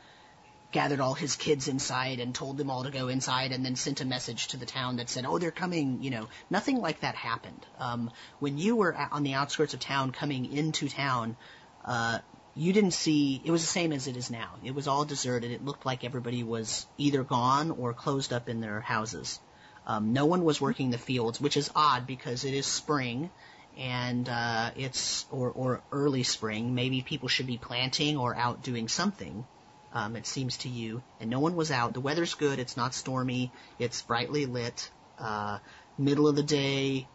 [0.72, 4.00] gathered all his kids inside and told them all to go inside and then sent
[4.00, 7.14] a message to the town that said, oh, they're coming, you know, nothing like that
[7.14, 7.64] happened.
[7.78, 8.10] Um,
[8.40, 11.36] when you were on the outskirts of town coming into town,
[11.84, 12.18] uh,
[12.54, 14.54] you didn't see, it was the same as it is now.
[14.64, 15.50] It was all deserted.
[15.50, 19.38] It looked like everybody was either gone or closed up in their houses.
[19.86, 23.30] Um, no one was working the fields, which is odd because it is spring
[23.76, 26.74] and uh, it's or or early spring.
[26.74, 29.44] Maybe people should be planting or out doing something.
[29.92, 31.94] Um, it seems to you, and no one was out.
[31.94, 32.58] The weather's good.
[32.58, 33.52] It's not stormy.
[33.78, 34.90] It's brightly lit.
[35.18, 35.58] Uh,
[35.96, 37.08] middle of the day.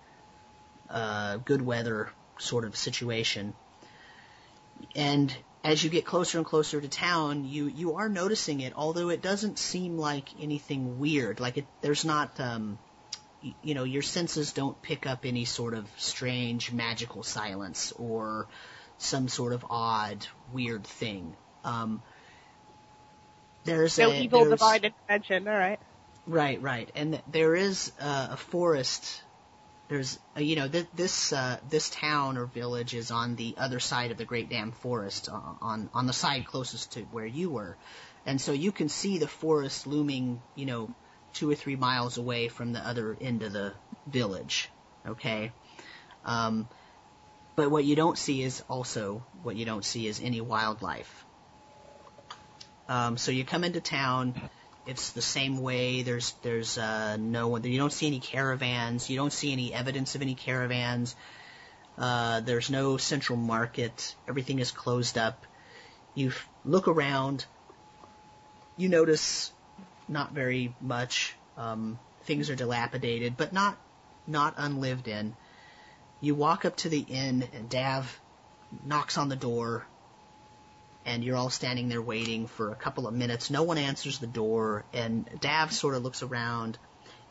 [0.89, 3.53] Uh, good weather sort of situation.
[4.95, 9.09] And as you get closer and closer to town, you you are noticing it, although
[9.09, 11.39] it doesn't seem like anything weird.
[11.39, 12.79] Like it, there's not, um,
[13.61, 18.47] you know, your senses don't pick up any sort of strange magical silence or
[18.97, 21.35] some sort of odd, weird thing.
[21.63, 22.01] Um,
[23.63, 25.47] there's No a evil there's- divine intervention.
[25.47, 25.79] All right.
[26.27, 29.23] Right, right, and there is uh, a forest.
[29.89, 33.79] There's, uh, you know, th- this uh, this town or village is on the other
[33.79, 37.49] side of the Great Dam Forest, uh, on on the side closest to where you
[37.49, 37.75] were,
[38.23, 40.93] and so you can see the forest looming, you know,
[41.33, 43.73] two or three miles away from the other end of the
[44.07, 44.69] village.
[45.05, 45.51] Okay,
[46.25, 46.67] um,
[47.55, 51.25] but what you don't see is also what you don't see is any wildlife.
[52.87, 54.49] Um, so you come into town
[54.85, 56.01] it's the same way.
[56.01, 57.63] There's there's uh, no one.
[57.63, 59.09] You don't see any caravans.
[59.09, 61.15] You don't see any evidence of any caravans.
[61.97, 64.15] Uh, there's no central market.
[64.27, 65.45] Everything is closed up.
[66.15, 66.31] You
[66.65, 67.45] look around.
[68.77, 69.53] You notice
[70.11, 71.35] not very much.
[71.57, 73.77] Um, things are dilapidated, but not
[74.27, 75.33] not unlived in.
[76.19, 78.19] You walk up to the inn, and Dav
[78.85, 79.85] knocks on the door,
[81.05, 83.49] and you're all standing there waiting for a couple of minutes.
[83.49, 86.77] No one answers the door, and Dav sort of looks around,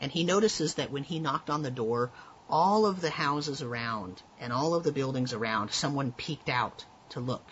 [0.01, 2.11] and he notices that when he knocked on the door,
[2.49, 7.21] all of the houses around and all of the buildings around, someone peeked out to
[7.21, 7.45] look.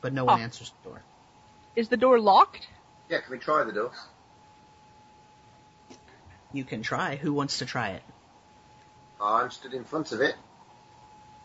[0.00, 0.42] But no one Oh.
[0.42, 1.02] answers the door.
[1.80, 2.68] Is the door locked?
[3.08, 3.90] Yeah, can we try the door?
[6.52, 7.16] You can try.
[7.16, 8.02] Who wants to try it?
[9.18, 10.34] I'm stood in front of it.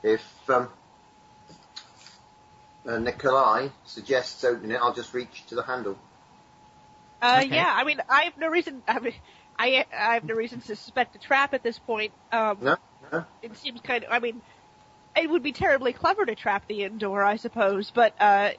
[0.04, 0.68] If um,
[2.86, 5.98] uh, Nikolai suggests opening it, I'll just reach to the handle.
[7.22, 7.56] Uh, Okay.
[7.56, 7.74] yeah.
[7.74, 8.84] I mean, I have no reason.
[8.90, 9.14] I mean,
[9.58, 12.12] I I have no reason to suspect a trap at this point.
[12.34, 12.76] Um, No,
[13.14, 13.24] no.
[13.42, 14.12] it seems kind of.
[14.12, 14.42] I mean,
[15.16, 18.50] it would be terribly clever to trap the inn door, I suppose, but uh,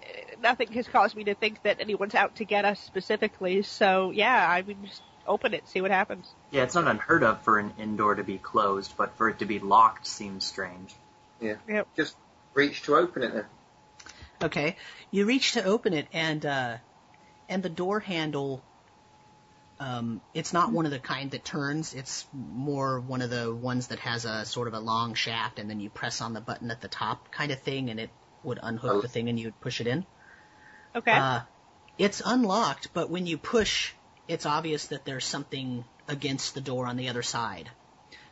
[0.42, 3.62] nothing has caused me to think that anyone's out to get us specifically.
[3.62, 6.26] So yeah, I mean, just open it, see what happens.
[6.50, 9.40] Yeah, it's not unheard of for an inn door to be closed, but for it
[9.40, 10.94] to be locked seems strange.
[11.40, 11.56] Yeah.
[11.96, 12.16] Just
[12.54, 13.44] reach to open it then.
[14.42, 14.76] Okay.
[15.10, 16.76] You reach to open it, and uh,
[17.48, 18.62] and the door handle.
[19.78, 21.92] Um, it's not one of the kind that turns.
[21.92, 25.68] It's more one of the ones that has a sort of a long shaft, and
[25.68, 28.08] then you press on the button at the top, kind of thing, and it
[28.42, 29.00] would unhook Oh.
[29.02, 30.06] the thing, and you'd push it in.
[30.96, 31.12] Okay.
[31.12, 31.40] Uh,
[31.98, 33.92] it's unlocked, but when you push,
[34.28, 37.70] it's obvious that there's something against the door on the other side.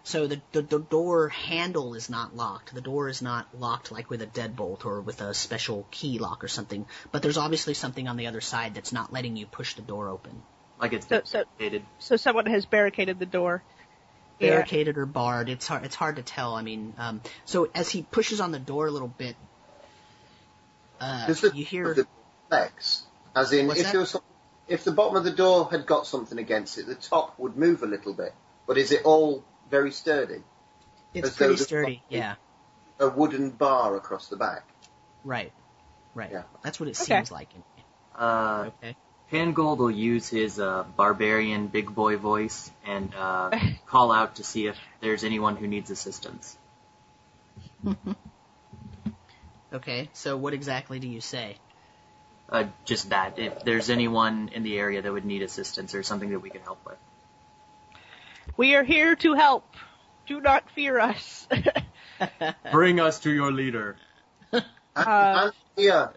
[0.06, 2.74] So the, the, the door handle is not locked.
[2.74, 6.44] The door is not locked like with a deadbolt or with a special key lock
[6.44, 6.84] or something.
[7.10, 10.10] But there's obviously something on the other side that's not letting you push the door
[10.10, 10.42] open.
[10.78, 11.84] Like it's So- so- barricaded.
[11.98, 13.62] so someone has barricaded the door.
[14.38, 14.50] Yeah.
[14.50, 15.48] Barricaded or barred.
[15.48, 15.84] It's hard.
[15.84, 16.54] It's hard to tell.
[16.54, 19.36] I mean, um, so as he pushes on the door a little bit,
[21.00, 21.94] uh, the, you hear.
[21.94, 22.06] the
[22.50, 23.02] legs,
[23.34, 23.92] as in, What's if that?
[23.92, 24.22] there was some,
[24.68, 27.82] if the bottom of the door had got something against it, the top would move
[27.82, 28.32] a little bit.
[28.66, 30.42] But is it all very sturdy?
[31.12, 32.02] It's as though pretty the- sturdy.
[32.08, 32.34] Yeah.
[33.00, 34.64] A wooden bar across the back.
[35.24, 35.52] Right.
[36.14, 36.30] Right.
[36.30, 36.42] Yeah.
[36.62, 37.04] That's what it Okay.
[37.16, 37.48] seems like.
[38.16, 38.96] Uh, Okay.
[39.32, 43.50] Pangold will use his uh, barbarian big boy voice and uh,
[43.86, 46.56] call out to see if there's anyone who needs assistance.
[49.72, 50.08] Okay.
[50.12, 51.56] So what exactly do you say?
[52.54, 56.30] Uh, just that, if there's anyone in the area that would need assistance or something
[56.30, 56.96] that we can help with.
[58.56, 59.74] We are here to help.
[60.26, 61.48] Do not fear us.
[62.70, 63.96] Bring us to your leader.
[64.52, 64.64] And,
[64.96, 66.12] Uh, and here,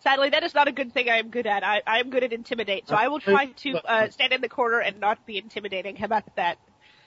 [0.00, 1.62] Sadly, that is not a good thing I am good at.
[1.62, 4.48] I, I am good at intimidate, so I will try to uh, stand in the
[4.48, 5.94] corner and not be intimidating.
[5.94, 6.58] How about that?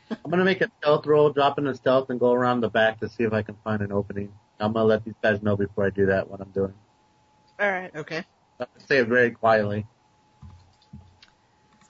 [0.09, 3.01] I'm gonna make a stealth roll, drop in a stealth, and go around the back
[3.01, 4.31] to see if I can find an opening.
[4.61, 6.73] I'm gonna let these guys know before I do that what I'm doing.
[7.59, 7.91] All right.
[7.95, 8.25] Okay.
[8.59, 9.87] I'll say it very quietly.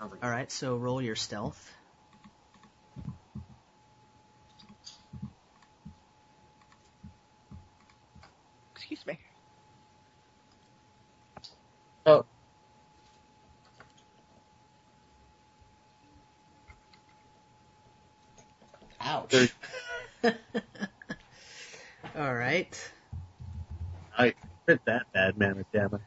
[0.02, 0.52] Like All right.
[0.52, 1.72] So roll your stealth.
[8.76, 9.20] Excuse me.
[12.06, 12.26] Oh,
[19.02, 19.32] Ouch.
[19.32, 20.36] There-
[22.18, 22.92] All right.
[24.18, 24.34] I
[24.70, 26.00] fit that bad man, damn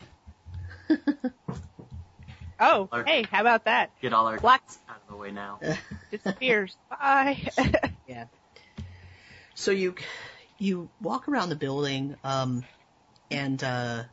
[0.89, 1.03] it.
[2.65, 3.91] Oh, Or- hey, how about that?
[4.01, 5.59] get all our Black out of the way now.
[6.13, 6.77] disappears.
[6.89, 7.43] Bye.
[8.07, 8.27] Yeah.
[9.55, 9.95] So you
[10.59, 12.65] you walk around the building, um,
[13.33, 14.05] and uh,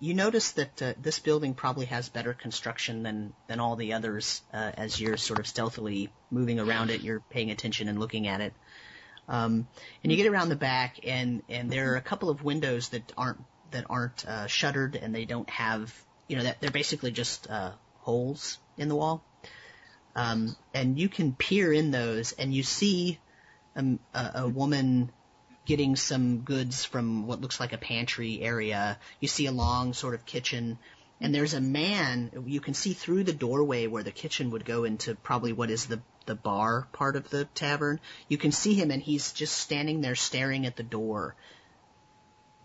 [0.00, 4.42] you notice that uh, this building probably has better construction than than all the others.
[4.52, 8.40] Uh, as you're sort of stealthily moving around it, you're paying attention and looking at
[8.40, 8.54] it.
[9.28, 9.68] Um,
[10.02, 13.12] and you get around the back, and and there are a couple of windows that
[13.16, 15.94] aren't that aren't uh, shuttered, and they don't have
[16.28, 19.24] you know that they're basically just uh, holes in the wall.
[20.14, 23.18] Um, and you can peer in those, and you see
[23.76, 25.10] um, a, a woman
[25.66, 28.98] getting some goods from what looks like a pantry area.
[29.20, 30.78] You see a long sort of kitchen,
[31.20, 32.44] and there's a man.
[32.46, 35.86] You can see through the doorway where the kitchen would go into probably what is
[35.86, 38.00] the the bar part of the tavern.
[38.28, 41.34] You can see him, and he's just standing there staring at the door.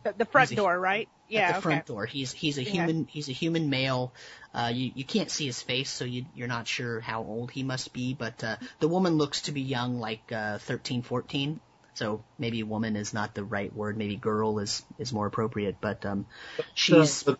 [0.05, 1.09] The, the front a- door, right?
[1.27, 1.41] Yeah.
[1.41, 1.61] at the okay.
[1.63, 2.05] front door.
[2.05, 2.71] He's he's a Yeah.
[2.71, 4.13] human he's a human male.
[4.53, 7.63] Uh, you you can't see his face, so you you're not sure how old he
[7.63, 8.13] must be.
[8.13, 11.59] But uh, the woman looks to be young, like uh, 13, 14.
[11.95, 13.97] So maybe woman is not the right word.
[13.97, 15.77] Maybe girl is is more appropriate.
[15.81, 16.25] But um,
[16.75, 17.37] she's So,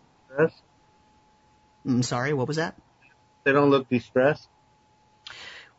[1.86, 2.74] I'm sorry, what was that?
[3.44, 4.48] They don't look distressed.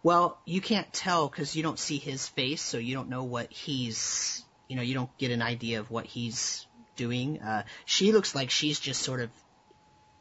[0.04, 3.52] Well, you can't tell because you don't see his face, so you don't know what
[3.52, 6.66] he's, you know, you don't get an idea of what he's
[6.98, 7.40] doing.
[7.42, 9.30] Uh, she looks like she's just sort of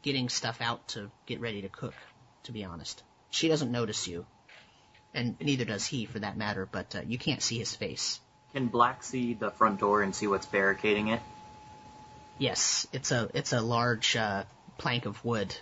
[0.02, 1.94] getting stuff out to get ready to cook,
[2.44, 3.02] to be honest.
[3.30, 4.24] She doesn't notice you.
[5.12, 8.20] And neither does he, for that matter, but uh, you can't see his face.
[8.52, 11.20] Can Black see the front door and see what's barricading it?
[12.38, 14.44] Yes, it's a it's a large uh,
[14.78, 15.54] plank of wood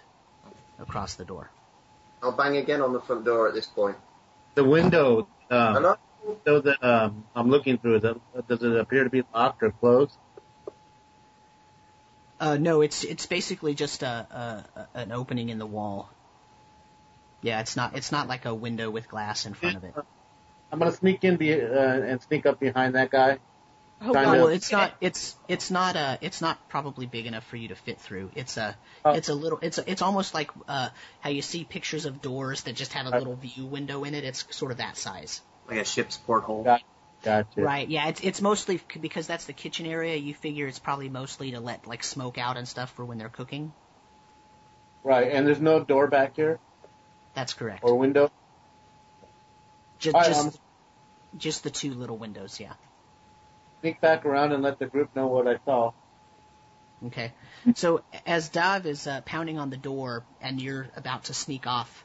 [0.78, 1.50] across the door.
[2.22, 3.96] I'll bang again on the front door at this point.
[4.54, 5.96] The window, um, Hello?
[6.44, 9.70] so that um, I'm looking through, is it, does it appear to be locked or
[9.72, 10.16] closed?
[12.44, 16.10] Uh, no, it's it's basically just a, a, a an opening in the wall.
[17.40, 19.94] Yeah, it's not it's not like a window with glass in front of it.
[20.70, 21.56] I'm gonna sneak in be, uh,
[22.10, 23.38] and sneak up behind that guy.
[24.02, 27.46] Oh, Trying to- Well, it's not it's it's not uh it's not probably big enough
[27.46, 28.30] for you to fit through.
[28.34, 28.76] It's a
[29.06, 29.12] Oh.
[29.12, 30.90] it's a little it's a, it's almost like uh
[31.20, 33.18] how you see pictures of doors that just have a Uh.
[33.20, 34.24] little view window in it.
[34.24, 35.40] It's sort of that size.
[35.66, 36.64] Like a ship's porthole?
[36.64, 36.82] Got-
[37.24, 37.62] Gotcha.
[37.62, 37.88] Right.
[37.88, 38.08] Yeah.
[38.08, 40.16] It's it's mostly because that's the kitchen area.
[40.16, 43.28] You figure it's probably mostly to let like smoke out and stuff for when they're
[43.28, 43.72] cooking.
[45.02, 46.58] Right, and there's no door back here
[47.34, 47.84] That's correct.
[47.84, 48.30] or window.
[49.98, 50.52] Just right, just, um,
[51.36, 52.58] just the two little windows.
[52.58, 52.72] Yeah.
[53.80, 55.92] Sneak back around and let the group know what I saw.
[57.06, 57.32] Okay.
[57.74, 62.04] So as Dav is uh, pounding on the door and you're about to sneak off,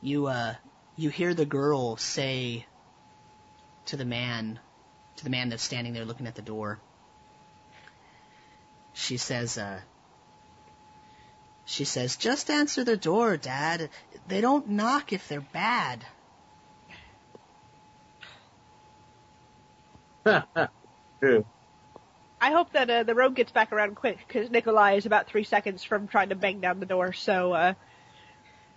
[0.00, 0.54] you uh
[0.96, 2.66] you hear the girl say
[3.88, 4.58] to the man
[5.16, 6.78] to the man that's standing there looking at the door.
[8.94, 9.80] She says uh
[11.64, 13.90] she says, "Just answer the door, Dad.
[14.26, 16.04] They don't knock if they're bad."
[21.20, 21.44] True.
[22.40, 25.44] I hope that uh, the rogue gets back around quick because Nikolai is about three
[25.44, 27.12] seconds from trying to bang down the door.
[27.12, 27.74] So, uh,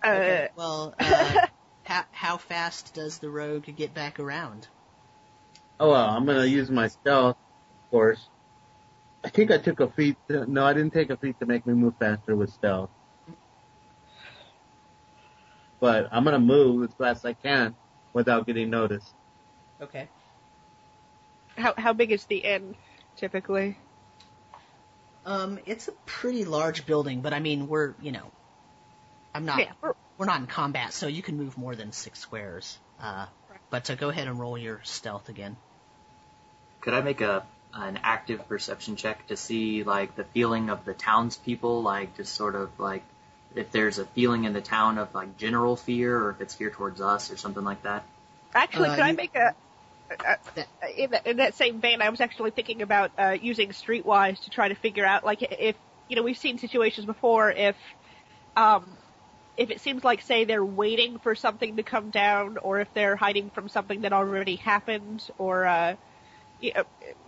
[0.02, 0.48] uh, Okay.
[0.56, 1.46] Well, uh,
[1.84, 4.68] how how fast does the rogue get back around?
[5.82, 8.28] Oh well, I'm gonna use my stealth, of course.
[9.24, 10.16] I think I took a feat.
[10.28, 12.88] To, no, I didn't take a feat to make me move faster with stealth.
[15.80, 17.74] But I'm gonna move as fast as I can
[18.12, 19.12] without getting noticed.
[19.80, 20.08] Okay.
[21.56, 22.76] how how big is the inn
[23.16, 23.76] typically?
[25.26, 28.30] Um, it's a pretty large building, but I mean, we're, you know,
[29.34, 32.20] I'm not, Yeah, we're- we're not in combat, so you can move more than six
[32.20, 32.78] squares.
[33.00, 33.26] Uh,
[33.70, 35.56] but to go ahead and roll your stealth again.
[36.82, 37.44] Could I make a
[37.74, 42.54] an active perception check to see like the feeling of the townspeople, like just sort
[42.54, 43.02] of like
[43.54, 46.70] if there's a feeling in the town of like general fear, or if it's fear
[46.70, 48.04] towards us, or something like that?
[48.54, 49.54] Actually, Uh, could I make a?
[50.10, 50.36] Uh,
[50.94, 54.50] in, that, in that same vein, I was actually thinking about uh, using Streetwise to
[54.50, 55.74] try to figure out, like, if
[56.08, 57.50] you know, we've seen situations before.
[57.50, 57.76] If,
[58.54, 58.84] um,
[59.56, 63.16] if it seems like, say, they're waiting for something to come down, or if they're
[63.16, 65.96] hiding from something that already happened, or uh,
[66.62, 66.84] you know,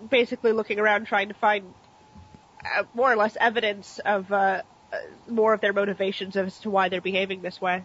[0.08, 1.74] basically looking around trying to find
[2.64, 4.62] uh, more or less evidence of uh,
[4.92, 4.96] uh,
[5.28, 7.84] more of their motivations as to why they're behaving this way.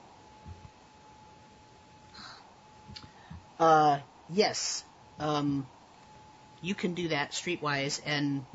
[3.59, 3.99] Uh,
[4.29, 4.83] yes.
[5.19, 5.67] Um,
[6.61, 8.45] you can do that streetwise, and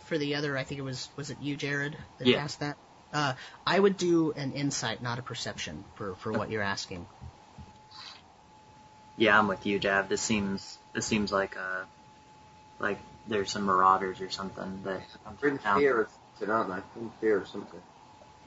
[0.00, 2.42] for the other, I think it was, was it you, Jared, that Yeah.
[2.42, 2.76] asked that?
[3.14, 3.34] Uh,
[3.66, 7.06] I would do an insight, not a perception, for, for what you're asking.
[9.16, 10.08] Yeah, I'm with you, Jav.
[10.08, 11.84] This seems this seems like uh
[12.82, 15.80] like there's some marauders or something that come They're in through town.
[15.80, 17.00] fear of something, aren't they?
[17.00, 17.80] In fear of something.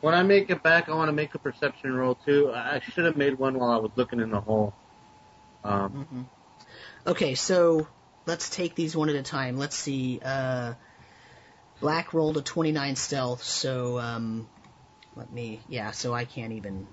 [0.01, 2.51] When I make it back, I want to make a perception roll too.
[2.51, 4.73] I I should have made one while I was looking in the hole.
[5.63, 6.21] Um, hmm
[7.07, 7.87] Okay, so
[8.25, 9.57] let's take these one at a time.
[9.57, 10.19] Let's see.
[10.23, 10.73] Uh,
[11.79, 14.47] Black rolled a 29 stealth, so um,
[15.15, 15.59] let me.
[15.67, 16.87] Yeah, so I can't even.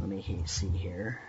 [0.00, 1.20] Let me see here.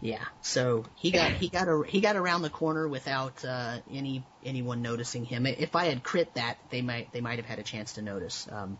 [0.00, 4.24] Yeah, so he got he got a, he got around the corner without uh, any
[4.44, 5.46] anyone noticing him.
[5.46, 8.46] If I had crit that, they might they might have had a chance to notice,
[8.52, 8.78] um,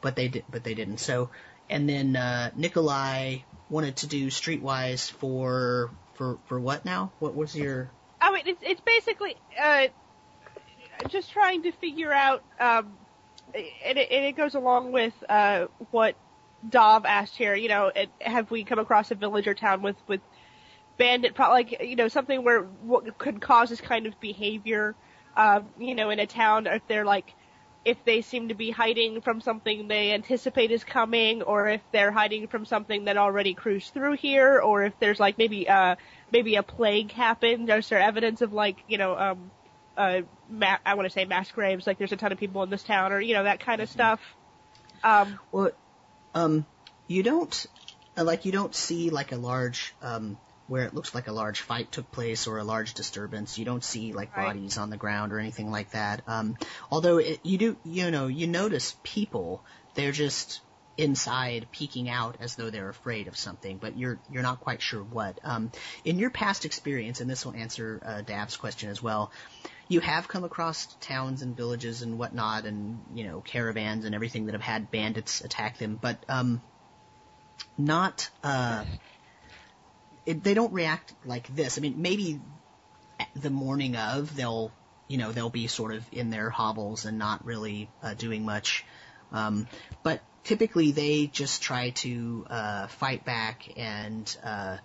[0.00, 0.98] but they did but they didn't.
[0.98, 1.30] So
[1.68, 3.38] and then uh, Nikolai
[3.68, 7.12] wanted to do Streetwise for for for what now?
[7.18, 7.90] What was your
[8.44, 9.88] mean, it's it's basically uh,
[11.08, 12.92] just trying to figure out, um,
[13.54, 16.16] and it, and it goes along with uh, what
[16.68, 17.54] Dav asked here.
[17.54, 20.20] You know, have we come across a village or town with with
[20.98, 24.94] bandit, pro- like you know, something where what could cause this kind of behavior?
[25.36, 27.34] Uh, you know, in a town, if they're like.
[27.84, 32.10] If they seem to be hiding from something they anticipate is coming, or if they're
[32.10, 35.94] hiding from something that already cruised through here, or if there's like maybe uh
[36.30, 37.70] maybe a plague happened?
[37.70, 39.50] Is there evidence of like you know um
[39.98, 42.70] uh, ma- I want to say mass graves, like there's a ton of people in
[42.70, 44.20] this town, or you know that kind of stuff.
[45.02, 45.70] Um, Well,
[46.34, 46.66] um,
[47.06, 47.66] you don't
[48.16, 50.38] uh, like you don't see like a large um,
[50.68, 53.58] where it looks like a large fight took place or a large disturbance.
[53.58, 54.54] You don't see like Right.
[54.54, 56.22] bodies on the ground or anything like that.
[56.26, 56.56] Um,
[56.90, 59.64] although it, you do, you know, you notice people.
[59.94, 60.60] They're just
[60.98, 65.02] inside peeking out as though they're afraid of something, but you're you're not quite sure
[65.02, 65.38] what.
[65.42, 65.70] Um,
[66.04, 69.32] in your past experience, and this will answer uh, Dav's question as well,
[69.88, 74.46] you have come across towns and villages and whatnot, and you know caravans and everything
[74.46, 76.60] that have had bandits attack them, but um,
[77.78, 78.84] not uh,
[80.28, 81.78] it, they don't react like this.
[81.78, 82.38] I mean, maybe
[83.34, 84.70] the morning of they'll
[85.08, 88.84] you know they'll be sort of in their hobbles and not really uh, doing much,
[89.32, 89.66] um,
[90.02, 94.76] but typically they just try to uh, fight back and uh,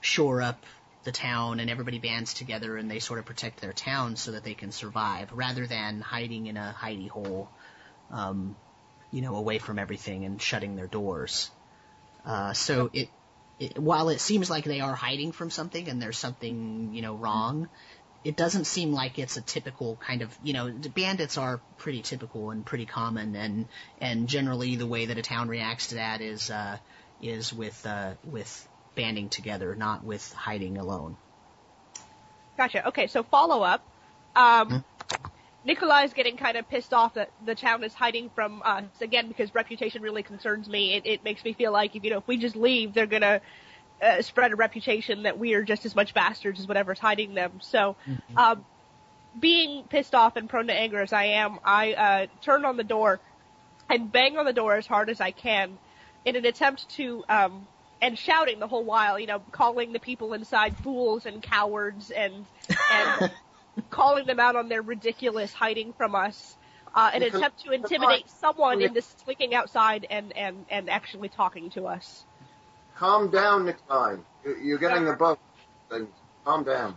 [0.00, 0.64] shore up
[1.02, 4.44] the town and everybody bands together and they sort of protect their town so that
[4.44, 7.48] they can survive rather than hiding in a hidey hole,
[8.12, 8.54] um,
[9.10, 11.50] you know, away from everything and shutting their doors.
[12.24, 13.08] Uh, so it,
[13.58, 17.14] it, while it seems like they are hiding from something and there's something, you know,
[17.14, 17.68] wrong,
[18.24, 22.02] it doesn't seem like it's a typical kind of, you know, the bandits are pretty
[22.02, 23.68] typical and pretty common and,
[24.00, 26.76] and generally the way that a town reacts to that is, uh,
[27.22, 31.16] is with, uh, with banding together, not with hiding alone.
[32.56, 32.88] Gotcha.
[32.88, 33.86] Okay, so follow up.
[34.34, 34.84] Um,
[35.66, 39.52] Nikolai's getting kind of pissed off that the town is hiding from us again because
[39.52, 40.94] reputation really concerns me.
[40.94, 43.40] It, it makes me feel like if you know if we just leave, they're gonna
[44.00, 47.58] uh, spread a reputation that we are just as much bastards as whatever's hiding them.
[47.60, 47.96] So,
[48.36, 48.64] um,
[49.38, 52.84] being pissed off and prone to anger as I am, I uh, turn on the
[52.84, 53.18] door
[53.90, 55.78] and bang on the door as hard as I can
[56.24, 57.66] in an attempt to um,
[58.00, 62.46] and shouting the whole while, you know, calling the people inside fools and cowards and
[62.92, 63.30] and
[63.90, 66.56] calling them out on their ridiculous hiding from us.
[66.94, 71.28] Uh, in an Because- attempt to intimidate someone into sneaking outside and, and, and actually
[71.28, 72.24] talking to us.
[72.96, 74.16] Calm down, Nikolai.
[74.44, 75.38] You- You're getting above
[75.90, 76.08] things.
[76.46, 76.96] Calm down.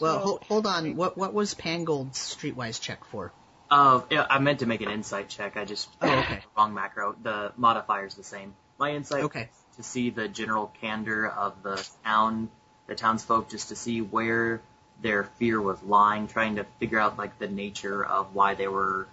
[0.00, 0.96] Well, hold, hold on.
[0.96, 3.30] What what was Pangold's streetwise check for?
[3.70, 5.56] Uh, yeah, I meant to make an insight check.
[5.56, 6.40] I just Oh, okay.
[6.56, 7.14] wrong macro.
[7.22, 8.54] The modifier's the same.
[8.78, 9.42] My insight Okay.
[9.42, 12.48] is to see the general candor of the town,
[12.86, 14.60] the townsfolk, just to see where
[15.02, 19.06] their fear was lying, trying to figure out like the nature of why they were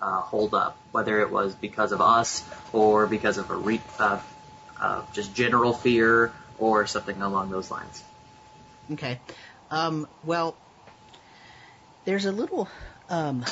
[0.00, 4.20] uh, holed up, whether it was because of us or because of a re- uh,
[4.80, 8.02] uh, just general fear or something along those lines.
[8.92, 9.18] Okay.
[9.70, 10.56] Um, well,
[12.04, 12.68] there's a little,
[13.08, 13.44] um,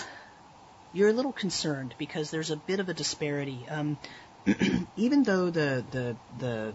[0.93, 3.67] you're a little concerned because there's a bit of a disparity.
[3.69, 3.99] Um,
[4.97, 6.75] even though the, the, the,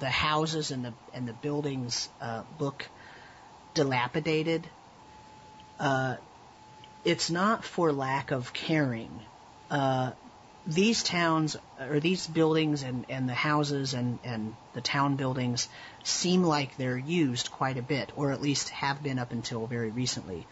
[0.00, 2.88] the houses and the, and the buildings, uh, look
[3.74, 4.66] dilapidated,
[5.78, 6.16] uh,
[7.04, 9.20] it's not for lack of caring.
[9.70, 10.12] Uh,
[10.66, 15.68] these towns or these buildings and, and the houses and, and the town buildings
[16.04, 19.90] seem like they're used quite a bit, or at least have been up until very
[19.90, 20.46] recently.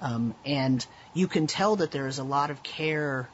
[0.00, 3.28] Um, and you can tell that there is a lot of care.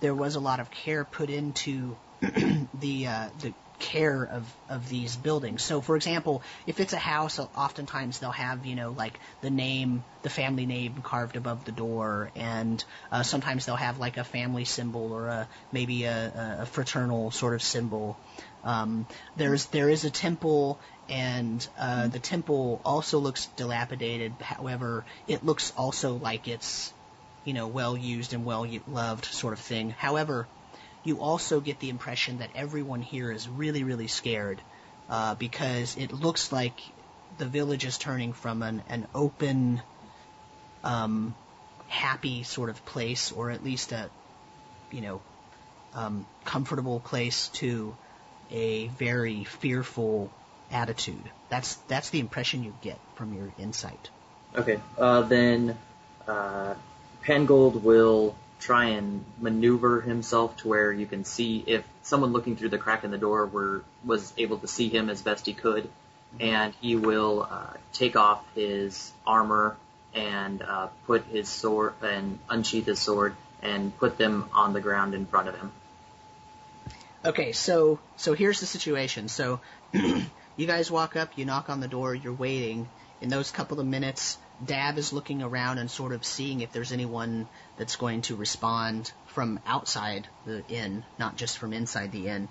[0.00, 5.16] There was a lot of care put into the uh, the care of of these
[5.16, 5.62] buildings.
[5.62, 10.04] So, for example, if it's a house, oftentimes they'll have you know like the name,
[10.22, 12.82] the family name carved above the door, and
[13.12, 17.54] uh, sometimes they'll have like a family symbol or a maybe a, a fraternal sort
[17.54, 18.16] of symbol.
[18.64, 24.32] Um, there's there is a temple, and uh, the temple also looks dilapidated.
[24.40, 26.92] However, it looks also like it's
[27.44, 29.90] you know well used and well loved sort of thing.
[29.90, 30.48] However,
[31.06, 34.60] you also get the impression that everyone here is really really scared
[35.08, 36.80] uh, because it looks like
[37.38, 39.80] the village is turning from an an open,
[40.84, 41.34] um,
[41.88, 44.10] happy sort of place, or at least a
[44.90, 45.20] you know
[45.94, 47.94] um, comfortable place to
[48.50, 50.30] a very fearful
[50.70, 51.30] attitude.
[51.48, 54.10] That's that's the impression you get from your insight.
[54.56, 55.76] Okay, uh, then
[56.26, 56.74] uh,
[57.24, 58.34] Pangold will
[58.66, 63.04] try and maneuver himself to where you can see if someone looking through the crack
[63.04, 65.88] in the door were was able to see him as best he could,
[66.40, 69.76] and he will uh, take off his armor
[70.14, 75.14] and uh, put his sword and unsheath his sword and put them on the ground
[75.14, 75.70] in front of him.
[77.24, 79.28] Okay, so so here's the situation.
[79.28, 79.60] So
[79.92, 82.88] you guys walk up, you knock on the door, you're waiting.
[83.20, 86.92] In those couple of minutes, Dav is looking around and sort of seeing if there's
[86.92, 87.46] anyone
[87.76, 92.48] that's going to respond from outside the inn, not just from inside the inn.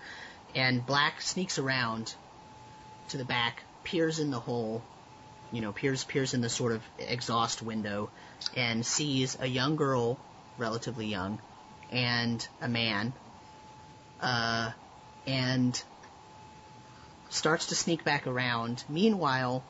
[0.53, 2.13] And Black sneaks around
[3.09, 4.83] to the back, peers in the hole,
[5.51, 8.09] you know, peers peers in the sort of exhaust window
[8.55, 10.19] and sees a young girl,
[10.57, 11.39] relatively young,
[11.91, 13.13] and a man,
[14.21, 14.71] uh,
[15.25, 15.83] and
[17.29, 18.83] starts to sneak back around.
[18.87, 19.63] Meanwhile,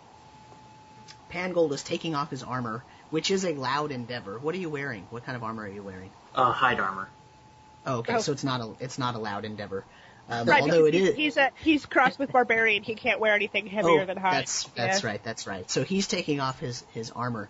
[1.31, 4.37] Pangold is taking off his armor, which is a loud endeavor.
[4.39, 5.05] What are you wearing?
[5.09, 6.11] What kind of armor are you wearing?
[6.33, 7.09] Uh, hide armor.
[7.85, 8.19] Oh, okay, Oh.
[8.19, 9.83] so it's not a it's not a loud endeavor.
[10.27, 12.81] Um, Right, although it because is, he's a, he's crossed with barbarian.
[12.81, 14.33] He can't wear anything heavier oh, than hide.
[14.33, 15.09] That's that's Yeah.
[15.09, 15.23] right.
[15.23, 15.69] That's right.
[15.69, 17.47] So he's taking off his his armor,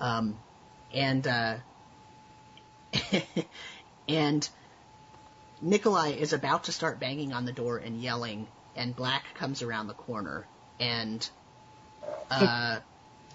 [0.00, 0.38] um,
[0.94, 1.56] and uh,
[4.08, 4.48] and
[5.60, 8.46] Nikolai is about to start banging on the door and yelling,
[8.76, 10.46] and Black comes around the corner,
[10.80, 11.28] and
[12.30, 12.78] uh,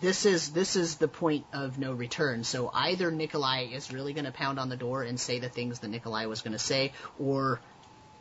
[0.02, 2.44] this is this is the point of no return.
[2.44, 5.80] So either Nikolai is really going to pound on the door and say the things
[5.80, 7.60] that Nikolai was going to say, or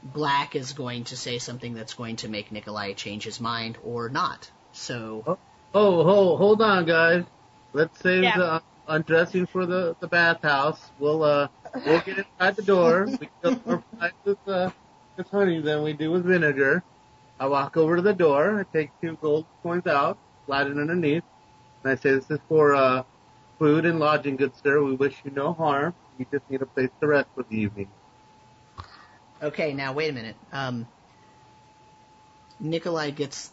[0.02, 4.08] Black is going to say something that's going to make Nikolai change his mind or
[4.08, 4.50] not.
[4.72, 5.24] So
[5.72, 7.24] Oh, ho, hold on, guys.
[7.72, 8.36] Let's save Yeah.
[8.36, 10.80] the uh, undressing for the the bathhouse.
[10.98, 11.48] We'll uh
[11.86, 13.06] we'll get inside the door.
[13.20, 14.70] We kill more flies with uh
[15.16, 16.82] with honey than we do with vinegar.
[17.38, 18.60] I walk over to the door.
[18.60, 21.24] I take two gold coins out, slide it underneath,
[21.84, 23.04] and I say, "This is for uh
[23.58, 24.82] food and lodging, good sir.
[24.82, 25.94] We wish you no harm.
[26.18, 27.88] You just need a place to rest for the evening."
[29.42, 30.36] okay, now wait a minute.
[30.52, 30.86] Um,
[32.60, 33.50] Nikolai gets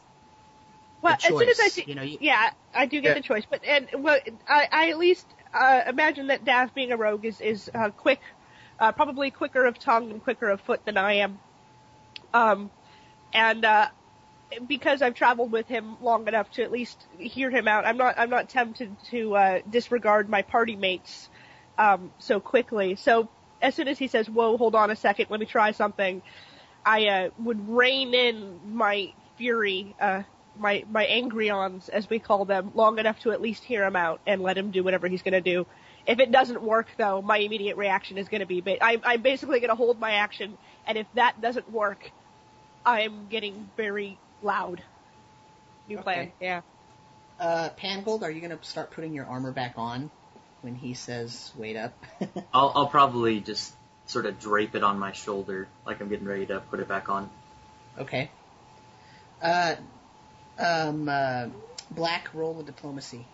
[1.02, 3.14] Well, the as soon as I see, you know, you- yeah, I do get Yeah.
[3.16, 3.46] the choice.
[3.50, 7.40] But and well, I, I at least uh, imagine that Dav being a rogue is
[7.42, 8.22] is uh, quick,
[8.80, 11.40] uh, probably quicker of tongue and quicker of foot than I am.
[12.34, 12.72] Um,
[13.34, 13.88] and uh,
[14.68, 18.16] because I've traveled with him long enough to at least hear him out, I'm not
[18.18, 21.30] I'm not tempted to uh, disregard my party mates
[21.78, 22.96] um, so quickly.
[22.96, 23.30] So
[23.62, 26.22] as soon as he says, "Whoa, hold on a second, let me try something,"
[26.86, 30.24] I uh, would rein in my fury, uh,
[30.58, 34.22] my my angryons as we call them, long enough to at least hear him out
[34.28, 35.68] and let him do whatever he's going to do.
[36.08, 39.22] If it doesn't work, though, my immediate reaction is going to be, ba- I, I'm
[39.22, 40.58] basically going to hold my action,
[40.88, 42.12] and if that doesn't work,
[42.86, 44.82] I'm getting very loud.
[45.88, 46.62] New plan, yeah.
[47.40, 48.24] uh, Pangold.
[48.24, 50.10] Are you going to start putting your armor back on
[50.62, 51.94] when he says "wait up"?
[52.54, 53.74] I'll, I'll probably just
[54.08, 57.10] sort of drape it on my shoulder, like I'm getting ready to put it back
[57.10, 57.30] on.
[58.00, 58.32] okay.
[59.42, 59.76] Uh,
[60.58, 61.48] um, uh,
[61.92, 63.26] Black roll of diplomacy.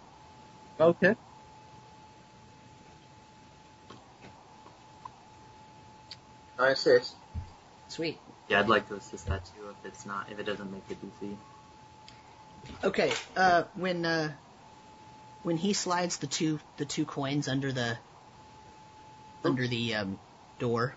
[0.80, 1.16] Okay.
[6.60, 7.16] I assist.
[7.88, 8.20] Sweet.
[8.48, 10.96] Yeah, I'd like to assist that too if it's not, if it doesn't make the
[10.96, 11.36] DC.
[12.84, 14.32] Okay, uh, when uh,
[15.44, 17.98] when he slides the two the two coins under the
[19.44, 20.20] under the um,
[20.60, 20.96] door,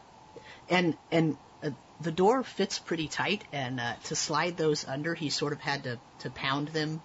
[0.68, 1.70] and and uh,
[2.00, 5.84] the door fits pretty tight, and uh, to slide those under, he sort of had
[5.84, 7.00] to to pound them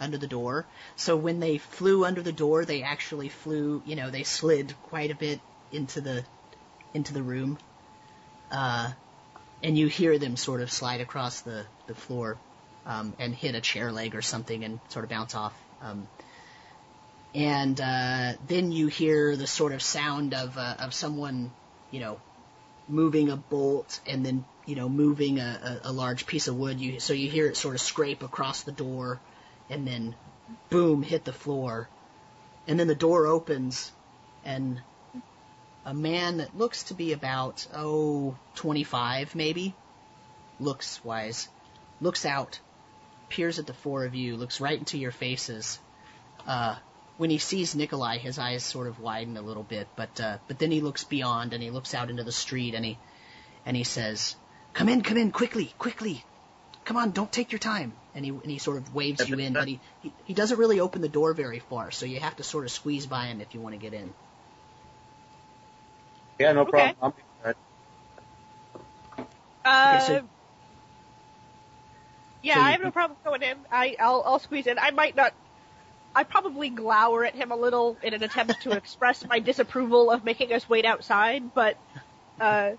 [0.00, 0.66] under the door.
[0.96, 5.10] So when they flew under the door, they actually flew, you know, they slid quite
[5.10, 5.40] a bit
[5.72, 6.24] into the
[6.94, 7.58] into the room,
[8.50, 8.92] uh,
[9.62, 12.38] and you hear them sort of slide across the the floor
[12.86, 15.54] um, and hit a chair leg or something and sort of bounce off.
[15.82, 16.08] Um,
[17.34, 21.50] and uh, then you hear the sort of sound of uh, of someone,
[21.90, 22.20] you know,
[22.88, 26.80] moving a bolt and then you know moving a, a, a large piece of wood.
[26.80, 29.20] You so you hear it sort of scrape across the door,
[29.68, 30.14] and then
[30.70, 31.88] boom hit the floor,
[32.66, 33.92] and then the door opens,
[34.44, 34.80] and
[35.86, 39.72] a man that looks to be about oh 25 maybe,
[40.58, 41.48] looks wise,
[42.00, 42.58] looks out,
[43.28, 45.78] peers at the four of you, looks right into your faces.
[46.44, 46.74] Uh,
[47.18, 50.58] when he sees Nikolai, his eyes sort of widen a little bit, but uh, but
[50.58, 52.98] then he looks beyond and he looks out into the street and he
[53.64, 54.34] and he says,
[54.74, 56.24] "Come in, come in, quickly, quickly,
[56.84, 59.52] come on, don't take your time." And he and he sort of waves you in,
[59.52, 62.42] but he, he he doesn't really open the door very far, so you have to
[62.42, 64.12] sort of squeeze by him if you want to get in.
[66.38, 66.70] Yeah, no Okay.
[66.70, 66.96] problem.
[67.02, 67.56] I'll be right.
[69.64, 70.28] Uh, so-
[72.42, 73.56] yeah, so I have no problem going in.
[73.72, 74.78] I, I'll, I'll squeeze in.
[74.78, 75.32] I might not.
[76.14, 80.24] I probably glower at him a little in an attempt to express my disapproval of
[80.24, 81.76] making us wait outside, but
[82.40, 82.70] uh,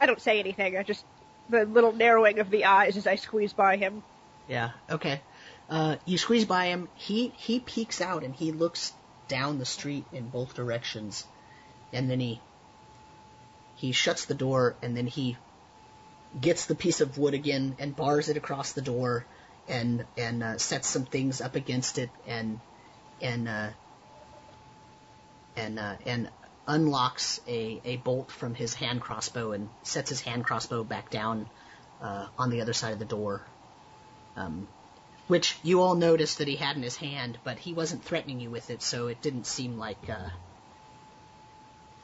[0.00, 0.76] I don't say anything.
[0.76, 1.04] I just
[1.50, 4.02] the little narrowing of the eyes as I squeeze by him.
[4.48, 4.70] Yeah.
[4.88, 5.20] Okay.
[5.68, 6.88] Uh, you squeeze by him.
[6.96, 8.92] He he peeks out and he looks
[9.28, 11.24] down the street in both directions,
[11.92, 12.40] and then he
[13.80, 15.38] he shuts the door and then he
[16.38, 19.24] gets the piece of wood again and bars it across the door
[19.68, 22.60] and and uh, sets some things up against it and
[23.22, 23.70] and uh,
[25.56, 26.28] and uh, and
[26.66, 31.48] unlocks a, a bolt from his hand crossbow and sets his hand crossbow back down
[32.02, 33.42] uh, on the other side of the door.
[34.36, 34.68] Um,
[35.26, 38.50] which you all noticed that he had in his hand, but he wasn't threatening you
[38.50, 40.28] with it, so it didn't seem like uh,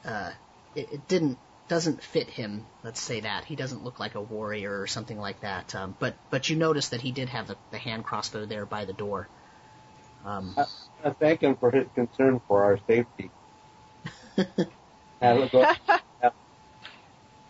[0.09, 0.31] uh,
[0.74, 2.64] it, it didn't doesn't fit him.
[2.82, 5.74] Let's say that he doesn't look like a warrior or something like that.
[5.74, 8.84] Um, but but you noticed that he did have the, the hand crossbow there by
[8.84, 9.28] the door.
[10.24, 10.55] Um,
[11.05, 13.30] I thank him for his concern for our safety.
[15.20, 15.66] Have a go-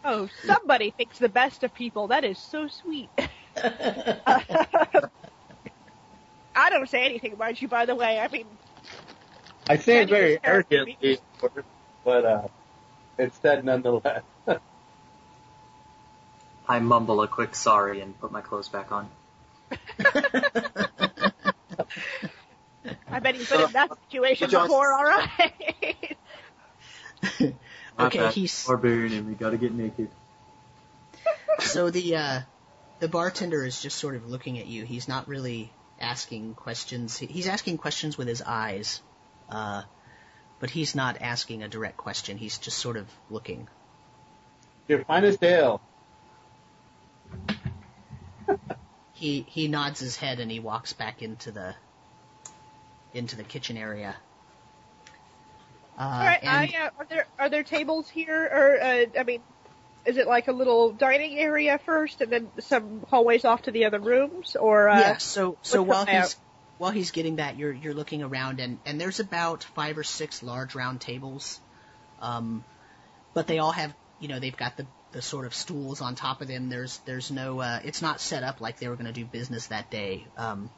[0.09, 2.09] Oh, somebody thinks the best of people.
[2.09, 3.10] That is so sweet.
[6.56, 8.20] I don't say anything about you, by the way.
[8.20, 8.47] I mean,
[9.68, 11.18] I say it very was arrogantly,
[12.05, 12.47] but uh,
[13.18, 14.22] it's dead nonetheless.
[16.68, 19.09] I mumble a quick sorry and put my clothes back on.
[23.09, 24.93] I bet he's been in that situation Just- before.
[24.93, 26.16] All right.
[27.98, 30.09] Okay, he's barbarian and we gotta get naked.
[31.60, 32.40] so the uh,
[33.01, 34.84] the bartender is just sort of looking at you.
[34.84, 37.16] He's not really asking questions.
[37.16, 39.01] He's asking questions with his eyes,
[39.48, 39.82] uh,
[40.58, 42.38] but he's not asking a direct question.
[42.38, 43.68] He's just sort of looking.
[44.88, 45.80] Your finest ale.
[49.12, 51.74] He he nods his head and he walks back into the
[53.14, 54.14] into the kitchen area.
[55.98, 56.38] Uh, All right.
[56.42, 59.40] and I, uh, are there are there tables here, or uh, I mean,
[60.04, 63.86] is it like a little dining area first, and then some hallways off to the
[63.86, 66.36] other rooms, or uh, yeah, so so while he's layout?
[66.78, 70.43] While he's getting that, you're you're looking around and and there's about five or six
[70.43, 71.61] large round tables,
[72.20, 72.65] um,
[73.35, 76.43] but they all have you know they've got the the sort of stools on top
[76.43, 76.69] of them.
[76.69, 79.69] There's there's no uh, it's not set up like they were going to do business
[79.69, 80.24] that day.
[80.36, 80.69] Um,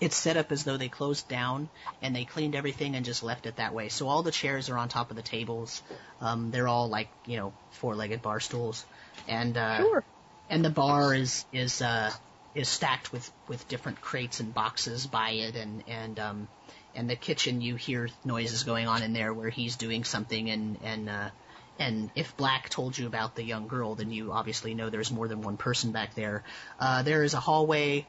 [0.00, 1.68] it's set up as though they closed down
[2.02, 3.88] and they cleaned everything and just left it that way.
[3.88, 5.82] So all the chairs are on top of the tables.
[6.20, 8.84] Um, they're all like you know four-legged bar stools,
[9.28, 10.04] and uh, Sure.
[10.50, 12.10] and the bar is is uh,
[12.54, 16.48] is stacked with with different crates and boxes by it, and and um,
[16.94, 20.78] and the kitchen you hear noises going on in there where he's doing something, and
[20.82, 21.30] and uh,
[21.78, 25.28] and if Black told you about the young girl, then you obviously know there's more
[25.28, 26.44] than one person back there.
[26.78, 28.06] Uh, there is a hallway,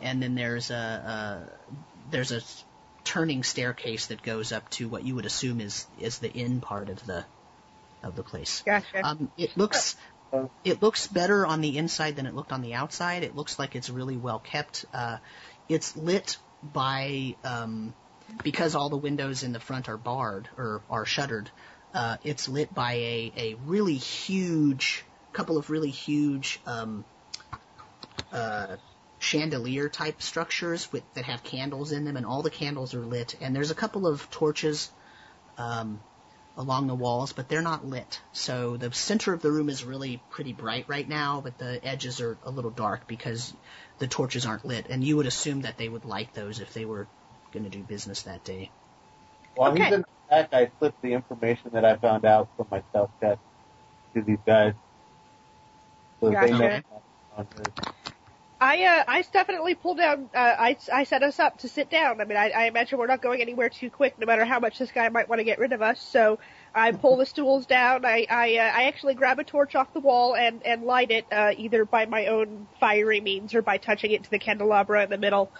[0.00, 1.70] and then there's a, a
[2.10, 2.40] there's a
[3.04, 6.88] turning staircase that goes up to what you would assume is is the inn part
[6.88, 7.24] of the
[8.02, 8.62] of the place.
[8.64, 9.04] Gotcha.
[9.04, 9.96] Um, it looks
[10.64, 13.22] it looks better on the inside than it looked on the outside.
[13.22, 14.84] It looks like it's really well kept.
[14.92, 15.18] Uh,
[15.68, 17.94] it's lit by um,
[18.42, 21.50] because all the windows in the front are barred or are shuttered.
[21.94, 27.04] Uh, it's lit by a, a really huge couple of really huge um,
[28.32, 28.76] uh,
[29.18, 33.36] chandelier type structures with that have candles in them, and all the candles are lit.
[33.40, 34.90] And there's a couple of torches
[35.56, 36.00] um,
[36.58, 38.20] along the walls, but they're not lit.
[38.32, 42.20] So the center of the room is really pretty bright right now, but the edges
[42.20, 43.54] are a little dark because
[44.00, 44.88] the torches aren't lit.
[44.90, 47.08] And you would assume that they would light those if they were
[47.52, 48.70] going to do business that day.
[49.54, 49.84] While Okay.
[49.84, 53.10] he's in the back, I slipped the information that I found out from my self
[53.20, 53.40] test
[54.14, 54.74] to these guys.
[56.22, 56.46] So Gotcha.
[56.46, 56.82] they know
[57.36, 57.97] on her.
[58.60, 60.30] I uh, I definitely pulled down.
[60.34, 62.20] Uh, I I set us up to sit down.
[62.20, 64.78] I mean, I, I imagine we're not going anywhere too quick, no matter how much
[64.78, 66.00] this guy might want to get rid of us.
[66.00, 66.40] So
[66.74, 68.04] I pull the stools down.
[68.04, 71.26] I I uh, I actually grab a torch off the wall and and light it,
[71.30, 75.10] uh, either by my own fiery means or by touching it to the candelabra in
[75.10, 75.52] the middle,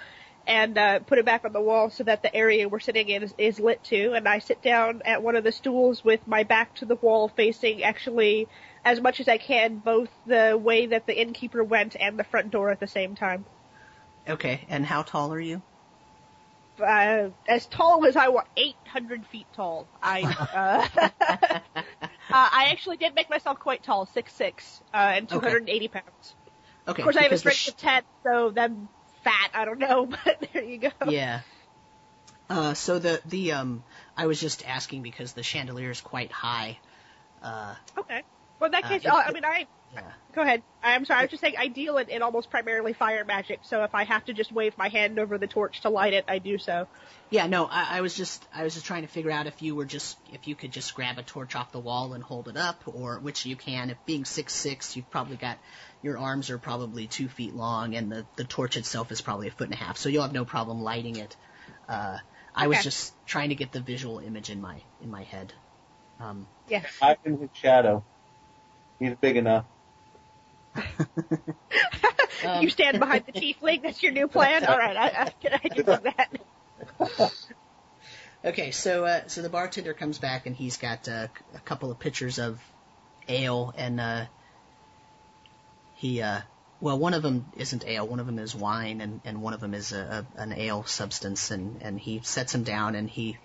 [0.49, 3.23] and uh, put it back on the wall so that the area we're sitting in
[3.23, 4.15] is, is lit too.
[4.17, 7.29] And I sit down at one of the stools with my back to the wall,
[7.29, 8.49] facing actually
[8.89, 12.51] as much as I can both the way that the innkeeper went and the front
[12.51, 13.45] door at the same time.
[14.27, 15.61] Okay, and how tall are you?
[16.81, 19.87] Uh, as tall as I want, 800 feet tall.
[20.03, 20.23] I,
[20.55, 20.89] uh,
[21.29, 21.61] uh,
[22.31, 26.05] I actually did make myself quite tall, 6'6", uh, and 280 pounds.
[26.87, 28.89] Okay, Of course, I have a strength of 10, so then
[29.23, 30.91] fat, I don't know, but there you go.
[31.11, 31.41] Yeah.
[32.49, 33.83] Uh, so the the um,
[34.17, 36.79] I was just asking because the chandelier is quite high.
[37.43, 38.23] Uh, Okay.
[38.61, 40.03] Well, in that Uh, case, it- uh, I mean, I, yeah.
[40.35, 40.63] go ahead.
[40.83, 43.85] I'm sorry, I was just saying I deal in, in almost primarily fire magic, so
[43.85, 46.39] if I have to just wave my hand over the torch to light it, I
[46.39, 46.87] do so.
[47.31, 49.75] Yeah, no, I, I was just I was just trying to figure out if you
[49.75, 52.57] were just if you could just grab a torch off the wall and hold it
[52.57, 53.91] up, or which you can.
[53.91, 55.59] If being six six, you've probably got
[56.03, 59.51] your arms are probably two feet long, and the the torch itself is probably a
[59.51, 61.37] foot and a half, so you'll have no problem lighting it.
[61.89, 62.19] Uh,
[62.55, 65.53] I was just trying to get the visual image in my in my head.
[66.21, 66.83] Um, Yeah.
[67.03, 68.05] I'm in his shadow.
[68.99, 69.65] He's big enough.
[70.77, 70.85] um,
[72.63, 74.65] you stand behind the tiefling, that's your new plan?
[74.65, 77.33] Alright, I, I, can, I can do that.
[78.45, 81.27] Okay, so uh, so the bartender comes back and he's got uh,
[81.57, 82.63] a couple of pitchers of
[83.29, 84.27] ale and uh,
[85.97, 86.43] he uh,
[86.81, 89.61] well, one of them isn't ale, one of them is wine, and, and one of
[89.61, 93.37] them is a, a, an ale substance, and, and he sets him down, and he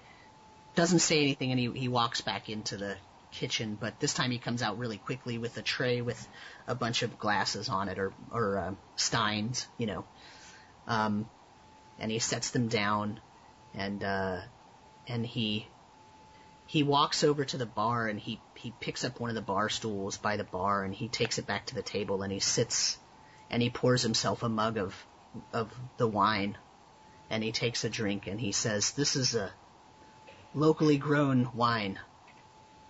[0.76, 2.96] doesn't say anything, and he, he walks back into the
[3.34, 6.27] kitchen, but this time he comes out really quickly with a tray with
[6.68, 10.05] a bunch of glasses on it, or, or uh, steins, you know.
[10.88, 11.27] Um,
[11.99, 13.19] and he sets them down,
[13.73, 14.39] and uh,
[15.07, 15.68] and he
[16.65, 19.69] he walks over to the bar and he he picks up one of the bar
[19.69, 22.97] stools by the bar and he takes it back to the table and he sits
[23.49, 24.95] and he pours himself a mug of
[25.51, 26.57] of the wine
[27.30, 29.51] and he takes a drink and he says this is a
[30.53, 31.99] locally grown wine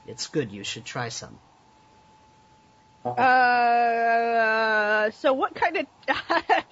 [0.08, 1.38] it's good you should try some
[3.06, 5.86] Uh, so what kind of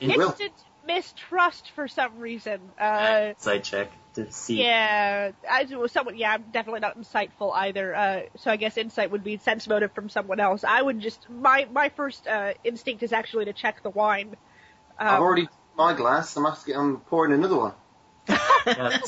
[0.00, 0.28] You will.
[0.28, 0.52] instant
[0.86, 2.60] mistrust for some reason?
[2.78, 4.62] Uh, Side check to see.
[4.62, 6.16] yeah, I was someone.
[6.16, 7.94] Yeah, I'm definitely not insightful either.
[7.94, 10.64] Uh, so I guess insight would be sense motive from someone else.
[10.64, 14.36] I would just my my first uh, instinct is actually to check the wine.
[14.98, 16.36] Um, I've already my glass.
[16.36, 16.76] I'm asking.
[16.76, 17.72] I'm pouring another one.
[18.66, 18.98] Yeah,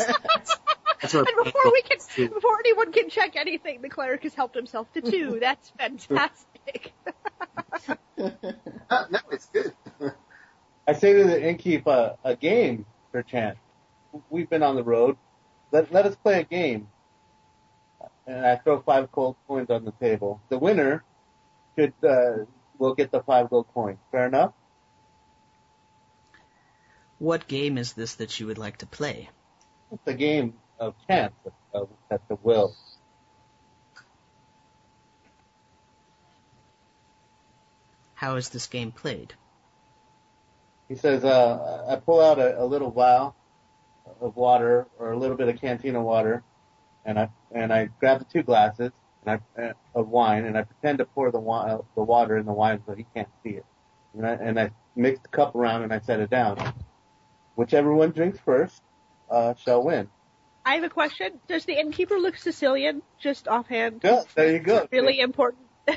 [1.15, 2.29] And before we can, too.
[2.29, 5.39] before anyone can check anything, the cleric has helped himself to two.
[5.41, 6.93] That's fantastic.
[8.89, 9.73] Uh, no, it's good.
[10.89, 13.59] I say to the innkeep, uh, a game, perchance.
[14.31, 15.17] We've been on the road.
[15.71, 16.89] Let, let us play a game.
[18.27, 20.41] And I throw five gold coins on the table.
[20.49, 21.05] The winner
[21.77, 22.47] should, uh,
[22.79, 23.99] will get the five gold coins.
[24.11, 24.53] Fair enough?
[27.19, 29.29] what game is this that you would like to play
[29.93, 31.35] It's a game of chance,
[31.75, 31.89] of,
[32.29, 32.75] the will.
[38.15, 39.35] how is this game played
[40.89, 43.37] He says, uh, I pull out a, a little vial
[44.21, 46.43] of water or a little bit of cantina water,
[47.05, 48.93] and I and I grab the two glasses
[49.25, 52.47] and I, uh, of wine, and I pretend to pour the wa- the water in
[52.47, 53.67] the wine so he can't see it.
[54.15, 56.75] And I, and I mix the cup around and I set it down.
[57.55, 58.83] Whichever one drinks first
[59.31, 60.09] uh, shall win.
[60.67, 61.41] I have a question.
[61.47, 63.01] Does the innkeeper look Sicilian?
[63.21, 64.01] Just offhand.
[64.03, 64.89] Yeah, there you go.
[64.91, 65.63] Really important.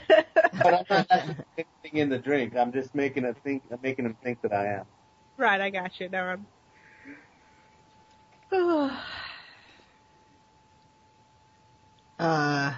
[0.52, 2.56] But I'm not actually mixing in the drink.
[2.56, 4.86] I'm just making it think, I'm making him think that I am.
[5.38, 6.10] right, I got you.
[6.10, 6.38] Now
[8.52, 8.92] I'm.
[12.20, 12.74] Uh,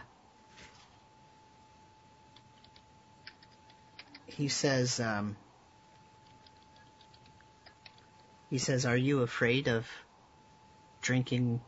[4.27, 5.35] he says, um,
[8.51, 9.87] he says, are you afraid of
[11.01, 11.59] drinking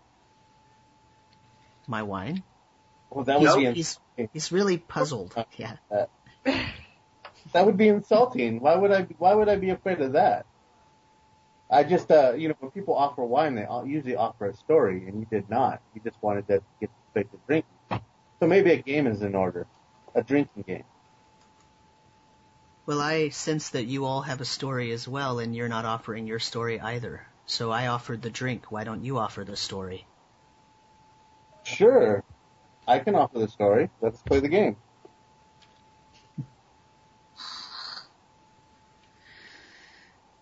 [1.88, 2.44] my wine?
[3.10, 4.00] Well, that He's, would be he's,
[4.34, 5.36] he's really puzzled.
[5.58, 5.76] Yeah.
[6.46, 8.60] that would be insulting.
[8.60, 9.04] Why would I?
[9.18, 10.46] Why would I be afraid of that?
[11.70, 15.20] I just, uh, you know, when people offer wine, they usually offer a story, and
[15.20, 15.82] you did not.
[15.96, 18.06] You just wanted to get straight to drinking.
[18.40, 19.66] So maybe a game is in order,
[20.14, 20.84] a drinking game.
[22.86, 26.28] Well, I sense that you all have a story as well, and you're not offering
[26.28, 27.26] your story either.
[27.46, 28.72] So I offered the drink.
[28.72, 30.06] Why don't you offer the story?
[31.64, 32.24] Sure,
[32.88, 33.90] I can offer the story.
[34.02, 34.78] Let's play the game.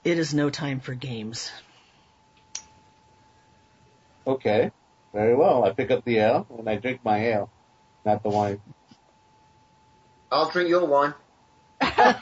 [0.03, 1.51] It is no time for games.
[4.25, 4.71] Okay,
[5.13, 5.63] very well.
[5.63, 7.49] I pick up the ale and I drink my ale,
[8.05, 8.59] not the wine.
[10.31, 11.13] I'll drink your wine.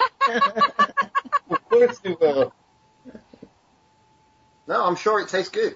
[1.50, 2.54] Of course you will.
[4.68, 5.76] No, I'm sure it tastes good.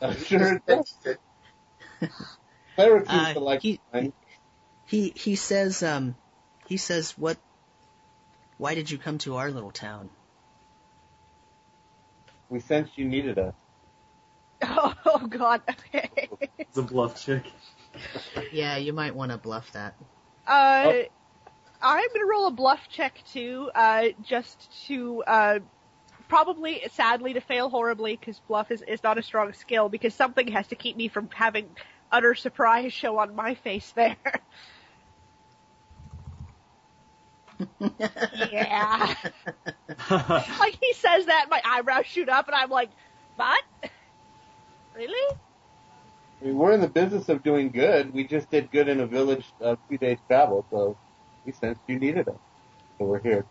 [0.00, 0.78] I'm sure it It does.
[0.78, 1.18] tastes good.
[2.76, 3.80] Cleric Uh, like he-
[4.86, 6.16] He he says um
[6.66, 7.36] he says what
[8.58, 10.10] why did you come to our little town?
[12.48, 13.54] We sensed you needed us.
[14.62, 15.62] oh, oh God.
[15.68, 16.28] Okay.
[16.58, 17.44] It's a bluff check.
[18.52, 19.94] Yeah, you might want to bluff that.
[20.46, 21.02] Uh, Oh.
[21.84, 25.58] I'm gonna roll a bluff check too, uh, just to, uh,
[26.28, 30.46] probably, sadly, to fail horribly, because bluff is, is not a strong skill, because something
[30.52, 31.68] has to keep me from having
[32.12, 34.16] utter surprise show on my face there.
[38.52, 39.14] yeah.
[40.10, 42.90] like, he says that, my eyebrows shoot up, and I'm like,
[43.36, 43.62] what?
[44.94, 45.36] Really?
[46.40, 48.12] I mean, we're in the business of doing good.
[48.12, 50.96] We just did good in a village of two days travel, so
[51.46, 52.36] we sensed you needed us.
[52.98, 53.46] So we're here.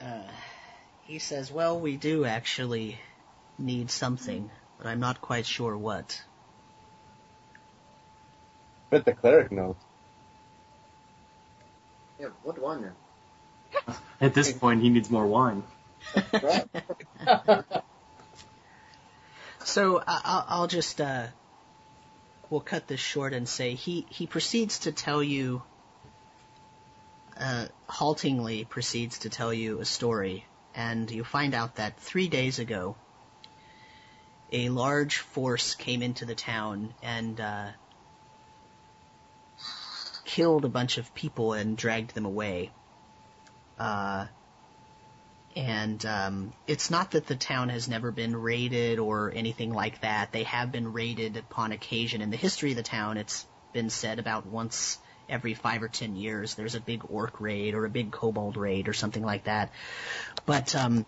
[0.00, 0.22] Uh,
[1.02, 2.98] he says, well, we do actually
[3.58, 6.22] need something, but I'm not quite sure what.
[8.90, 9.76] But the cleric knows.
[12.20, 12.92] Yeah, what do I know?
[14.20, 15.62] At this point, he needs more wine.
[19.64, 21.26] So I- I'll, I'll just uh,
[22.50, 25.62] we'll cut this short and say he he proceeds to tell you
[27.40, 32.58] uh, haltingly proceeds to tell you a story, and you find out that three days
[32.58, 32.94] ago,
[34.52, 37.68] a large force came into the town and uh,
[40.24, 42.70] killed a bunch of people and dragged them away.
[43.78, 44.26] Uh,
[45.56, 50.32] and um, it's not that the town has never been raided or anything like that.
[50.32, 52.22] They have been raided upon occasion.
[52.22, 54.98] In the history of the town, it's been said about once
[55.28, 58.88] every five or ten years there's a big orc raid or a big kobold raid
[58.88, 59.70] or something like that.
[60.44, 61.06] But um,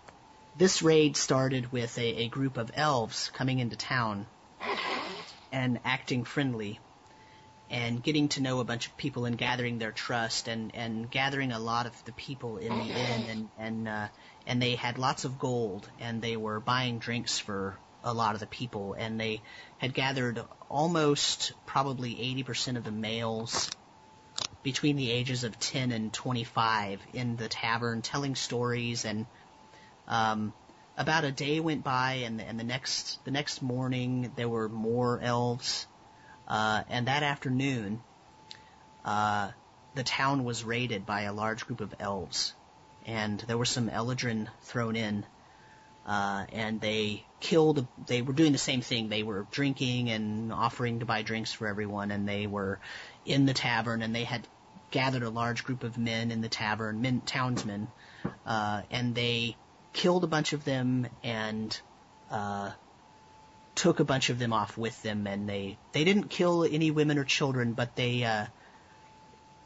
[0.57, 4.25] this raid started with a, a group of elves coming into town
[5.51, 6.79] and acting friendly
[7.69, 11.51] and getting to know a bunch of people and gathering their trust and, and gathering
[11.51, 14.07] a lot of the people in the inn and and uh,
[14.47, 18.39] and they had lots of gold and they were buying drinks for a lot of
[18.39, 19.41] the people and they
[19.77, 22.15] had gathered almost probably
[22.47, 23.69] 80% of the males
[24.63, 29.27] between the ages of 10 and 25 in the tavern telling stories and
[30.07, 30.53] um,
[30.97, 35.19] about a day went by and, and the next the next morning there were more
[35.21, 35.87] elves
[36.47, 38.01] uh, and that afternoon
[39.05, 39.51] uh,
[39.95, 42.53] the town was raided by a large group of elves
[43.07, 45.25] and there were some Eladrin thrown in,
[46.05, 47.87] uh, and they killed.
[48.05, 49.07] They were doing the same thing.
[49.07, 52.79] They were drinking and offering to buy drinks for everyone, and they were
[53.25, 54.45] in the tavern, and they had
[54.91, 57.87] gathered a large group of men in the tavern, men townsmen,
[58.45, 59.55] uh, and they
[59.93, 61.79] killed a bunch of them and
[62.29, 62.71] uh,
[63.75, 67.17] took a bunch of them off with them, and they they didn't kill any women
[67.17, 68.45] or children, but they uh,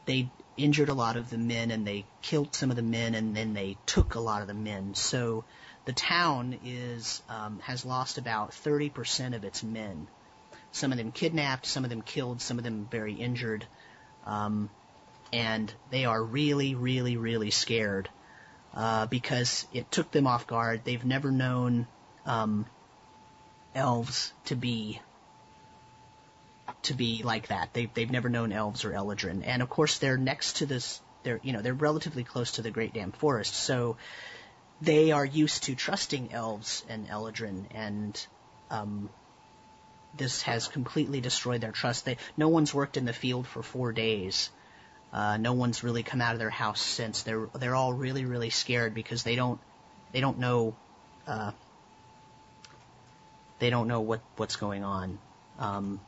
[0.05, 3.35] they injured a lot of the men and they killed some of the men and
[3.35, 4.93] then they took a lot of the men.
[4.93, 5.43] So
[5.85, 10.07] the town is um, has lost about 30% of its men.
[10.71, 13.65] Some of them kidnapped, some of them killed, some of them very injured,
[14.25, 14.69] um,
[15.33, 18.09] and they are really, really, really scared
[18.75, 20.81] uh, because it took them off guard.
[20.83, 21.87] They've never known
[22.25, 22.65] um,
[23.75, 25.01] elves to be
[26.83, 27.73] to be like that.
[27.73, 31.01] They've they've never known elves or Eladrin, and of course they're next to this.
[31.23, 33.97] They're you know they're relatively close to the Great Dam Forest, so
[34.81, 38.25] they are used to trusting elves and Eladrin, and
[38.69, 39.09] um,
[40.17, 42.05] this has completely destroyed their trust.
[42.05, 44.49] They no one's worked in the field for four days.
[45.13, 47.23] Uh, no one's really come out of their house since.
[47.23, 49.59] They're they're all really really scared because they don't
[50.13, 50.75] they don't know
[51.27, 51.51] uh,
[53.59, 55.19] they don't know what what's going on.
[55.59, 55.99] Um,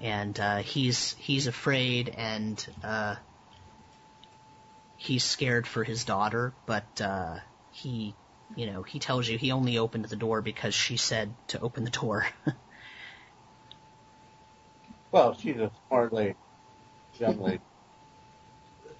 [0.00, 3.16] and uh, he's he's afraid and uh,
[4.96, 7.38] he's scared for his daughter, but uh,
[7.72, 8.14] he
[8.54, 11.84] you know he tells you he only opened the door because she said to open
[11.84, 12.26] the door.
[15.10, 16.34] well, she's a smart lady,
[17.20, 17.60] young lady.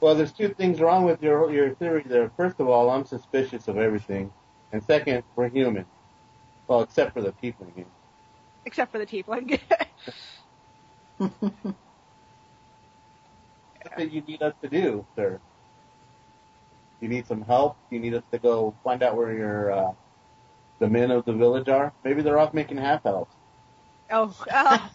[0.01, 2.31] well, there's two things wrong with your your theory there.
[2.37, 4.33] First of all, I'm suspicious of everything,
[4.73, 5.87] and second, we're human.
[6.67, 7.87] Well, except for the tiefling.
[8.67, 9.61] Except for the tiefling.
[11.19, 11.33] What
[13.97, 15.41] that you need us to do, sir?
[17.01, 17.77] You need some help?
[17.91, 19.93] You need us to go find out where your uh,
[20.79, 21.93] the men of the village are?
[22.05, 23.35] Maybe they're off making half elves.
[24.11, 24.35] Oh.
[24.51, 24.89] Uh.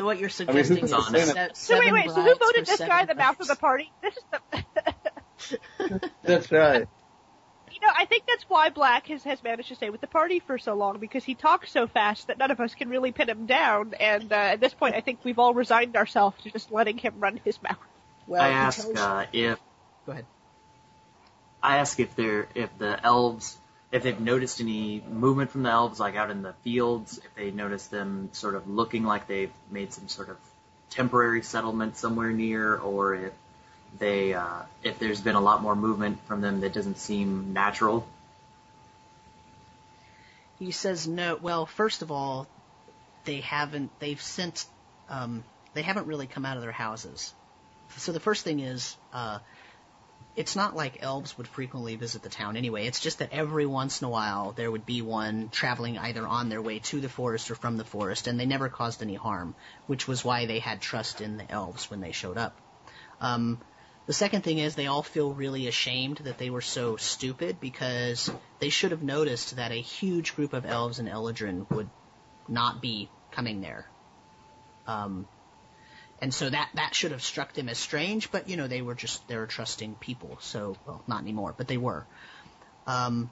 [0.00, 2.10] so what you're suggesting I mean, is that so wait, wait.
[2.10, 3.92] So who voted this guy the mouth of the party?
[4.02, 6.10] This is the.
[6.22, 6.86] That's right
[7.80, 10.40] you know, I think that's why Black has, has managed to stay with the party
[10.40, 13.28] for so long because he talks so fast that none of us can really pin
[13.28, 13.94] him down.
[13.98, 17.14] And uh, at this point, I think we've all resigned ourselves to just letting him
[17.18, 17.78] run his mouth.
[18.26, 19.58] Well, I ask uh, if.
[20.06, 20.26] Go ahead.
[21.62, 23.56] I ask if they're if the elves
[23.92, 27.50] if they've noticed any movement from the elves, like out in the fields, if they
[27.50, 30.36] notice them sort of looking like they've made some sort of
[30.90, 33.32] temporary settlement somewhere near, or if
[33.98, 38.06] they uh, if there's been a lot more movement from them that doesn't seem natural.
[40.60, 41.38] He says no.
[41.40, 42.46] Well, first of all,
[43.24, 43.90] they haven't.
[43.98, 44.66] They've sent.
[45.08, 45.42] Um,
[45.74, 47.34] they haven't really come out of their houses.
[47.96, 49.40] So the first thing is, uh,
[50.40, 52.86] it's not like elves would frequently visit the town anyway.
[52.86, 56.48] It's just that every once in a while there would be one traveling either on
[56.48, 59.54] their way to the forest or from the forest, and they never caused any harm,
[59.86, 62.56] which was why they had trust in the elves when they showed up.
[63.20, 63.60] Um,
[64.06, 68.32] the second thing is they all feel really ashamed that they were so stupid because
[68.60, 71.90] they should have noticed that a huge group of elves in Eladrin would
[72.48, 73.86] not be coming there.
[74.86, 75.28] Um,
[76.20, 78.94] and so that that should have struck them as strange, but you know they were
[78.94, 82.06] just they were trusting people, so well not anymore, but they were.
[82.86, 83.30] Um,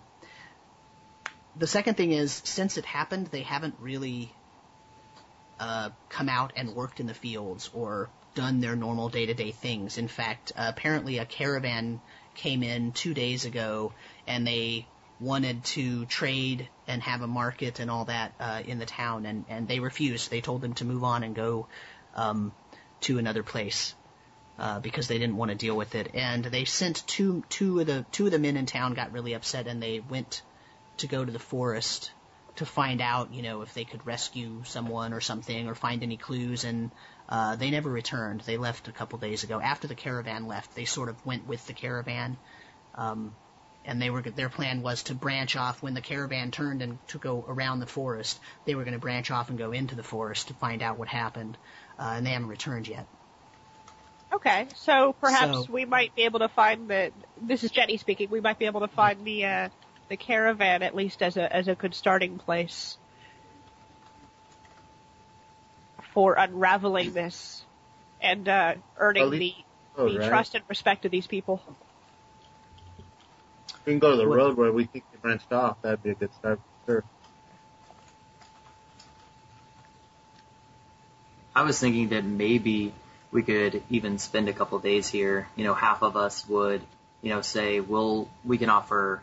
[1.56, 4.32] the second thing is since it happened, they haven't really
[5.58, 9.98] uh, come out and worked in the fields or done their normal day-to-day things.
[9.98, 12.00] In fact, uh, apparently a caravan
[12.34, 13.92] came in two days ago
[14.26, 14.86] and they
[15.18, 19.44] wanted to trade and have a market and all that uh, in the town, and,
[19.48, 20.30] and they refused.
[20.30, 21.66] They told them to move on and go
[22.14, 22.52] um,
[23.00, 23.94] to another place
[24.58, 26.10] uh, because they didn't want to deal with it.
[26.14, 29.34] And they sent two two of the two of the men in town got really
[29.34, 30.42] upset, and they went
[30.98, 32.10] to go to the forest
[32.56, 36.16] to find out, you know, if they could rescue someone or something or find any
[36.16, 36.64] clues.
[36.64, 36.90] And
[37.28, 38.40] uh, they never returned.
[38.40, 39.60] They left a couple days ago.
[39.60, 42.36] After the caravan left, they sort of went with the caravan.
[42.96, 43.32] Um,
[43.84, 47.18] and they were their plan was to branch off when the caravan turned and to
[47.18, 48.38] go around the forest.
[48.66, 51.08] They were going to branch off and go into the forest to find out what
[51.08, 51.56] happened,
[51.98, 53.06] and they haven't returned yet.
[54.32, 57.12] Okay, so perhaps So- we might be able to find the.
[57.40, 58.28] This is Jenny speaking.
[58.30, 59.68] We might be able to find the uh,
[60.08, 62.98] the caravan at least as a as a good starting place
[66.12, 67.64] for unraveling this
[68.20, 69.64] and uh, earning Well, the we-
[69.96, 70.28] the oh, right.
[70.28, 71.60] trust and respect of these people.
[73.84, 75.80] We can go to the road where we think they branched off.
[75.82, 77.04] That'd be a good start for sure.
[81.58, 82.94] I was thinking that maybe
[83.32, 85.48] we could even spend a couple days here.
[85.56, 86.82] You know, half of us would,
[87.20, 89.20] you know, say we'll we can offer,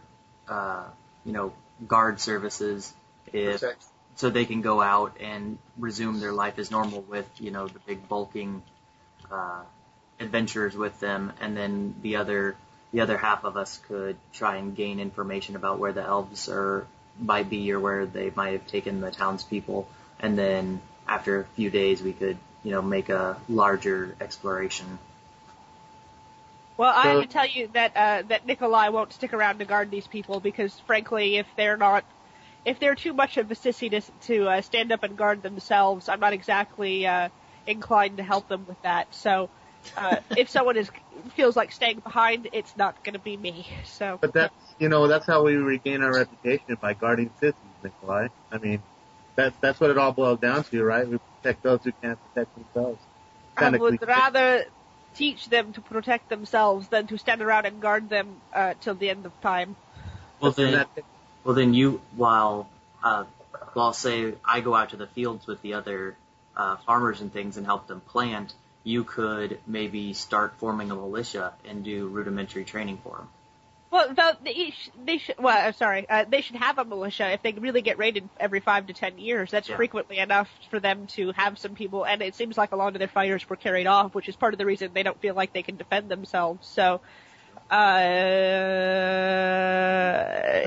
[0.50, 0.84] uh,
[1.24, 1.54] you know,
[1.88, 2.94] guard services
[3.32, 3.86] if Protect.
[4.16, 7.80] so they can go out and resume their life as normal with you know the
[7.80, 8.62] big bulking
[9.32, 9.64] uh,
[10.20, 12.58] adventures with them, and then the other
[12.92, 16.86] the other half of us could try and gain information about where the elves are
[17.18, 19.88] might be or where they might have taken the townspeople,
[20.20, 25.00] and then after a few days we could you know make a larger exploration.
[26.78, 29.66] Well, I So- have to tell you that uh, that Nikolai won't stick around to
[29.66, 32.04] guard these people because, frankly, if they're not,
[32.66, 36.10] if they're too much of a sissy to, to uh, stand up and guard themselves,
[36.10, 37.30] I'm not exactly uh,
[37.66, 39.14] inclined to help them with that.
[39.14, 39.50] So,
[39.96, 40.90] uh, if someone is
[41.36, 43.66] feels like staying behind, it's not going to be me.
[43.86, 48.28] So, But that's you know that's how we regain our reputation by guarding cities, Nikolai.
[48.52, 48.82] I mean,
[49.36, 51.08] that's that's what it all boils down to, right?
[51.08, 53.00] We protect those who can't protect themselves.
[53.58, 54.12] I Kinda would cliche.
[54.12, 54.66] rather
[55.16, 59.10] teach them to protect themselves than to stand around and guard them uh, till the
[59.10, 59.76] end of time.
[60.40, 60.90] Well then, that-
[61.44, 62.70] well then you while
[63.04, 63.26] uh,
[63.74, 66.16] well say I go out to the fields with the other
[66.56, 68.54] uh, farmers and things and help them plant.
[68.84, 73.30] You could maybe start forming a militia and do rudimentary training for them.
[73.96, 75.36] Well, the, they, sh- they should.
[75.40, 76.06] Well, I'm sorry.
[76.10, 79.18] Uh, they should have a militia if they really get raided every five to ten
[79.18, 79.50] years.
[79.52, 79.78] That's Yeah.
[79.78, 82.06] frequently enough for them to have some people.
[82.06, 84.54] And it seems like a lot of their fighters were carried off, which is part
[84.54, 86.68] of the reason they don't feel like they can defend themselves.
[86.68, 87.00] So,
[87.72, 87.76] uh,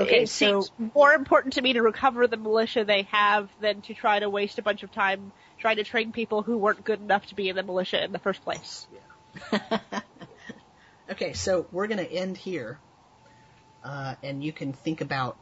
[0.01, 3.81] Okay, it so- seems more important to me to recover the militia they have than
[3.83, 6.99] to try to waste a bunch of time trying to train people who weren't good
[6.99, 8.87] enough to be in the militia in the first place.
[11.11, 12.77] Okay, so we're going to end here,
[13.83, 15.37] uh, and you can think about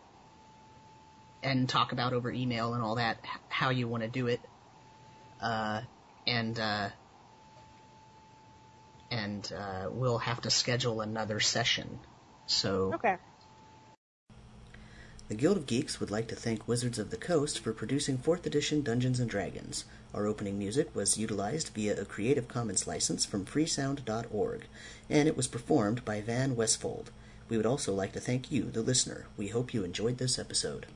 [1.44, 3.18] and talk about over email and all that
[3.50, 4.42] how you want to do it,
[5.42, 5.82] uh,
[6.26, 6.90] and uh,
[9.12, 12.00] and uh, we'll have to schedule another session.
[12.46, 13.18] So Okay.
[15.28, 18.46] The Guild of Geeks would like to thank Wizards of the Coast for producing 4th
[18.46, 19.84] edition Dungeons and Dragons.
[20.14, 24.68] Our opening music was utilized via a Creative Commons license from freesound.org,
[25.10, 27.12] and it was performed by Van Westfold.
[27.50, 29.28] We would also like to thank you, the listener.
[29.38, 30.88] We hope you enjoyed this episode.